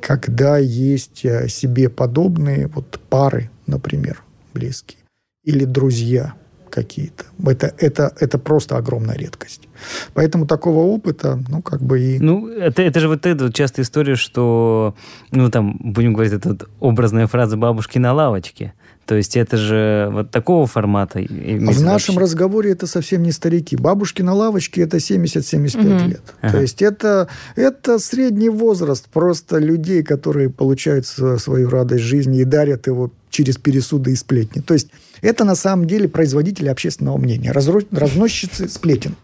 когда 0.00 0.58
есть 0.58 1.24
э, 1.24 1.48
себе 1.48 1.88
подобные 1.88 2.66
вот 2.66 3.00
пары, 3.08 3.50
например, 3.66 4.22
близкие, 4.52 4.98
или 5.44 5.64
друзья– 5.64 6.34
какие-то. 6.76 7.24
Это, 7.46 7.72
это, 7.78 8.12
это 8.20 8.38
просто 8.38 8.76
огромная 8.76 9.16
редкость. 9.16 9.68
Поэтому 10.12 10.46
такого 10.46 10.80
опыта, 10.80 11.42
ну, 11.48 11.62
как 11.62 11.80
бы 11.80 11.98
и... 11.98 12.18
Ну, 12.18 12.48
это, 12.48 12.82
это 12.82 13.00
же 13.00 13.08
вот 13.08 13.24
эта 13.24 13.44
вот 13.44 13.54
частая 13.54 13.84
история, 13.84 14.14
что, 14.14 14.94
ну, 15.30 15.50
там, 15.50 15.78
будем 15.80 16.12
говорить, 16.12 16.34
это 16.34 16.50
вот 16.50 16.68
образная 16.80 17.26
фраза 17.26 17.56
бабушки 17.56 17.98
на 17.98 18.12
лавочке. 18.12 18.74
То 19.06 19.14
есть 19.14 19.36
это 19.36 19.56
же 19.56 20.08
вот 20.12 20.30
такого 20.32 20.66
формата. 20.66 21.20
В 21.20 21.82
нашем 21.82 22.18
разговоре 22.18 22.72
это 22.72 22.88
совсем 22.88 23.22
не 23.22 23.30
старики. 23.30 23.76
Бабушки 23.76 24.22
на 24.22 24.34
лавочке 24.34 24.82
это 24.82 24.96
70-75 24.96 25.76
угу. 25.78 26.08
лет. 26.08 26.20
Ага. 26.40 26.52
То 26.52 26.60
есть 26.60 26.82
это, 26.82 27.28
это 27.54 28.00
средний 28.00 28.48
возраст 28.48 29.08
просто 29.08 29.58
людей, 29.58 30.02
которые 30.02 30.50
получают 30.50 31.06
свою 31.06 31.70
радость 31.70 32.02
жизни 32.02 32.40
и 32.40 32.44
дарят 32.44 32.88
его 32.88 33.12
через 33.30 33.58
пересуды 33.58 34.12
и 34.12 34.16
сплетни. 34.16 34.60
То 34.60 34.74
есть 34.74 34.88
это 35.20 35.44
на 35.44 35.54
самом 35.54 35.86
деле 35.86 36.08
производители 36.08 36.68
общественного 36.68 37.16
мнения, 37.16 37.52
разносчицы 37.52 38.68
сплетен. 38.68 39.14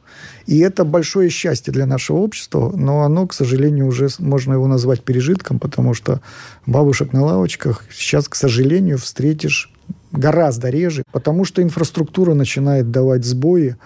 И 0.47 0.59
это 0.59 0.85
большое 0.85 1.31
счастье 1.31 1.73
для 1.73 1.87
нашего 1.87 2.19
общества, 2.19 2.73
но 2.75 3.03
оно, 3.03 3.27
к 3.27 3.35
сожалению, 3.35 3.87
уже 3.87 4.09
можно 4.19 4.55
его 4.55 4.67
назвать 4.67 5.03
пережитком, 5.03 5.59
потому 5.59 5.95
что 5.95 6.21
бабушек 6.67 7.13
на 7.13 7.25
лавочках 7.25 7.85
сейчас, 7.93 8.29
к 8.29 8.35
сожалению, 8.35 8.99
встретишь 8.99 9.73
гораздо 10.11 10.69
реже, 10.69 11.05
потому 11.13 11.45
что 11.45 11.63
инфраструктура 11.63 12.35
начинает 12.35 12.91
давать 12.91 13.25
сбои, 13.25 13.77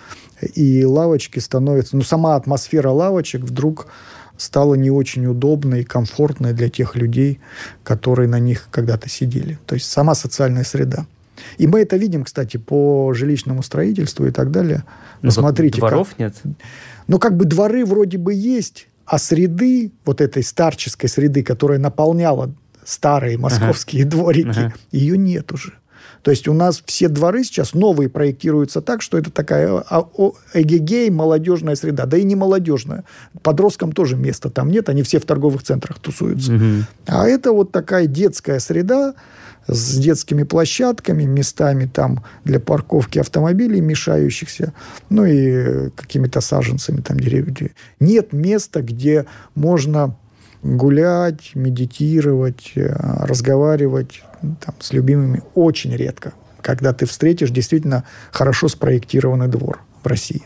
и 0.55 0.85
лавочки 0.85 1.39
становятся... 1.39 1.97
Ну, 1.97 2.03
сама 2.03 2.37
атмосфера 2.37 2.91
лавочек 2.91 3.43
вдруг 3.43 3.87
стала 4.37 4.75
не 4.75 4.91
очень 4.91 5.27
удобной 5.27 5.81
и 5.81 5.85
комфортной 5.85 6.53
для 6.53 6.69
тех 6.69 6.95
людей, 6.95 7.41
которые 7.83 8.29
на 8.29 8.39
них 8.39 8.69
когда-то 8.71 9.09
сидели. 9.09 9.59
То 9.67 9.75
есть 9.75 9.91
сама 9.91 10.15
социальная 10.15 10.65
среда. 10.65 11.07
И 11.59 11.67
мы 11.67 11.81
это 11.81 11.97
видим, 11.97 12.25
кстати, 12.25 12.57
по 12.57 13.13
жилищному 13.15 13.63
строительству 13.63 14.27
и 14.27 14.31
так 14.31 14.51
далее. 14.51 14.85
Ну, 15.23 15.29
Посмотрите. 15.29 15.79
Дворов 15.79 16.11
как... 16.11 16.19
нет? 16.19 16.35
Ну, 17.07 17.19
как 17.19 17.37
бы 17.37 17.45
дворы 17.45 17.85
вроде 17.85 18.19
бы 18.19 18.35
есть, 18.35 18.89
а 19.05 19.19
среды, 19.19 19.93
вот 20.05 20.21
этой 20.21 20.43
старческой 20.43 21.09
среды, 21.09 21.43
которая 21.43 21.79
наполняла 21.79 22.53
старые 22.85 23.39
московские 23.39 24.03
ага. 24.03 24.11
дворики, 24.11 24.59
ага. 24.59 24.75
ее 24.91 25.17
нет 25.17 25.53
уже. 25.53 25.75
То 26.23 26.33
есть 26.33 26.49
у 26.49 26.53
нас 26.55 26.83
все 26.87 27.09
дворы 27.09 27.45
сейчас 27.45 27.73
новые 27.73 28.09
проектируются 28.09 28.81
так, 28.81 29.01
что 29.01 29.17
это 29.17 29.31
такая 29.31 29.85
а, 29.89 30.09
эгегей, 30.55 31.09
молодежная 31.09 31.77
среда. 31.77 32.05
Да 32.07 32.17
и 32.17 32.25
не 32.25 32.35
молодежная. 32.35 33.05
Подросткам 33.43 33.93
тоже 33.93 34.17
места 34.17 34.51
там 34.51 34.69
нет, 34.69 34.89
они 34.89 35.05
все 35.05 35.21
в 35.21 35.25
торговых 35.25 35.63
центрах 35.63 36.01
тусуются. 36.01 36.55
Угу. 36.55 36.65
А 37.07 37.29
это 37.29 37.53
вот 37.53 37.71
такая 37.71 38.07
детская 38.07 38.59
среда, 38.59 39.15
с 39.69 39.99
детскими 39.99 40.43
площадками, 40.43 41.25
местами 41.25 41.87
там 41.87 42.25
для 42.45 42.61
парковки 42.61 43.19
автомобилей, 43.19 43.81
мешающихся, 43.81 44.73
ну 45.11 45.25
и 45.25 45.91
какими-то 45.91 46.41
саженцами 46.41 47.01
там 47.01 47.19
деревьев. 47.19 47.71
Нет 48.01 48.33
места, 48.33 48.83
где 48.83 49.27
можно 49.55 50.17
гулять, 50.63 51.53
медитировать, 51.55 52.73
э, 52.75 52.89
разговаривать 53.25 54.23
там, 54.41 54.75
с 54.81 54.93
любимыми 54.93 55.43
очень 55.55 55.95
редко, 55.95 56.33
когда 56.61 56.93
ты 56.93 57.07
встретишь 57.07 57.51
действительно 57.51 58.05
хорошо 58.33 58.69
спроектированный 58.69 59.49
двор 59.49 59.81
в 60.03 60.07
России. 60.07 60.43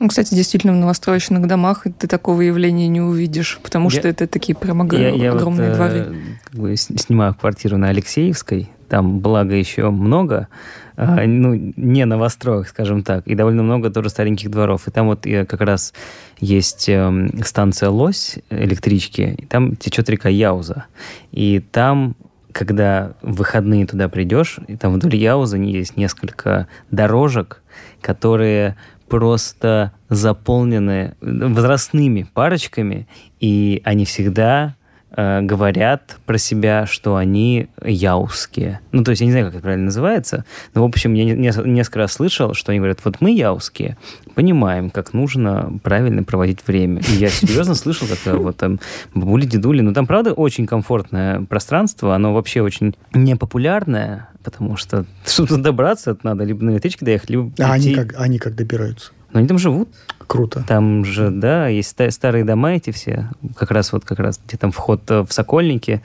Ну, 0.00 0.08
кстати, 0.08 0.34
действительно, 0.34 0.72
в 0.72 0.76
новостроечных 0.76 1.46
домах 1.46 1.86
ты 1.98 2.06
такого 2.08 2.40
явления 2.40 2.88
не 2.88 3.00
увидишь, 3.00 3.60
потому 3.62 3.88
Я- 3.90 3.98
что 3.98 4.08
это 4.08 4.26
такие 4.26 4.54
прям 4.56 4.80
ог- 4.82 4.92
Я, 4.92 5.08
я 5.10 5.30
вот, 5.32 5.40
огромные 5.40 5.70
э, 5.70 5.74
дворы. 5.74 6.14
как 6.44 6.54
бы 6.60 6.76
снимаю 6.76 7.34
квартиру 7.34 7.76
на 7.78 7.88
Алексеевской, 7.88 8.70
там, 8.88 9.20
благо, 9.20 9.54
еще 9.54 9.90
много, 9.90 10.48
а, 10.96 11.24
ну, 11.26 11.54
не 11.76 12.04
новостроек, 12.04 12.68
скажем 12.68 13.02
так, 13.02 13.26
и 13.26 13.34
довольно 13.34 13.62
много 13.62 13.90
тоже 13.90 14.10
стареньких 14.10 14.50
дворов. 14.50 14.86
И 14.86 14.90
там 14.90 15.06
вот 15.06 15.26
э, 15.26 15.46
как 15.46 15.60
раз 15.60 15.94
есть 16.38 16.88
эм, 16.88 17.30
станция 17.44 17.88
Лось 17.90 18.38
электрички, 18.50 19.36
и 19.38 19.46
там 19.46 19.74
течет 19.76 20.08
река 20.10 20.28
Яуза. 20.28 20.84
И 21.32 21.60
там 21.60 22.16
когда 22.52 23.14
в 23.20 23.32
выходные 23.38 23.84
туда 23.84 24.08
придешь, 24.08 24.60
и 24.68 24.76
там 24.76 24.92
вдоль 24.92 25.16
Яуза 25.16 25.56
есть 25.56 25.96
несколько 25.96 26.68
дорожек, 26.92 27.62
которые 28.00 28.76
просто 29.08 29.92
заполнены 30.08 31.14
возрастными 31.20 32.26
парочками, 32.34 33.08
и 33.40 33.82
они 33.84 34.04
всегда 34.04 34.76
э, 35.16 35.40
говорят 35.42 36.16
про 36.26 36.38
себя, 36.38 36.86
что 36.86 37.16
они 37.16 37.68
яузские. 37.84 38.80
Ну, 38.92 39.04
то 39.04 39.10
есть 39.10 39.20
я 39.20 39.26
не 39.26 39.32
знаю, 39.32 39.46
как 39.46 39.54
это 39.54 39.62
правильно 39.62 39.86
называется, 39.86 40.44
но, 40.74 40.82
в 40.82 40.84
общем, 40.84 41.14
я 41.14 41.24
не- 41.24 41.32
не- 41.32 41.68
несколько 41.70 42.00
раз 42.00 42.12
слышал, 42.12 42.54
что 42.54 42.72
они 42.72 42.78
говорят, 42.80 42.98
вот 43.04 43.20
мы 43.20 43.30
яузские, 43.30 43.96
понимаем, 44.34 44.90
как 44.90 45.12
нужно 45.12 45.78
правильно 45.82 46.22
проводить 46.24 46.58
время. 46.66 47.00
И 47.08 47.12
я 47.16 47.28
серьезно 47.28 47.74
слышал, 47.74 48.06
как 48.08 48.34
вот 48.38 48.56
там 48.56 48.80
бабули, 49.14 49.46
дедули, 49.46 49.80
ну, 49.80 49.92
там, 49.92 50.06
правда, 50.06 50.32
очень 50.32 50.66
комфортное 50.66 51.42
пространство, 51.42 52.14
оно 52.14 52.34
вообще 52.34 52.60
очень 52.62 52.94
непопулярное, 53.12 54.28
потому 54.42 54.76
что, 54.76 55.04
чтобы 55.26 55.58
добраться, 55.58 56.12
это 56.12 56.20
надо 56.24 56.44
либо 56.44 56.64
на 56.64 56.70
электричке 56.70 57.04
доехать, 57.04 57.30
либо 57.30 57.52
А 57.60 57.72
они 57.72 57.94
как, 57.94 58.14
они 58.18 58.38
как 58.38 58.54
добираются? 58.54 59.12
Но 59.34 59.40
они 59.40 59.48
там 59.48 59.58
живут. 59.58 59.88
Круто. 60.28 60.64
Там 60.66 61.04
же, 61.04 61.30
да, 61.30 61.66
есть 61.66 61.90
ста- 61.90 62.10
старые 62.12 62.44
дома 62.44 62.74
эти 62.74 62.92
все, 62.92 63.28
как 63.56 63.72
раз 63.72 63.92
вот 63.92 64.04
как 64.04 64.20
раз, 64.20 64.40
где 64.46 64.56
там 64.56 64.70
вход 64.70 65.02
э, 65.10 65.22
в 65.22 65.32
Сокольники, 65.32 66.02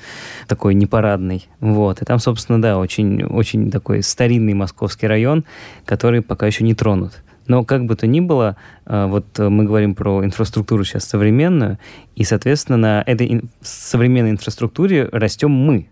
такой 0.47 0.73
непарадный, 0.73 1.47
вот, 1.59 2.01
и 2.01 2.05
там, 2.05 2.17
собственно, 2.17 2.59
да, 2.59 2.79
очень, 2.79 3.23
очень 3.23 3.69
такой 3.69 4.01
старинный 4.01 4.55
московский 4.55 5.05
район, 5.05 5.45
который 5.85 6.23
пока 6.23 6.47
еще 6.47 6.63
не 6.63 6.73
тронут. 6.73 7.21
Но 7.45 7.63
как 7.63 7.85
бы 7.85 7.95
то 7.95 8.07
ни 8.07 8.19
было, 8.19 8.57
э, 8.87 9.05
вот 9.05 9.39
э, 9.39 9.47
мы 9.47 9.63
говорим 9.63 9.93
про 9.93 10.25
инфраструктуру 10.25 10.83
сейчас 10.83 11.03
современную, 11.03 11.77
и, 12.15 12.23
соответственно, 12.23 12.77
на 12.77 13.03
этой 13.05 13.43
современной 13.61 14.31
инфраструктуре 14.31 15.07
растем 15.11 15.51
мы. 15.51 15.87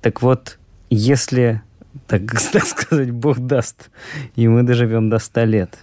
Так 0.00 0.22
вот, 0.22 0.58
если, 0.88 1.60
так, 2.06 2.22
так 2.52 2.64
сказать, 2.64 3.10
Бог 3.10 3.38
даст, 3.38 3.90
и 4.34 4.48
мы 4.48 4.62
доживем 4.62 5.10
до 5.10 5.18
100 5.18 5.44
лет, 5.44 5.78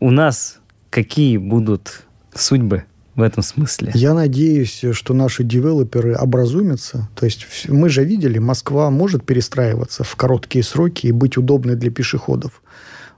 у 0.00 0.10
нас 0.10 0.58
какие 0.90 1.36
будут 1.36 2.02
судьбы 2.34 2.84
в 3.14 3.22
этом 3.22 3.42
смысле? 3.42 3.92
Я 3.94 4.14
надеюсь, 4.14 4.84
что 4.92 5.14
наши 5.14 5.44
девелоперы 5.44 6.14
образумятся. 6.14 7.08
То 7.14 7.26
есть 7.26 7.46
мы 7.68 7.88
же 7.88 8.04
видели, 8.04 8.38
Москва 8.38 8.90
может 8.90 9.24
перестраиваться 9.24 10.04
в 10.04 10.16
короткие 10.16 10.62
сроки 10.62 11.06
и 11.06 11.12
быть 11.12 11.36
удобной 11.36 11.76
для 11.76 11.90
пешеходов. 11.90 12.62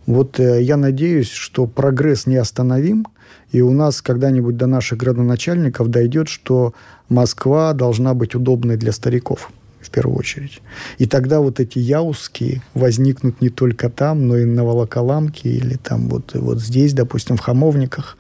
Вот 0.06 0.40
э, 0.40 0.62
я 0.62 0.76
надеюсь, 0.76 1.30
что 1.30 1.66
прогресс 1.66 2.26
неостановим, 2.26 3.06
и 3.52 3.60
у 3.60 3.72
нас 3.72 4.00
когда-нибудь 4.00 4.56
до 4.56 4.66
наших 4.66 4.98
градоначальников 4.98 5.88
дойдет, 5.88 6.28
что 6.28 6.74
Москва 7.08 7.74
должна 7.74 8.14
быть 8.14 8.34
удобной 8.34 8.76
для 8.76 8.92
стариков 8.92 9.50
в 9.90 9.92
первую 9.92 10.16
очередь. 10.18 10.62
И 10.98 11.06
тогда 11.06 11.40
вот 11.40 11.58
эти 11.58 11.78
яузские 11.80 12.62
возникнут 12.74 13.40
не 13.40 13.48
только 13.48 13.90
там, 13.90 14.28
но 14.28 14.36
и 14.38 14.44
на 14.44 14.64
Волоколамке 14.64 15.50
или 15.50 15.74
там 15.76 16.08
вот, 16.08 16.34
вот 16.34 16.60
здесь, 16.60 16.92
допустим, 16.92 17.36
в 17.36 17.40
Хамовниках 17.40 18.16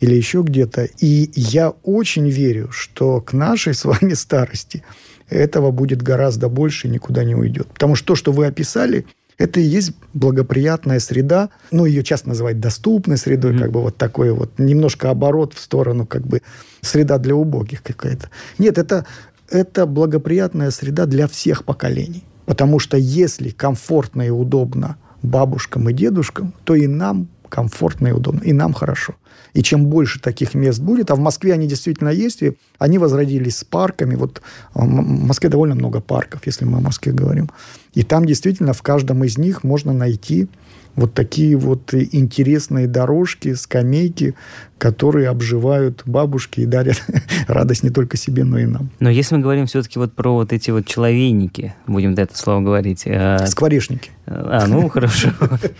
или 0.00 0.14
еще 0.16 0.42
где-то. 0.42 0.88
И 0.98 1.30
я 1.36 1.70
очень 1.84 2.28
верю, 2.28 2.70
что 2.72 3.20
к 3.20 3.32
нашей 3.32 3.74
с 3.74 3.84
вами 3.84 4.14
старости 4.14 4.82
этого 5.28 5.70
будет 5.70 6.02
гораздо 6.02 6.48
больше 6.48 6.88
и 6.88 6.90
никуда 6.90 7.22
не 7.24 7.34
уйдет. 7.36 7.68
Потому 7.68 7.94
что 7.94 8.08
то, 8.08 8.14
что 8.16 8.32
вы 8.32 8.46
описали, 8.46 9.06
это 9.38 9.60
и 9.60 9.64
есть 9.64 9.92
благоприятная 10.12 10.98
среда. 11.00 11.48
Ну, 11.70 11.86
ее 11.86 12.02
часто 12.02 12.28
называют 12.28 12.60
доступной 12.60 13.16
средой, 13.18 13.52
Мгм. 13.52 13.62
как 13.62 13.70
бы 13.72 13.82
вот 13.82 13.96
такой 13.96 14.32
вот 14.32 14.58
немножко 14.58 15.10
оборот 15.10 15.54
в 15.54 15.60
сторону, 15.60 16.06
как 16.06 16.26
бы 16.26 16.42
среда 16.82 17.18
для 17.18 17.34
убогих 17.34 17.82
какая-то. 17.82 18.30
Нет, 18.58 18.78
это, 18.78 19.06
это 19.50 19.86
благоприятная 19.86 20.70
среда 20.70 21.06
для 21.06 21.26
всех 21.28 21.64
поколений. 21.64 22.24
Потому 22.46 22.78
что 22.78 22.96
если 22.96 23.50
комфортно 23.50 24.22
и 24.22 24.30
удобно 24.30 24.96
бабушкам 25.22 25.88
и 25.88 25.92
дедушкам, 25.92 26.52
то 26.64 26.74
и 26.74 26.86
нам 26.86 27.28
комфортно 27.48 28.08
и 28.08 28.12
удобно, 28.12 28.40
и 28.40 28.52
нам 28.52 28.72
хорошо. 28.72 29.14
И 29.52 29.62
чем 29.62 29.86
больше 29.86 30.20
таких 30.20 30.54
мест 30.54 30.80
будет, 30.80 31.10
а 31.10 31.14
в 31.14 31.20
Москве 31.20 31.52
они 31.52 31.68
действительно 31.68 32.08
есть, 32.08 32.42
и 32.42 32.56
они 32.78 32.98
возродились 32.98 33.58
с 33.58 33.64
парками. 33.64 34.16
Вот 34.16 34.42
М- 34.74 35.20
в 35.20 35.26
Москве 35.26 35.48
довольно 35.48 35.76
много 35.76 36.00
парков, 36.00 36.40
если 36.46 36.64
мы 36.64 36.78
о 36.78 36.80
Москве 36.80 37.12
говорим. 37.12 37.48
И 37.94 38.02
там 38.02 38.24
действительно 38.24 38.72
в 38.72 38.82
каждом 38.82 39.22
из 39.22 39.38
них 39.38 39.62
можно 39.62 39.92
найти 39.92 40.48
вот 40.96 41.14
такие 41.14 41.56
вот 41.56 41.92
интересные 41.94 42.86
дорожки, 42.86 43.54
скамейки, 43.54 44.34
которые 44.78 45.28
обживают 45.28 46.02
бабушки 46.04 46.60
и 46.60 46.66
дарят 46.66 47.02
радость 47.48 47.82
не 47.82 47.90
только 47.90 48.16
себе, 48.16 48.44
но 48.44 48.58
и 48.58 48.66
нам. 48.66 48.90
Но 49.00 49.08
если 49.08 49.34
мы 49.34 49.40
говорим 49.40 49.66
все-таки 49.66 49.98
вот 49.98 50.12
про 50.12 50.34
вот 50.34 50.52
эти 50.52 50.70
вот 50.70 50.86
человейники, 50.86 51.74
будем 51.86 52.12
это 52.12 52.36
слово 52.36 52.60
говорить, 52.60 53.02
э, 53.06 53.46
Скворечники. 53.46 54.10
А, 54.26 54.66
ну 54.66 54.88
хорошо, 54.90 55.30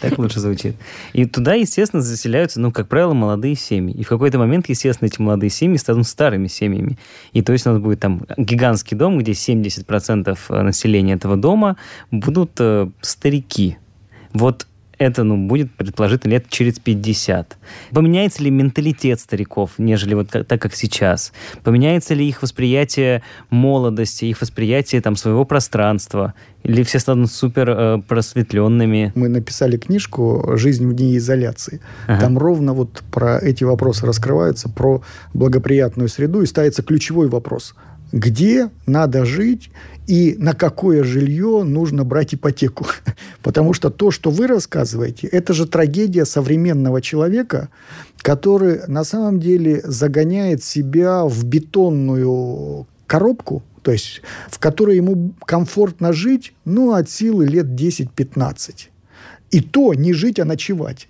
так 0.00 0.18
лучше 0.18 0.40
звучит. 0.40 0.76
И 1.12 1.26
туда, 1.26 1.54
естественно, 1.54 2.02
заселяются, 2.02 2.60
ну, 2.60 2.72
как 2.72 2.88
правило, 2.88 3.14
молодые 3.14 3.56
семьи. 3.56 3.94
И 3.94 4.04
в 4.04 4.08
какой-то 4.08 4.38
момент, 4.38 4.68
естественно, 4.68 5.08
эти 5.08 5.20
молодые 5.20 5.50
семьи 5.50 5.76
станут 5.76 6.06
старыми 6.06 6.46
семьями. 6.46 6.98
И 7.32 7.42
то 7.42 7.52
есть 7.52 7.66
у 7.66 7.70
нас 7.70 7.80
будет 7.80 8.00
там 8.00 8.26
гигантский 8.36 8.96
дом, 8.96 9.18
где 9.18 9.32
70% 9.32 10.62
населения 10.62 11.14
этого 11.14 11.36
дома 11.36 11.76
будут 12.10 12.52
э, 12.58 12.88
старики. 13.00 13.76
Вот 14.32 14.66
это, 14.98 15.24
ну, 15.24 15.36
будет, 15.46 15.72
предположительно, 15.72 16.32
лет 16.32 16.48
через 16.48 16.78
50. 16.78 17.56
Поменяется 17.92 18.42
ли 18.42 18.50
менталитет 18.50 19.20
стариков, 19.20 19.72
нежели 19.78 20.14
вот 20.14 20.30
так, 20.30 20.60
как 20.60 20.74
сейчас? 20.74 21.32
Поменяется 21.62 22.14
ли 22.14 22.28
их 22.28 22.42
восприятие 22.42 23.22
молодости, 23.50 24.26
их 24.26 24.40
восприятие 24.40 25.00
там 25.00 25.16
своего 25.16 25.44
пространства? 25.44 26.34
Или 26.62 26.82
все 26.82 26.98
станут 26.98 27.30
супер 27.30 27.70
э, 27.70 28.02
просветленными? 28.08 29.12
Мы 29.14 29.28
написали 29.28 29.76
книжку 29.76 30.52
«Жизнь 30.56 30.86
вне 30.86 31.16
изоляции». 31.18 31.80
Ага. 32.06 32.20
Там 32.20 32.38
ровно 32.38 32.72
вот 32.72 33.02
про 33.10 33.38
эти 33.38 33.64
вопросы 33.64 34.06
раскрываются, 34.06 34.68
про 34.70 35.02
благоприятную 35.34 36.08
среду, 36.08 36.40
и 36.40 36.46
ставится 36.46 36.82
ключевой 36.82 37.28
вопрос. 37.28 37.74
Где 38.12 38.70
надо 38.86 39.24
жить 39.24 39.70
и 40.06 40.36
на 40.38 40.54
какое 40.54 41.02
жилье 41.04 41.62
нужно 41.64 42.04
брать 42.04 42.34
ипотеку? 42.34 42.86
Потому 43.42 43.72
что 43.72 43.90
то, 43.90 44.10
что 44.10 44.30
вы 44.30 44.46
рассказываете, 44.46 45.26
это 45.26 45.52
же 45.52 45.66
трагедия 45.66 46.24
современного 46.24 47.00
человека, 47.02 47.68
который 48.18 48.80
на 48.86 49.04
самом 49.04 49.40
деле 49.40 49.80
загоняет 49.84 50.62
себя 50.62 51.24
в 51.24 51.44
бетонную 51.44 52.86
коробку, 53.06 53.62
то 53.82 53.92
есть 53.92 54.22
в 54.48 54.58
которой 54.58 54.96
ему 54.96 55.34
комфортно 55.44 56.12
жить, 56.12 56.54
ну, 56.64 56.92
от 56.92 57.10
силы 57.10 57.46
лет 57.46 57.66
10-15. 57.66 58.88
И 59.50 59.60
то 59.60 59.94
не 59.94 60.12
жить, 60.12 60.40
а 60.40 60.44
ночевать. 60.44 61.08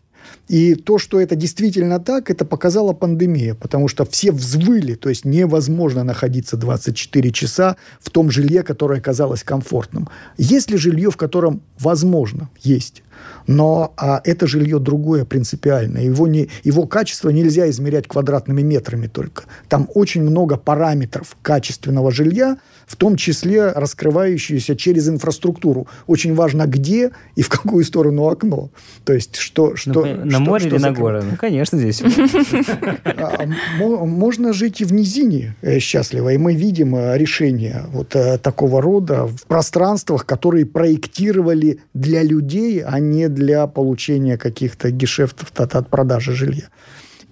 И 0.48 0.74
то, 0.74 0.98
что 0.98 1.20
это 1.20 1.36
действительно 1.36 2.00
так, 2.00 2.30
это 2.30 2.44
показала 2.44 2.92
пандемия, 2.92 3.54
потому 3.54 3.88
что 3.88 4.04
все 4.04 4.30
взвыли, 4.30 4.94
то 4.94 5.08
есть 5.08 5.24
невозможно 5.24 6.04
находиться 6.04 6.56
24 6.56 7.30
часа 7.32 7.76
в 8.00 8.10
том 8.10 8.30
жилье, 8.30 8.62
которое 8.62 9.00
казалось 9.00 9.42
комфортным. 9.42 10.08
Есть 10.36 10.70
ли 10.70 10.76
жилье, 10.76 11.10
в 11.10 11.16
котором 11.16 11.62
возможно? 11.78 12.50
Есть. 12.60 13.02
Но 13.46 13.92
а 13.96 14.20
это 14.24 14.46
жилье 14.46 14.78
другое 14.78 15.24
принципиально. 15.24 15.98
Его, 15.98 16.26
не, 16.26 16.48
его 16.62 16.86
качество 16.86 17.30
нельзя 17.30 17.68
измерять 17.70 18.06
квадратными 18.06 18.62
метрами 18.62 19.06
только. 19.06 19.44
Там 19.68 19.88
очень 19.94 20.22
много 20.22 20.56
параметров 20.56 21.36
качественного 21.42 22.10
жилья, 22.10 22.58
в 22.86 22.96
том 22.96 23.16
числе 23.16 23.68
раскрывающиеся 23.72 24.76
через 24.76 25.08
инфраструктуру. 25.08 25.86
Очень 26.06 26.34
важно, 26.34 26.66
где 26.66 27.10
и 27.36 27.42
в 27.42 27.48
какую 27.48 27.84
сторону 27.84 28.28
окно. 28.28 28.70
То 29.04 29.12
есть, 29.12 29.36
что... 29.36 29.70
Ну, 29.70 29.76
что 29.76 30.04
на 30.04 30.30
что- 30.30 30.40
море 30.40 30.60
что 30.60 30.68
или 30.76 30.82
на 30.82 30.88
закрывает. 30.90 31.20
горы? 31.22 31.30
Ну, 31.32 31.36
конечно, 31.38 31.78
здесь. 31.78 32.02
А, 33.04 33.46
мо- 33.78 34.04
Можно 34.06 34.52
жить 34.52 34.80
и 34.80 34.84
в 34.84 34.92
низине 34.92 35.54
э, 35.62 35.78
счастливо. 35.78 36.30
И 36.32 36.38
мы 36.38 36.54
видим 36.54 36.94
э, 36.96 37.16
решения 37.16 37.84
вот 37.92 38.14
э, 38.16 38.38
такого 38.38 38.80
рода 38.82 39.26
в 39.26 39.46
пространствах, 39.46 40.26
которые 40.26 40.66
проектировали 40.66 41.80
для 41.94 42.22
людей, 42.22 42.82
а 42.82 42.98
не 42.98 43.28
для 43.28 43.66
получения 43.66 44.36
каких-то 44.36 44.90
гешефтов 44.90 45.52
от 45.56 45.88
продажи 45.88 46.32
жилья. 46.32 46.68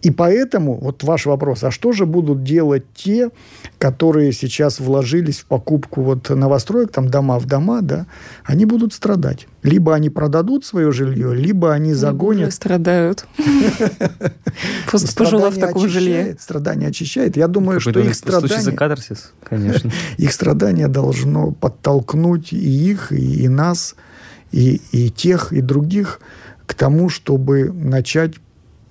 И 0.02 0.10
поэтому, 0.10 0.78
вот 0.78 1.04
ваш 1.04 1.26
вопрос, 1.26 1.62
а 1.62 1.70
что 1.70 1.92
же 1.92 2.06
будут 2.06 2.42
делать 2.42 2.84
те, 2.92 3.30
которые 3.78 4.32
сейчас 4.32 4.80
вложились 4.80 5.38
в 5.38 5.46
покупку 5.46 6.02
вот 6.02 6.28
новостроек, 6.28 6.90
там 6.90 7.08
дома 7.08 7.38
в 7.38 7.46
дома, 7.46 7.82
да, 7.82 8.06
они 8.44 8.64
будут 8.64 8.92
страдать. 8.92 9.46
Либо 9.62 9.94
они 9.94 10.10
продадут 10.10 10.64
свое 10.64 10.90
жилье, 10.90 11.34
либо 11.34 11.72
они 11.72 11.94
загонят. 11.94 12.48
Уже 12.48 12.56
страдают. 12.56 13.26
Просто 14.90 15.14
пожила 15.16 15.50
в 15.50 15.58
таком 15.58 15.88
жилье. 15.88 16.36
Страдание 16.40 16.88
очищает. 16.88 17.36
Я 17.36 17.46
думаю, 17.46 17.78
что 17.78 18.00
их 18.00 18.16
страдание, 18.16 18.72
катарсис, 18.72 19.32
конечно. 19.44 19.92
их 20.16 20.32
страдание 20.32 20.88
должно 20.88 21.52
подтолкнуть 21.52 22.52
и 22.52 22.90
их, 22.90 23.12
и, 23.12 23.44
и 23.44 23.48
нас, 23.48 23.94
и, 24.50 24.80
и 24.90 25.10
тех, 25.10 25.52
и 25.52 25.60
других 25.60 26.20
к 26.66 26.74
тому, 26.74 27.08
чтобы 27.08 27.70
начать 27.72 28.34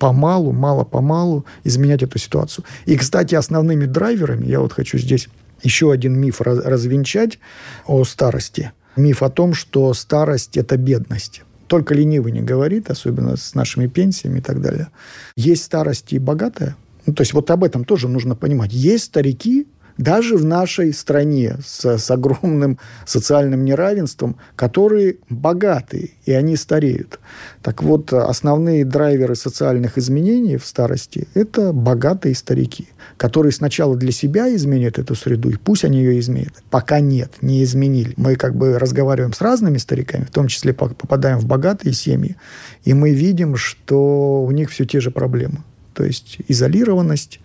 помалу, 0.02 0.50
мало-помалу 0.50 1.44
изменять 1.62 2.02
эту 2.02 2.18
ситуацию. 2.18 2.64
И, 2.86 2.96
кстати, 2.96 3.36
основными 3.36 3.86
драйверами, 3.86 4.46
я 4.46 4.58
вот 4.58 4.72
хочу 4.72 4.98
здесь 4.98 5.28
еще 5.62 5.92
один 5.92 6.18
миф 6.18 6.40
раз, 6.40 6.58
развенчать 6.58 7.38
о 7.86 8.02
старости. 8.02 8.72
Миф 8.96 9.22
о 9.22 9.30
том, 9.30 9.54
что 9.54 9.94
старость– 9.94 10.56
это 10.56 10.76
бедность. 10.76 11.42
Только 11.68 11.94
ленивый 11.94 12.32
не 12.32 12.40
говорит, 12.40 12.90
особенно 12.90 13.36
с 13.36 13.54
нашими 13.54 13.86
пенсиями 13.86 14.40
и 14.40 14.42
так 14.42 14.60
далее. 14.60 14.88
Есть 15.36 15.62
старость 15.62 16.12
и 16.12 16.18
богатая. 16.18 16.74
Ну, 17.06 17.14
то 17.14 17.20
есть 17.20 17.32
вот 17.32 17.48
об 17.52 17.62
этом 17.62 17.84
тоже 17.84 18.08
нужно 18.08 18.34
понимать. 18.34 18.72
Есть 18.72 19.04
старики, 19.04 19.68
даже 19.98 20.36
в 20.36 20.44
нашей 20.44 20.92
стране 20.92 21.56
с, 21.64 21.98
с 21.98 22.10
огромным 22.10 22.78
социальным 23.06 23.64
неравенством, 23.64 24.36
которые 24.56 25.16
богатые, 25.28 26.10
и 26.24 26.32
они 26.32 26.56
стареют. 26.56 27.20
Так 27.62 27.82
вот, 27.82 28.12
основные 28.12 28.84
драйверы 28.84 29.34
социальных 29.34 29.98
изменений 29.98 30.56
в 30.56 30.66
старости– 30.66 31.28
это 31.34 31.72
богатые 31.72 32.34
старики, 32.34 32.88
которые 33.16 33.52
сначала 33.52 33.96
для 33.96 34.12
себя 34.12 34.54
изменят 34.54 34.98
эту 34.98 35.14
среду, 35.14 35.50
и 35.50 35.56
пусть 35.56 35.84
они 35.84 35.98
ее 35.98 36.18
изменят. 36.18 36.54
Пока 36.70 37.00
нет, 37.00 37.32
не 37.40 37.62
изменили. 37.62 38.14
Мы 38.16 38.36
как 38.36 38.56
бы 38.56 38.78
разговариваем 38.78 39.32
с 39.32 39.40
разными 39.40 39.78
стариками, 39.78 40.24
в 40.24 40.30
том 40.30 40.48
числе 40.48 40.72
попадаем 40.72 41.38
в 41.38 41.46
богатые 41.46 41.92
семьи, 41.92 42.36
и 42.84 42.94
мы 42.94 43.12
видим, 43.12 43.56
что 43.56 44.42
у 44.42 44.50
них 44.50 44.70
все 44.70 44.84
те 44.84 45.00
же 45.00 45.10
проблемы. 45.10 45.62
То 45.94 46.04
есть 46.04 46.38
изолированность, 46.48 47.40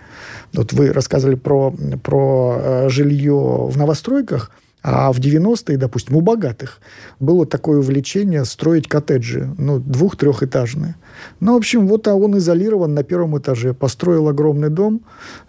вот 0.53 0.74
вы 0.74 0.91
рассказывали 0.91 1.36
про, 1.36 1.74
про 2.03 2.57
э, 2.59 2.89
жилье 2.89 3.68
в 3.70 3.78
новостройках, 3.78 4.51
а 4.84 5.11
в 5.11 5.20
90-е, 5.20 5.78
допустим, 5.78 6.15
у 6.15 6.22
богатых 6.22 6.80
было 7.20 7.45
такое 7.45 7.80
увлечение 7.80 8.45
строить 8.45 8.88
коттеджи, 8.88 9.49
ну, 9.57 9.80
двух-трехэтажные. 9.80 10.95
Ну, 11.39 11.53
в 11.55 11.57
общем, 11.57 11.88
вот 11.88 12.07
а 12.07 12.15
он 12.15 12.38
изолирован 12.38 12.93
на 12.93 13.03
первом 13.03 13.38
этаже, 13.38 13.74
построил 13.74 14.30
огромный 14.30 14.70
дом, 14.70 15.01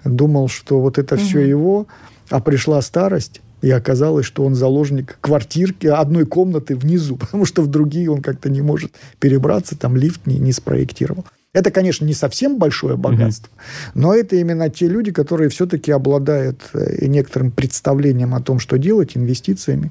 думал, 0.04 0.48
что 0.48 0.80
вот 0.80 0.98
это 0.98 1.14
угу. 1.14 1.22
все 1.22 1.40
его, 1.40 1.86
а 2.30 2.40
пришла 2.40 2.82
старость, 2.82 3.40
и 3.62 3.70
оказалось, 3.70 4.26
что 4.26 4.44
он 4.44 4.54
заложник 4.54 5.18
квартирки, 5.20 5.86
одной 5.86 6.26
комнаты 6.26 6.74
внизу, 6.74 7.16
потому 7.20 7.44
что 7.44 7.62
в 7.62 7.68
другие 7.68 8.10
он 8.10 8.22
как-то 8.22 8.50
не 8.50 8.62
может 8.62 8.92
перебраться, 9.20 9.78
там 9.78 9.96
лифт 9.96 10.26
не, 10.26 10.38
не 10.38 10.52
спроектировал. 10.52 11.24
Это, 11.54 11.70
конечно, 11.70 12.04
не 12.04 12.12
совсем 12.12 12.58
большое 12.58 12.96
богатство, 12.96 13.48
mm-hmm. 13.48 13.90
но 13.94 14.14
это 14.14 14.36
именно 14.36 14.68
те 14.68 14.86
люди, 14.86 15.12
которые 15.12 15.48
все-таки 15.48 15.90
обладают 15.90 16.60
э, 16.74 17.06
некоторым 17.06 17.50
представлением 17.50 18.34
о 18.34 18.40
том, 18.40 18.58
что 18.58 18.76
делать, 18.76 19.16
инвестициями, 19.16 19.90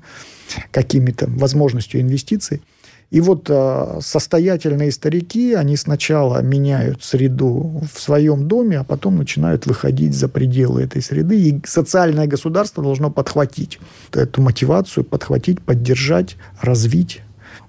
какими-то 0.71 1.25
возможностью 1.27 1.99
инвестиций. 1.99 2.61
И 3.09 3.21
вот 3.21 3.49
э, 3.49 3.99
состоятельные 4.01 4.91
старики, 4.91 5.53
они 5.53 5.77
сначала 5.77 6.41
меняют 6.41 7.03
среду 7.03 7.81
в 7.93 8.01
своем 8.01 8.47
доме, 8.47 8.79
а 8.79 8.83
потом 8.83 9.17
начинают 9.17 9.65
выходить 9.65 10.13
за 10.13 10.27
пределы 10.27 10.83
этой 10.83 11.01
среды. 11.01 11.39
И 11.39 11.61
социальное 11.65 12.27
государство 12.27 12.83
должно 12.83 13.09
подхватить 13.09 13.79
эту 14.11 14.41
мотивацию, 14.41 15.05
подхватить, 15.05 15.61
поддержать, 15.61 16.35
развить. 16.61 17.21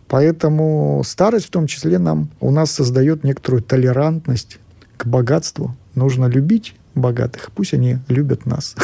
Поэтому 0.09 1.02
старость 1.04 1.46
в 1.46 1.50
том 1.50 1.66
числе 1.66 1.98
нам, 1.98 2.30
у 2.40 2.50
нас 2.50 2.70
создает 2.70 3.24
некоторую 3.24 3.62
толерантность 3.62 4.59
к 4.96 5.06
богатству. 5.06 5.76
Нужно 5.94 6.26
любить 6.26 6.74
богатых. 6.94 7.50
Пусть 7.54 7.74
они 7.74 7.98
любят 8.09 8.46
нас. 8.46 8.74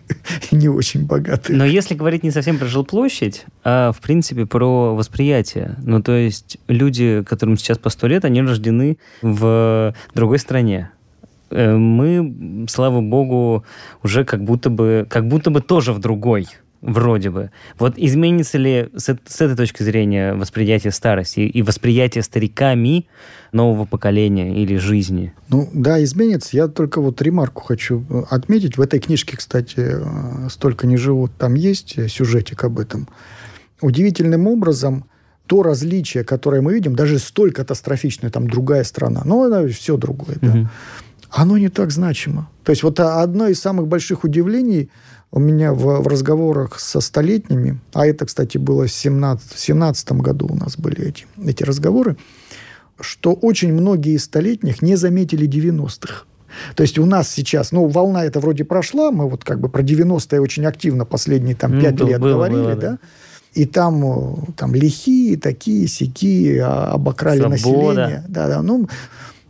не 0.50 0.68
очень 0.68 1.06
богатые. 1.06 1.56
Но 1.56 1.64
если 1.64 1.94
говорить 1.94 2.22
не 2.22 2.30
совсем 2.30 2.58
про 2.58 2.66
жилплощадь, 2.66 3.46
а 3.64 3.92
в 3.92 4.00
принципе 4.00 4.46
про 4.46 4.94
восприятие. 4.94 5.76
Ну, 5.82 6.02
то 6.02 6.12
есть 6.12 6.58
люди, 6.68 7.22
которым 7.26 7.56
сейчас 7.56 7.78
по 7.78 7.90
сто 7.90 8.06
лет, 8.06 8.24
они 8.24 8.42
рождены 8.42 8.98
в 9.20 9.94
другой 10.14 10.38
стране 10.38 10.90
э, 11.50 11.76
мы, 11.76 12.66
слава 12.68 13.00
богу, 13.00 13.64
уже 14.02 14.24
как 14.24 14.42
будто 14.42 14.70
бы, 14.70 15.06
как 15.08 15.28
будто 15.28 15.50
бы 15.50 15.60
тоже 15.60 15.92
в 15.92 15.98
другой 15.98 16.48
вроде 16.82 17.30
бы. 17.30 17.50
Вот 17.78 17.94
изменится 17.96 18.58
ли 18.58 18.90
с, 18.94 19.16
с 19.24 19.40
этой 19.40 19.56
точки 19.56 19.82
зрения 19.82 20.34
восприятие 20.34 20.92
старости 20.92 21.40
и 21.40 21.62
восприятие 21.62 22.22
стариками 22.22 23.06
нового 23.52 23.86
поколения 23.86 24.60
или 24.60 24.76
жизни? 24.76 25.32
Ну 25.48 25.70
да, 25.72 26.02
изменится. 26.02 26.56
Я 26.56 26.68
только 26.68 27.00
вот 27.00 27.22
ремарку 27.22 27.62
хочу 27.62 28.04
э, 28.10 28.22
отметить. 28.28 28.76
В 28.76 28.82
этой 28.82 28.98
книжке, 29.00 29.36
кстати, 29.36 29.76
э, 29.78 30.48
«Столько 30.50 30.86
не 30.86 30.96
живут», 30.96 31.30
там 31.38 31.54
есть 31.54 32.10
сюжетик 32.10 32.64
об 32.64 32.78
этом. 32.78 33.08
Удивительным 33.80 34.46
образом 34.46 35.04
то 35.46 35.62
различие, 35.62 36.24
которое 36.24 36.62
мы 36.62 36.74
видим, 36.74 36.94
даже 36.94 37.18
столь 37.18 37.52
катастрофичное, 37.52 38.30
там 38.30 38.48
другая 38.48 38.84
страна, 38.84 39.22
но 39.24 39.46
это 39.46 39.68
все 39.72 39.96
другое, 39.96 40.38
да, 40.40 40.48
угу. 40.48 40.68
оно 41.30 41.58
не 41.58 41.68
так 41.68 41.90
значимо. 41.90 42.48
То 42.64 42.70
есть 42.70 42.82
вот 42.82 43.00
одно 43.00 43.48
из 43.48 43.60
самых 43.60 43.86
больших 43.86 44.24
удивлений– 44.24 44.90
у 45.32 45.40
меня 45.40 45.72
в, 45.72 46.02
в 46.02 46.06
разговорах 46.06 46.78
со 46.78 47.00
столетними, 47.00 47.80
а 47.94 48.06
это, 48.06 48.26
кстати, 48.26 48.58
было 48.58 48.86
в 48.86 48.92
17, 48.92 49.52
в 49.52 49.58
17 49.58 50.12
году 50.12 50.46
у 50.50 50.54
нас 50.54 50.76
были 50.76 51.08
эти, 51.08 51.26
эти 51.42 51.64
разговоры, 51.64 52.16
что 53.00 53.32
очень 53.32 53.72
многие 53.72 54.14
из 54.14 54.24
столетних 54.24 54.82
не 54.82 54.94
заметили 54.96 55.48
90-х. 55.48 56.24
То 56.76 56.82
есть 56.82 56.98
у 56.98 57.06
нас 57.06 57.30
сейчас, 57.30 57.72
ну, 57.72 57.86
волна 57.86 58.26
эта 58.26 58.40
вроде 58.40 58.64
прошла, 58.64 59.10
мы 59.10 59.28
вот 59.28 59.42
как 59.42 59.58
бы 59.58 59.70
про 59.70 59.82
90-е 59.82 60.40
очень 60.40 60.66
активно 60.66 61.06
последние 61.06 61.56
там 61.56 61.80
5 61.80 61.98
ну, 61.98 62.06
лет 62.06 62.20
было, 62.20 62.32
говорили, 62.32 62.58
было, 62.58 62.74
да? 62.74 62.90
да? 62.90 62.98
И 63.54 63.64
там, 63.64 64.46
там 64.56 64.74
лихие, 64.74 65.38
такие, 65.38 65.88
сякие, 65.88 66.62
а, 66.62 66.92
обокрали 66.92 67.38
Свобода. 67.38 67.56
население. 67.56 68.24
Да, 68.28 68.48
да. 68.48 68.62
Ну, 68.62 68.88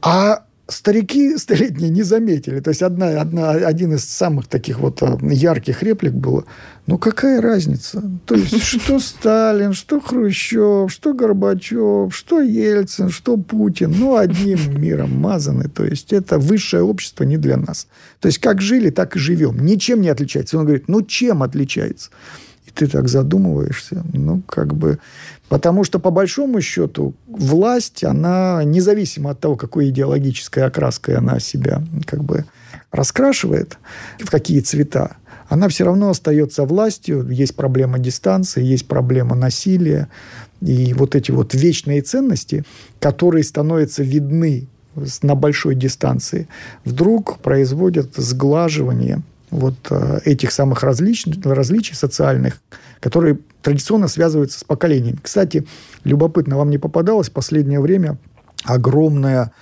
а 0.01 0.45
старики 0.69 1.37
столетние 1.37 1.91
не 1.91 2.03
заметили. 2.03 2.61
То 2.61 2.71
есть 2.71 2.83
одна, 2.83 3.21
одна, 3.21 3.51
один 3.51 3.95
из 3.95 4.05
самых 4.05 4.47
таких 4.47 4.79
вот 4.79 5.03
а, 5.03 5.19
ярких 5.23 5.83
реплик 5.83 6.13
было, 6.13 6.45
ну 6.87 6.99
какая 6.99 7.41
разница? 7.41 8.03
То 8.27 8.35
есть 8.35 8.63
что 8.63 8.99
Сталин, 8.99 9.73
что 9.73 10.01
Хрущев, 10.01 10.91
что 10.93 11.15
Горбачев, 11.15 12.15
что 12.15 12.41
Ельцин, 12.41 13.11
что 13.11 13.37
Путин, 13.37 13.95
ну 13.97 14.17
одним 14.17 14.59
миром 14.81 15.19
мазаны. 15.19 15.69
То 15.69 15.85
есть 15.85 16.13
это 16.13 16.39
высшее 16.39 16.83
общество 16.83 17.25
не 17.25 17.37
для 17.37 17.57
нас. 17.57 17.87
То 18.21 18.27
есть 18.27 18.39
как 18.39 18.61
жили, 18.61 18.91
так 18.91 19.17
и 19.17 19.19
живем. 19.19 19.65
Ничем 19.65 20.01
не 20.01 20.09
отличается. 20.09 20.59
Он 20.59 20.65
говорит, 20.65 20.89
ну 20.89 21.03
чем 21.03 21.43
отличается? 21.43 22.11
Ты 22.75 22.87
так 22.87 23.09
задумываешься. 23.09 24.05
Ну 24.13 24.43
как 24.47 24.75
бы 24.75 24.99
Потому 25.53 25.85
что, 25.85 25.99
по 25.99 26.11
большому 26.11 26.63
счету, 26.63 27.13
власть, 27.27 28.05
она 28.05 28.63
независимо 28.65 29.33
от 29.33 29.41
того, 29.41 29.57
какой 29.57 29.91
идеологической 29.91 30.65
окраской 30.65 31.15
она 31.17 31.41
себя 31.41 31.83
как 32.07 32.25
бы 32.25 32.47
раскрашивает, 32.91 33.77
в 34.19 34.31
какие 34.31 34.61
цвета, 34.61 35.17
она 35.51 35.69
все 35.69 35.85
равно 35.85 36.09
остается 36.09 36.65
властью. 36.65 37.29
Есть 37.29 37.55
проблема 37.55 37.99
дистанции, 37.99 38.65
есть 38.65 38.89
проблема 38.89 39.37
насилия. 39.37 40.09
И 40.63 40.95
вот 40.95 41.15
эти 41.15 41.31
вот 41.33 41.53
вечные 41.53 42.01
ценности, 42.01 42.65
которые 42.99 43.45
становятся 43.45 44.03
видны 44.03 44.69
на 45.21 45.35
большой 45.35 45.75
дистанции, 45.75 46.49
вдруг 46.87 47.41
производят 47.41 48.15
сглаживание 48.17 49.21
вот 49.53 49.77
э, 49.91 50.21
этих 50.25 50.51
самых 50.51 50.83
различ, 50.83 51.27
различий 51.45 51.95
социальных, 51.95 52.61
которые 52.99 53.39
традиционно 53.63 54.09
связываются 54.09 54.59
с 54.59 54.65
поколениями. 54.65 55.19
Кстати, 55.23 55.67
любопытно, 56.03 56.57
вам 56.57 56.71
не 56.71 56.79
попадалось 56.79 57.29
в 57.29 57.33
последнее 57.33 57.81
время 57.81 58.19
огромная 58.65 59.53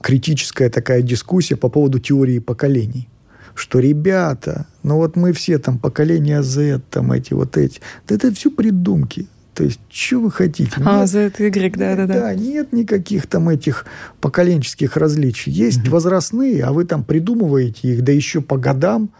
критическая 0.00 0.70
такая 0.70 1.02
дискуссия 1.02 1.56
по 1.56 1.68
поводу 1.68 1.98
теории 1.98 2.38
поколений 2.38 3.08
что 3.56 3.78
ребята, 3.80 4.66
ну 4.82 4.96
вот 4.96 5.16
мы 5.16 5.32
все 5.32 5.58
там 5.58 5.78
поколение 5.78 6.42
Z, 6.42 6.80
там 6.88 7.12
эти 7.12 7.34
вот 7.34 7.58
эти, 7.58 7.80
да 8.08 8.14
это 8.14 8.32
все 8.32 8.50
придумки. 8.50 9.26
То 9.54 9.64
есть, 9.64 9.80
что 9.90 10.20
вы 10.20 10.30
хотите? 10.30 10.72
А, 10.84 11.06
Z, 11.06 11.32
Y, 11.38 11.76
да-да-да. 11.76 12.14
Да, 12.14 12.34
нет 12.34 12.72
никаких 12.72 13.26
там 13.26 13.50
этих 13.50 13.84
поколенческих 14.20 14.96
различий. 14.96 15.52
Есть 15.52 15.82
угу. 15.82 15.90
возрастные, 15.90 16.64
а 16.64 16.72
вы 16.72 16.84
там 16.84 17.04
придумываете 17.04 17.92
их, 17.92 18.02
да 18.02 18.12
еще 18.12 18.40
по 18.40 18.56
годам. 18.56 19.10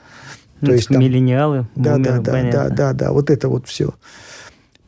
То 0.60 0.66
ну, 0.66 0.72
есть 0.72 0.88
там, 0.88 1.00
миллениалы, 1.00 1.66
да, 1.74 1.94
бумеры, 1.94 2.20
да, 2.20 2.32
да, 2.32 2.42
да, 2.42 2.68
да, 2.68 2.92
да, 2.92 3.12
вот 3.12 3.30
это 3.30 3.48
вот 3.48 3.66
все. 3.66 3.94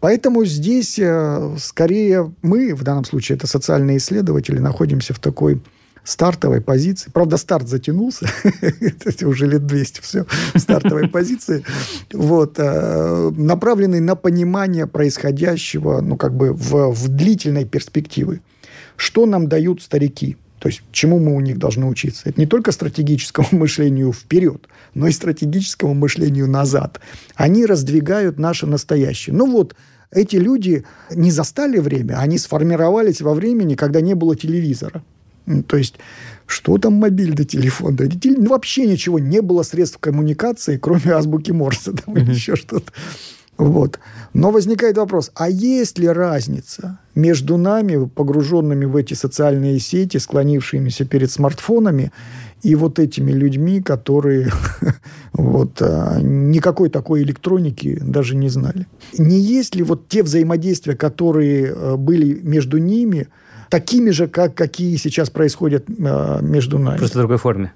Поэтому 0.00 0.44
здесь 0.44 0.98
э, 0.98 1.56
скорее 1.58 2.32
мы, 2.42 2.74
в 2.74 2.82
данном 2.82 3.04
случае 3.04 3.36
это 3.36 3.46
социальные 3.46 3.98
исследователи, 3.98 4.58
находимся 4.58 5.14
в 5.14 5.18
такой 5.18 5.62
стартовой 6.04 6.60
позиции. 6.60 7.10
Правда, 7.12 7.36
старт 7.36 7.68
затянулся. 7.68 8.26
Это 8.60 9.28
уже 9.28 9.46
лет 9.46 9.66
200 9.66 10.00
все 10.00 10.26
в 10.54 10.58
стартовой 10.58 11.08
позиции. 11.08 11.64
Вот. 12.12 12.56
Э, 12.58 13.30
направленный 13.36 14.00
на 14.00 14.16
понимание 14.16 14.86
происходящего 14.86 16.00
ну, 16.00 16.16
как 16.16 16.34
бы 16.34 16.52
в, 16.52 16.90
в 16.92 17.08
длительной 17.08 17.64
перспективы. 17.64 18.40
Что 18.96 19.26
нам 19.26 19.48
дают 19.48 19.82
старики? 19.82 20.36
То 20.62 20.68
есть, 20.68 20.82
чему 20.92 21.18
мы 21.18 21.34
у 21.34 21.40
них 21.40 21.58
должны 21.58 21.86
учиться? 21.86 22.28
Это 22.28 22.40
не 22.40 22.46
только 22.46 22.70
стратегическому 22.70 23.48
мышлению 23.58 24.12
вперед, 24.12 24.68
но 24.94 25.08
и 25.08 25.12
стратегическому 25.12 25.92
мышлению 25.92 26.46
назад. 26.46 27.00
Они 27.34 27.66
раздвигают 27.66 28.38
наше 28.38 28.68
настоящее. 28.68 29.34
Ну 29.34 29.50
вот, 29.50 29.74
эти 30.12 30.36
люди 30.36 30.84
не 31.10 31.32
застали 31.32 31.80
время, 31.80 32.20
они 32.20 32.38
сформировались 32.38 33.20
во 33.22 33.34
времени, 33.34 33.74
когда 33.74 34.00
не 34.00 34.14
было 34.14 34.36
телевизора. 34.36 35.02
То 35.66 35.76
есть, 35.76 35.96
что 36.46 36.78
там 36.78 36.92
мобильный 36.92 37.44
телефон? 37.44 37.96
Да, 37.96 38.04
ну, 38.22 38.50
вообще 38.50 38.86
ничего, 38.86 39.18
не 39.18 39.42
было 39.42 39.64
средств 39.64 39.98
коммуникации, 39.98 40.76
кроме 40.76 41.10
азбуки 41.12 41.50
Морса 41.50 41.92
там, 42.06 42.16
или 42.16 42.30
еще 42.30 42.54
что-то. 42.54 42.92
Вот. 43.62 44.00
Но 44.34 44.50
возникает 44.50 44.96
вопрос, 44.98 45.30
а 45.34 45.48
есть 45.48 45.98
ли 45.98 46.08
разница 46.08 46.98
между 47.14 47.56
нами, 47.56 48.08
погруженными 48.08 48.86
в 48.86 48.96
эти 48.96 49.14
социальные 49.14 49.78
сети, 49.78 50.18
склонившимися 50.18 51.04
перед 51.04 51.30
смартфонами, 51.30 52.10
и 52.62 52.74
вот 52.74 52.98
этими 52.98 53.30
людьми, 53.32 53.80
которые 53.80 54.50
вот, 55.32 55.80
а, 55.80 56.18
никакой 56.20 56.88
такой 56.88 57.22
электроники 57.22 57.98
даже 58.00 58.34
не 58.34 58.48
знали. 58.48 58.86
Не 59.18 59.38
есть 59.38 59.76
ли 59.76 59.82
вот 59.82 60.08
те 60.08 60.22
взаимодействия, 60.22 60.96
которые 60.96 61.72
а, 61.72 61.96
были 61.96 62.40
между 62.42 62.78
ними, 62.78 63.28
такими 63.68 64.10
же, 64.10 64.26
как 64.26 64.54
какие 64.54 64.96
сейчас 64.96 65.30
происходят 65.30 65.84
а, 65.88 66.40
между 66.40 66.78
нами? 66.78 66.98
Просто 66.98 67.18
в 67.18 67.20
другой 67.20 67.38
форме. 67.38 67.72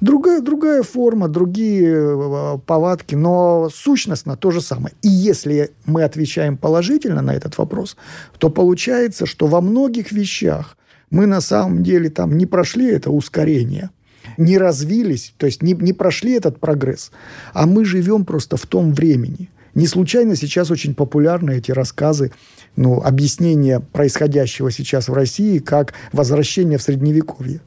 Другая, 0.00 0.40
другая 0.40 0.82
форма, 0.82 1.28
другие 1.28 2.58
повадки, 2.66 3.14
но 3.14 3.68
сущностно 3.72 4.36
то 4.36 4.50
же 4.50 4.60
самое. 4.60 4.94
И 5.02 5.08
если 5.08 5.72
мы 5.84 6.04
отвечаем 6.04 6.56
положительно 6.56 7.22
на 7.22 7.34
этот 7.34 7.58
вопрос, 7.58 7.96
то 8.38 8.48
получается, 8.50 9.26
что 9.26 9.46
во 9.46 9.60
многих 9.60 10.12
вещах 10.12 10.76
мы 11.10 11.26
на 11.26 11.40
самом 11.40 11.82
деле 11.82 12.08
там 12.08 12.38
не 12.38 12.46
прошли 12.46 12.90
это 12.90 13.10
ускорение– 13.10 13.90
не 14.36 14.58
развились, 14.58 15.34
то 15.36 15.46
есть 15.46 15.62
не, 15.62 15.74
не 15.74 15.92
прошли 15.92 16.32
этот 16.32 16.58
прогресс, 16.58 17.10
а 17.52 17.66
мы 17.66 17.84
живем 17.84 18.24
просто 18.24 18.56
в 18.56 18.66
том 18.66 18.92
времени. 18.92 19.50
Не 19.74 19.86
случайно 19.86 20.34
сейчас 20.34 20.70
очень 20.70 20.94
популярны 20.94 21.58
эти 21.58 21.70
рассказы, 21.70 22.32
ну, 22.76 23.00
объяснения 23.02 23.80
происходящего 23.80 24.70
сейчас 24.70 25.08
в 25.08 25.12
России 25.12 25.58
как 25.58 25.94
возвращение 26.12 26.78
в 26.78 26.82
Средневековье. 26.82 27.60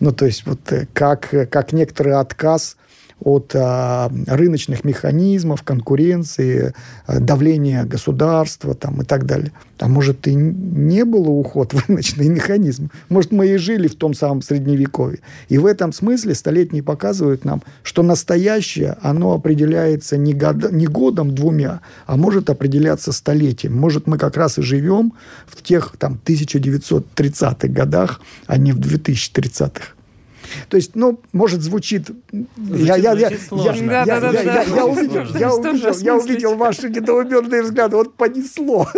Ну, 0.00 0.12
то 0.12 0.26
есть 0.26 0.46
вот 0.46 0.60
э, 0.72 0.86
как, 0.92 1.30
как 1.50 1.72
некоторый 1.72 2.14
отказ 2.14 2.76
от 3.24 3.52
а, 3.54 4.10
рыночных 4.26 4.84
механизмов, 4.84 5.62
конкуренции, 5.62 6.74
а, 7.06 7.20
давления 7.20 7.84
государства 7.84 8.74
там, 8.74 9.00
и 9.02 9.04
так 9.04 9.24
далее. 9.24 9.52
А 9.78 9.88
может, 9.88 10.26
и 10.28 10.34
не 10.34 11.04
было 11.04 11.30
уход 11.30 11.72
в 11.72 11.88
рыночный 11.88 12.28
механизм. 12.28 12.90
Может, 13.08 13.32
мы 13.32 13.48
и 13.48 13.56
жили 13.56 13.88
в 13.88 13.96
том 13.96 14.14
самом 14.14 14.42
Средневековье. 14.42 15.20
И 15.48 15.58
в 15.58 15.66
этом 15.66 15.92
смысле 15.92 16.34
столетние 16.34 16.82
показывают 16.82 17.44
нам, 17.44 17.62
что 17.82 18.02
настоящее, 18.02 18.96
оно 19.00 19.32
определяется 19.32 20.16
не, 20.16 20.34
год, 20.34 20.70
не 20.70 20.86
годом 20.86 21.34
двумя, 21.34 21.80
а 22.06 22.16
может 22.16 22.50
определяться 22.50 23.12
столетием. 23.12 23.74
Может, 23.74 24.06
мы 24.06 24.18
как 24.18 24.36
раз 24.36 24.58
и 24.58 24.62
живем 24.62 25.14
в 25.46 25.62
тех 25.62 25.94
там 25.98 26.20
1930-х 26.24 27.68
годах, 27.68 28.20
а 28.46 28.58
не 28.58 28.72
в 28.72 28.78
2030-х. 28.78 29.93
То 30.68 30.76
есть, 30.76 30.94
ну, 30.94 31.20
может, 31.32 31.62
звучит... 31.62 32.10
Я, 36.00 36.16
увидел, 36.16 36.56
ваши 36.56 36.88
недоуменные 36.88 37.62
взгляды. 37.62 37.96
Вот 37.96 38.14
понесло. 38.16 38.88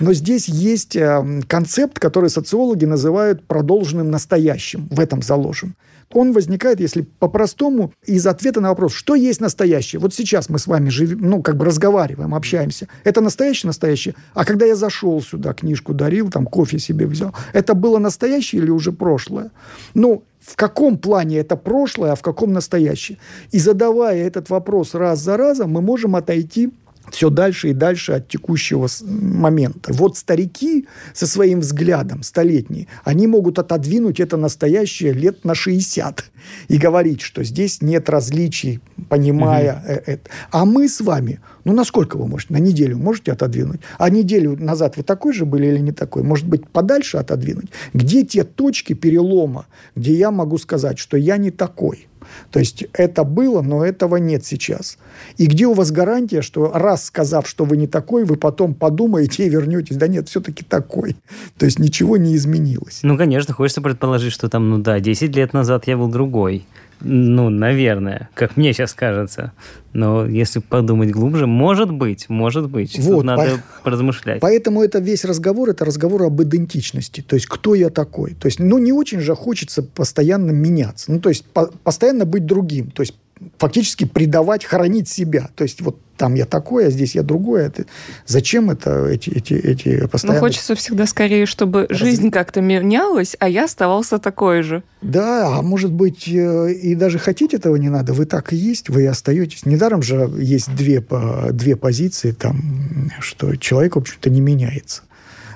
Но 0.00 0.12
здесь 0.12 0.48
есть 0.48 0.96
э, 0.96 1.42
концепт, 1.46 1.98
который 1.98 2.30
социологи 2.30 2.84
называют 2.84 3.46
продолженным 3.46 4.10
настоящим. 4.10 4.88
В 4.90 5.00
этом 5.00 5.22
заложен 5.22 5.74
он 6.14 6.32
возникает, 6.32 6.80
если 6.80 7.02
по-простому, 7.02 7.92
из 8.06 8.26
ответа 8.26 8.60
на 8.60 8.70
вопрос, 8.70 8.92
что 8.92 9.14
есть 9.14 9.40
настоящее. 9.40 10.00
Вот 10.00 10.14
сейчас 10.14 10.48
мы 10.48 10.58
с 10.58 10.66
вами 10.66 10.88
живем, 10.88 11.18
ну, 11.20 11.42
как 11.42 11.56
бы 11.56 11.64
разговариваем, 11.64 12.34
общаемся. 12.34 12.88
Это 13.02 13.20
настоящее 13.20 13.68
настоящее. 13.68 14.14
А 14.32 14.44
когда 14.44 14.64
я 14.64 14.76
зашел 14.76 15.20
сюда, 15.22 15.52
книжку 15.52 15.92
дарил, 15.92 16.30
там 16.30 16.46
кофе 16.46 16.78
себе 16.78 17.06
взял, 17.06 17.34
это 17.52 17.74
было 17.74 17.98
настоящее 17.98 18.62
или 18.62 18.70
уже 18.70 18.92
прошлое? 18.92 19.50
Ну, 19.94 20.24
в 20.40 20.56
каком 20.56 20.98
плане 20.98 21.38
это 21.38 21.56
прошлое, 21.56 22.12
а 22.12 22.16
в 22.16 22.22
каком 22.22 22.52
настоящее? 22.52 23.18
И 23.50 23.58
задавая 23.58 24.26
этот 24.26 24.50
вопрос 24.50 24.94
раз 24.94 25.20
за 25.20 25.36
разом, 25.36 25.70
мы 25.70 25.80
можем 25.80 26.16
отойти 26.16 26.70
все 27.10 27.30
дальше 27.30 27.70
и 27.70 27.72
дальше 27.72 28.12
от 28.12 28.28
текущего 28.28 28.88
момента. 29.02 29.92
Вот 29.92 30.16
старики 30.16 30.86
со 31.12 31.26
своим 31.26 31.60
взглядом, 31.60 32.22
столетние, 32.22 32.88
они 33.04 33.26
могут 33.26 33.58
отодвинуть 33.58 34.20
это 34.20 34.36
настоящее 34.36 35.12
лет 35.12 35.44
на 35.44 35.54
60 35.54 36.24
и 36.68 36.76
говорить, 36.76 37.20
что 37.20 37.44
здесь 37.44 37.82
нет 37.82 38.08
различий, 38.08 38.80
понимая 39.08 39.82
угу. 39.82 40.02
это. 40.06 40.30
А 40.50 40.64
мы 40.64 40.88
с 40.88 41.00
вами, 41.00 41.40
ну, 41.64 41.72
насколько 41.72 42.16
вы 42.16 42.26
можете? 42.26 42.52
На 42.54 42.58
неделю 42.58 42.98
можете 42.98 43.32
отодвинуть? 43.32 43.80
А 43.98 44.10
неделю 44.10 44.56
назад 44.58 44.96
вы 44.96 45.02
такой 45.02 45.32
же 45.32 45.44
были 45.44 45.66
или 45.66 45.78
не 45.78 45.92
такой? 45.92 46.22
Может 46.22 46.46
быть, 46.46 46.68
подальше 46.68 47.18
отодвинуть? 47.18 47.70
Где 47.92 48.24
те 48.24 48.44
точки 48.44 48.92
перелома, 48.92 49.66
где 49.94 50.14
я 50.14 50.30
могу 50.30 50.58
сказать, 50.58 50.98
что 50.98 51.16
я 51.16 51.36
не 51.36 51.50
такой– 51.50 52.08
то 52.50 52.58
есть 52.58 52.84
это 52.92 53.24
было, 53.24 53.62
но 53.62 53.84
этого 53.84 54.16
нет 54.16 54.44
сейчас. 54.44 54.98
И 55.36 55.46
где 55.46 55.66
у 55.66 55.74
вас 55.74 55.90
гарантия, 55.90 56.42
что 56.42 56.72
раз 56.72 57.06
сказав, 57.06 57.48
что 57.48 57.64
вы 57.64 57.76
не 57.76 57.86
такой, 57.86 58.24
вы 58.24 58.36
потом 58.36 58.74
подумаете 58.74 59.46
и 59.46 59.48
вернетесь, 59.48 59.96
да 59.96 60.08
нет, 60.08 60.28
все-таки 60.28 60.64
такой. 60.64 61.16
То 61.58 61.66
есть 61.66 61.78
ничего 61.78 62.16
не 62.16 62.36
изменилось. 62.36 63.00
Ну, 63.02 63.16
конечно, 63.16 63.54
хочется 63.54 63.80
предположить, 63.80 64.32
что 64.32 64.48
там, 64.48 64.70
ну 64.70 64.78
да, 64.78 65.00
10 65.00 65.34
лет 65.36 65.52
назад 65.52 65.86
я 65.86 65.96
был 65.96 66.08
другой. 66.08 66.64
Ну, 67.00 67.50
наверное, 67.50 68.28
как 68.34 68.56
мне 68.56 68.72
сейчас 68.72 68.94
кажется. 68.94 69.52
Но 69.92 70.26
если 70.26 70.58
подумать 70.58 71.10
глубже, 71.10 71.46
может 71.46 71.90
быть, 71.92 72.28
может 72.28 72.68
быть. 72.68 72.98
Вот, 72.98 73.16
Тут 73.16 73.24
надо 73.24 73.50
по... 73.78 73.84
поразмышлять. 73.84 74.40
Поэтому 74.40 74.82
это 74.82 74.98
весь 74.98 75.24
разговор, 75.24 75.70
это 75.70 75.84
разговор 75.84 76.24
об 76.24 76.42
идентичности. 76.42 77.20
То 77.20 77.36
есть, 77.36 77.46
кто 77.46 77.74
я 77.74 77.90
такой? 77.90 78.34
То 78.34 78.46
есть, 78.46 78.58
ну, 78.58 78.78
не 78.78 78.92
очень 78.92 79.20
же 79.20 79.34
хочется 79.34 79.82
постоянно 79.82 80.50
меняться. 80.50 81.12
Ну, 81.12 81.20
то 81.20 81.28
есть, 81.28 81.44
по- 81.46 81.70
постоянно 81.84 82.24
быть 82.24 82.46
другим. 82.46 82.90
То 82.90 83.02
есть, 83.02 83.14
фактически 83.58 84.04
предавать, 84.04 84.64
хоронить 84.64 85.08
себя. 85.08 85.50
То 85.54 85.64
есть 85.64 85.80
вот 85.80 85.98
там 86.16 86.34
я 86.34 86.44
такой, 86.44 86.86
а 86.86 86.90
здесь 86.90 87.14
я 87.14 87.22
другой. 87.22 87.64
Это... 87.66 87.84
Зачем 88.26 88.70
это 88.70 89.06
эти, 89.06 89.30
эти, 89.30 89.54
эти 89.54 90.06
постоянно... 90.06 90.40
Ну, 90.40 90.46
хочется 90.46 90.74
всегда 90.74 91.06
скорее, 91.06 91.46
чтобы 91.46 91.86
Раз... 91.88 91.98
жизнь 91.98 92.30
как-то 92.30 92.60
менялась, 92.60 93.36
а 93.38 93.48
я 93.48 93.64
оставался 93.64 94.18
такой 94.18 94.62
же. 94.62 94.82
Да, 95.02 95.58
а 95.58 95.62
может 95.62 95.92
быть, 95.92 96.28
э, 96.28 96.72
и 96.72 96.94
даже 96.94 97.18
хотеть 97.18 97.54
этого 97.54 97.76
не 97.76 97.88
надо. 97.88 98.12
Вы 98.12 98.26
так 98.26 98.52
и 98.52 98.56
есть, 98.56 98.88
вы 98.88 99.02
и 99.02 99.06
остаетесь. 99.06 99.66
Недаром 99.66 100.02
же 100.02 100.30
есть 100.38 100.74
две, 100.74 101.04
две 101.50 101.76
позиции, 101.76 102.32
там, 102.32 103.10
что 103.20 103.56
человек, 103.56 103.96
в 103.96 103.98
общем-то, 103.98 104.30
не 104.30 104.40
меняется. 104.40 105.02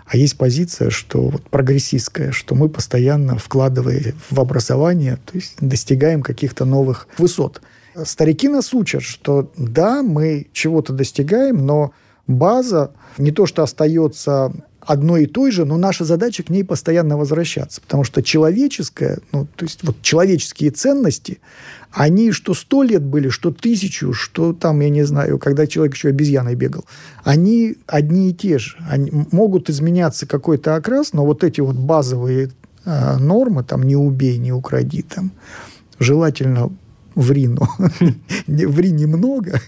А 0.08 0.16
есть 0.16 0.38
позиция, 0.38 0.88
что 0.88 1.28
вот 1.28 1.42
прогрессистская, 1.50 2.32
что 2.32 2.54
мы 2.54 2.70
постоянно, 2.70 3.36
вкладывая 3.36 4.14
в 4.30 4.40
образование, 4.40 5.16
то 5.16 5.32
есть 5.34 5.56
достигаем 5.60 6.22
каких-то 6.22 6.64
новых 6.64 7.08
высот. 7.18 7.60
Старики 8.04 8.48
нас 8.48 8.74
учат, 8.74 9.02
что 9.02 9.50
да, 9.56 10.02
мы 10.02 10.48
чего-то 10.52 10.92
достигаем, 10.92 11.64
но 11.66 11.92
база 12.26 12.92
не 13.16 13.32
то, 13.32 13.46
что 13.46 13.62
остается 13.62 14.52
одной 14.80 15.24
и 15.24 15.26
той 15.26 15.50
же, 15.50 15.66
но 15.66 15.76
наша 15.76 16.04
задача 16.04 16.42
к 16.42 16.48
ней 16.48 16.64
постоянно 16.64 17.18
возвращаться. 17.18 17.80
Потому 17.80 18.04
что 18.04 18.22
человеческое, 18.22 19.18
ну, 19.32 19.46
то 19.54 19.64
есть 19.64 19.80
вот 19.82 20.00
человеческие 20.00 20.70
ценности, 20.70 21.40
они 21.92 22.32
что 22.32 22.54
сто 22.54 22.82
лет 22.82 23.02
были, 23.02 23.28
что 23.28 23.50
тысячу, 23.50 24.12
что 24.14 24.52
там, 24.54 24.80
я 24.80 24.88
не 24.88 25.02
знаю, 25.02 25.38
когда 25.38 25.66
человек 25.66 25.94
еще 25.94 26.08
обезьяной 26.08 26.54
бегал, 26.54 26.84
они 27.22 27.76
одни 27.86 28.30
и 28.30 28.34
те 28.34 28.58
же. 28.58 28.76
Они 28.88 29.10
могут 29.30 29.68
изменяться 29.68 30.26
какой-то 30.26 30.74
окрас, 30.74 31.12
но 31.12 31.26
вот 31.26 31.44
эти 31.44 31.60
вот 31.60 31.76
базовые 31.76 32.50
э, 32.84 33.16
нормы, 33.18 33.64
там, 33.64 33.82
не 33.82 33.96
убей, 33.96 34.38
не 34.38 34.52
укради, 34.52 35.02
там, 35.02 35.32
желательно 35.98 36.70
ври, 37.20 37.48
но 37.48 37.68
ври 38.46 38.90
немного, 38.90 39.60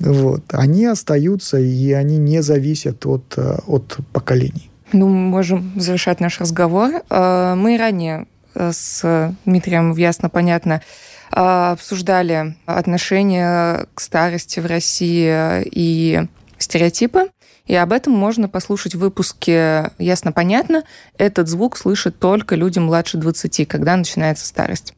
вот, 0.00 0.44
они 0.52 0.86
остаются, 0.86 1.58
и 1.58 1.92
они 1.92 2.18
не 2.18 2.42
зависят 2.42 3.04
от, 3.06 3.34
э, 3.36 3.58
от 3.66 3.98
поколений. 4.12 4.70
Ну, 4.92 5.08
можем 5.08 5.72
завершать 5.76 6.20
наш 6.20 6.40
разговор. 6.40 7.02
Э, 7.10 7.54
мы 7.56 7.76
ранее 7.76 8.26
э, 8.54 8.70
с 8.72 9.34
Дмитрием 9.44 9.92
ясно 9.96 10.28
понятно 10.28 10.82
обсуждали 11.30 12.56
отношение 12.64 13.86
к 13.92 14.00
старости 14.00 14.60
в 14.60 14.66
России 14.66 15.62
и 15.62 16.26
стереотипы. 16.56 17.28
И 17.66 17.74
об 17.74 17.92
этом 17.92 18.14
можно 18.14 18.48
послушать 18.48 18.94
в 18.94 18.98
выпуске 18.98 19.90
«Ясно-понятно». 19.98 20.84
Этот 21.18 21.48
звук 21.48 21.76
слышат 21.76 22.18
только 22.18 22.54
люди 22.54 22.78
младше 22.78 23.18
20, 23.18 23.68
когда 23.68 23.94
начинается 23.94 24.46
старость. 24.46 24.94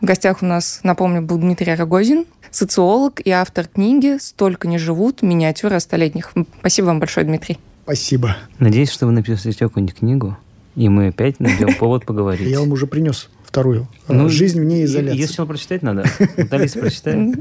В 0.00 0.04
гостях 0.04 0.42
у 0.42 0.46
нас, 0.46 0.80
напомню, 0.82 1.22
был 1.22 1.38
Дмитрий 1.38 1.74
Рогозин, 1.74 2.26
социолог 2.50 3.20
и 3.24 3.30
автор 3.30 3.66
книги 3.66 4.18
«Столько 4.20 4.68
не 4.68 4.78
живут. 4.78 5.22
Миниатюры 5.22 5.76
о 5.76 5.80
столетних». 5.80 6.32
Спасибо 6.60 6.86
вам 6.86 7.00
большое, 7.00 7.24
Дмитрий. 7.24 7.58
Спасибо. 7.84 8.36
Надеюсь, 8.58 8.90
что 8.90 9.06
вы 9.06 9.12
напишете 9.12 9.56
какую-нибудь 9.58 9.96
книгу, 9.96 10.36
и 10.74 10.88
мы 10.88 11.08
опять 11.08 11.40
найдем 11.40 11.74
повод 11.74 12.04
поговорить. 12.04 12.48
Я 12.48 12.60
вам 12.60 12.72
уже 12.72 12.86
принес 12.86 13.30
вторую. 13.44 13.88
Ну, 14.08 14.28
Жизнь 14.28 14.60
вне 14.60 14.84
изоляции. 14.84 15.16
Если 15.16 15.28
сначала 15.28 15.46
прочитать 15.46 15.82
надо. 15.82 16.04
Вот 16.36 16.52
Алиса 16.52 16.78
прочитает. 16.78 17.38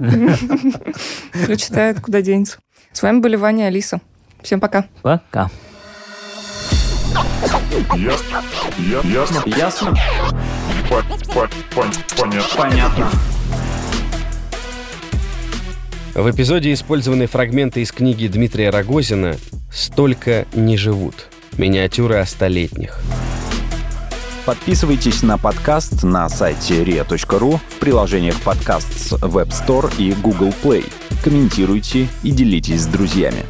Прочитает, 1.45 1.99
куда 1.99 2.21
денется. 2.21 2.59
С 2.93 3.01
вами 3.01 3.19
были 3.19 3.35
Ваня 3.35 3.65
и 3.65 3.67
Алиса. 3.67 3.99
Всем 4.41 4.61
пока. 4.61 4.85
Пока. 5.01 5.49
Ясно. 7.97 8.41
Ясно. 9.03 9.43
Ясно? 9.45 9.95
По- 10.89 11.03
по- 11.33 11.49
пон- 11.75 11.93
Понятно. 12.17 12.57
Понятно. 12.57 13.09
В 16.13 16.31
эпизоде 16.31 16.71
использованы 16.71 17.27
фрагменты 17.27 17.81
из 17.81 17.91
книги 17.91 18.27
Дмитрия 18.27 18.69
Рогозина 18.69 19.35
«Столько 19.69 20.45
не 20.53 20.77
живут. 20.77 21.27
Миниатюры 21.57 22.15
о 22.15 22.25
столетних». 22.25 23.01
Подписывайтесь 24.45 25.23
на 25.23 25.37
подкаст 25.37 26.03
на 26.03 26.29
сайте 26.29 26.83
ria.ru 26.83 27.59
в 27.67 27.79
приложениях 27.79 28.39
подкаст 28.41 28.87
с 28.97 29.11
Web 29.13 29.49
Store 29.49 29.91
и 29.97 30.13
Google 30.13 30.53
Play. 30.63 30.85
Комментируйте 31.23 32.07
и 32.23 32.31
делитесь 32.31 32.81
с 32.81 32.85
друзьями. 32.85 33.43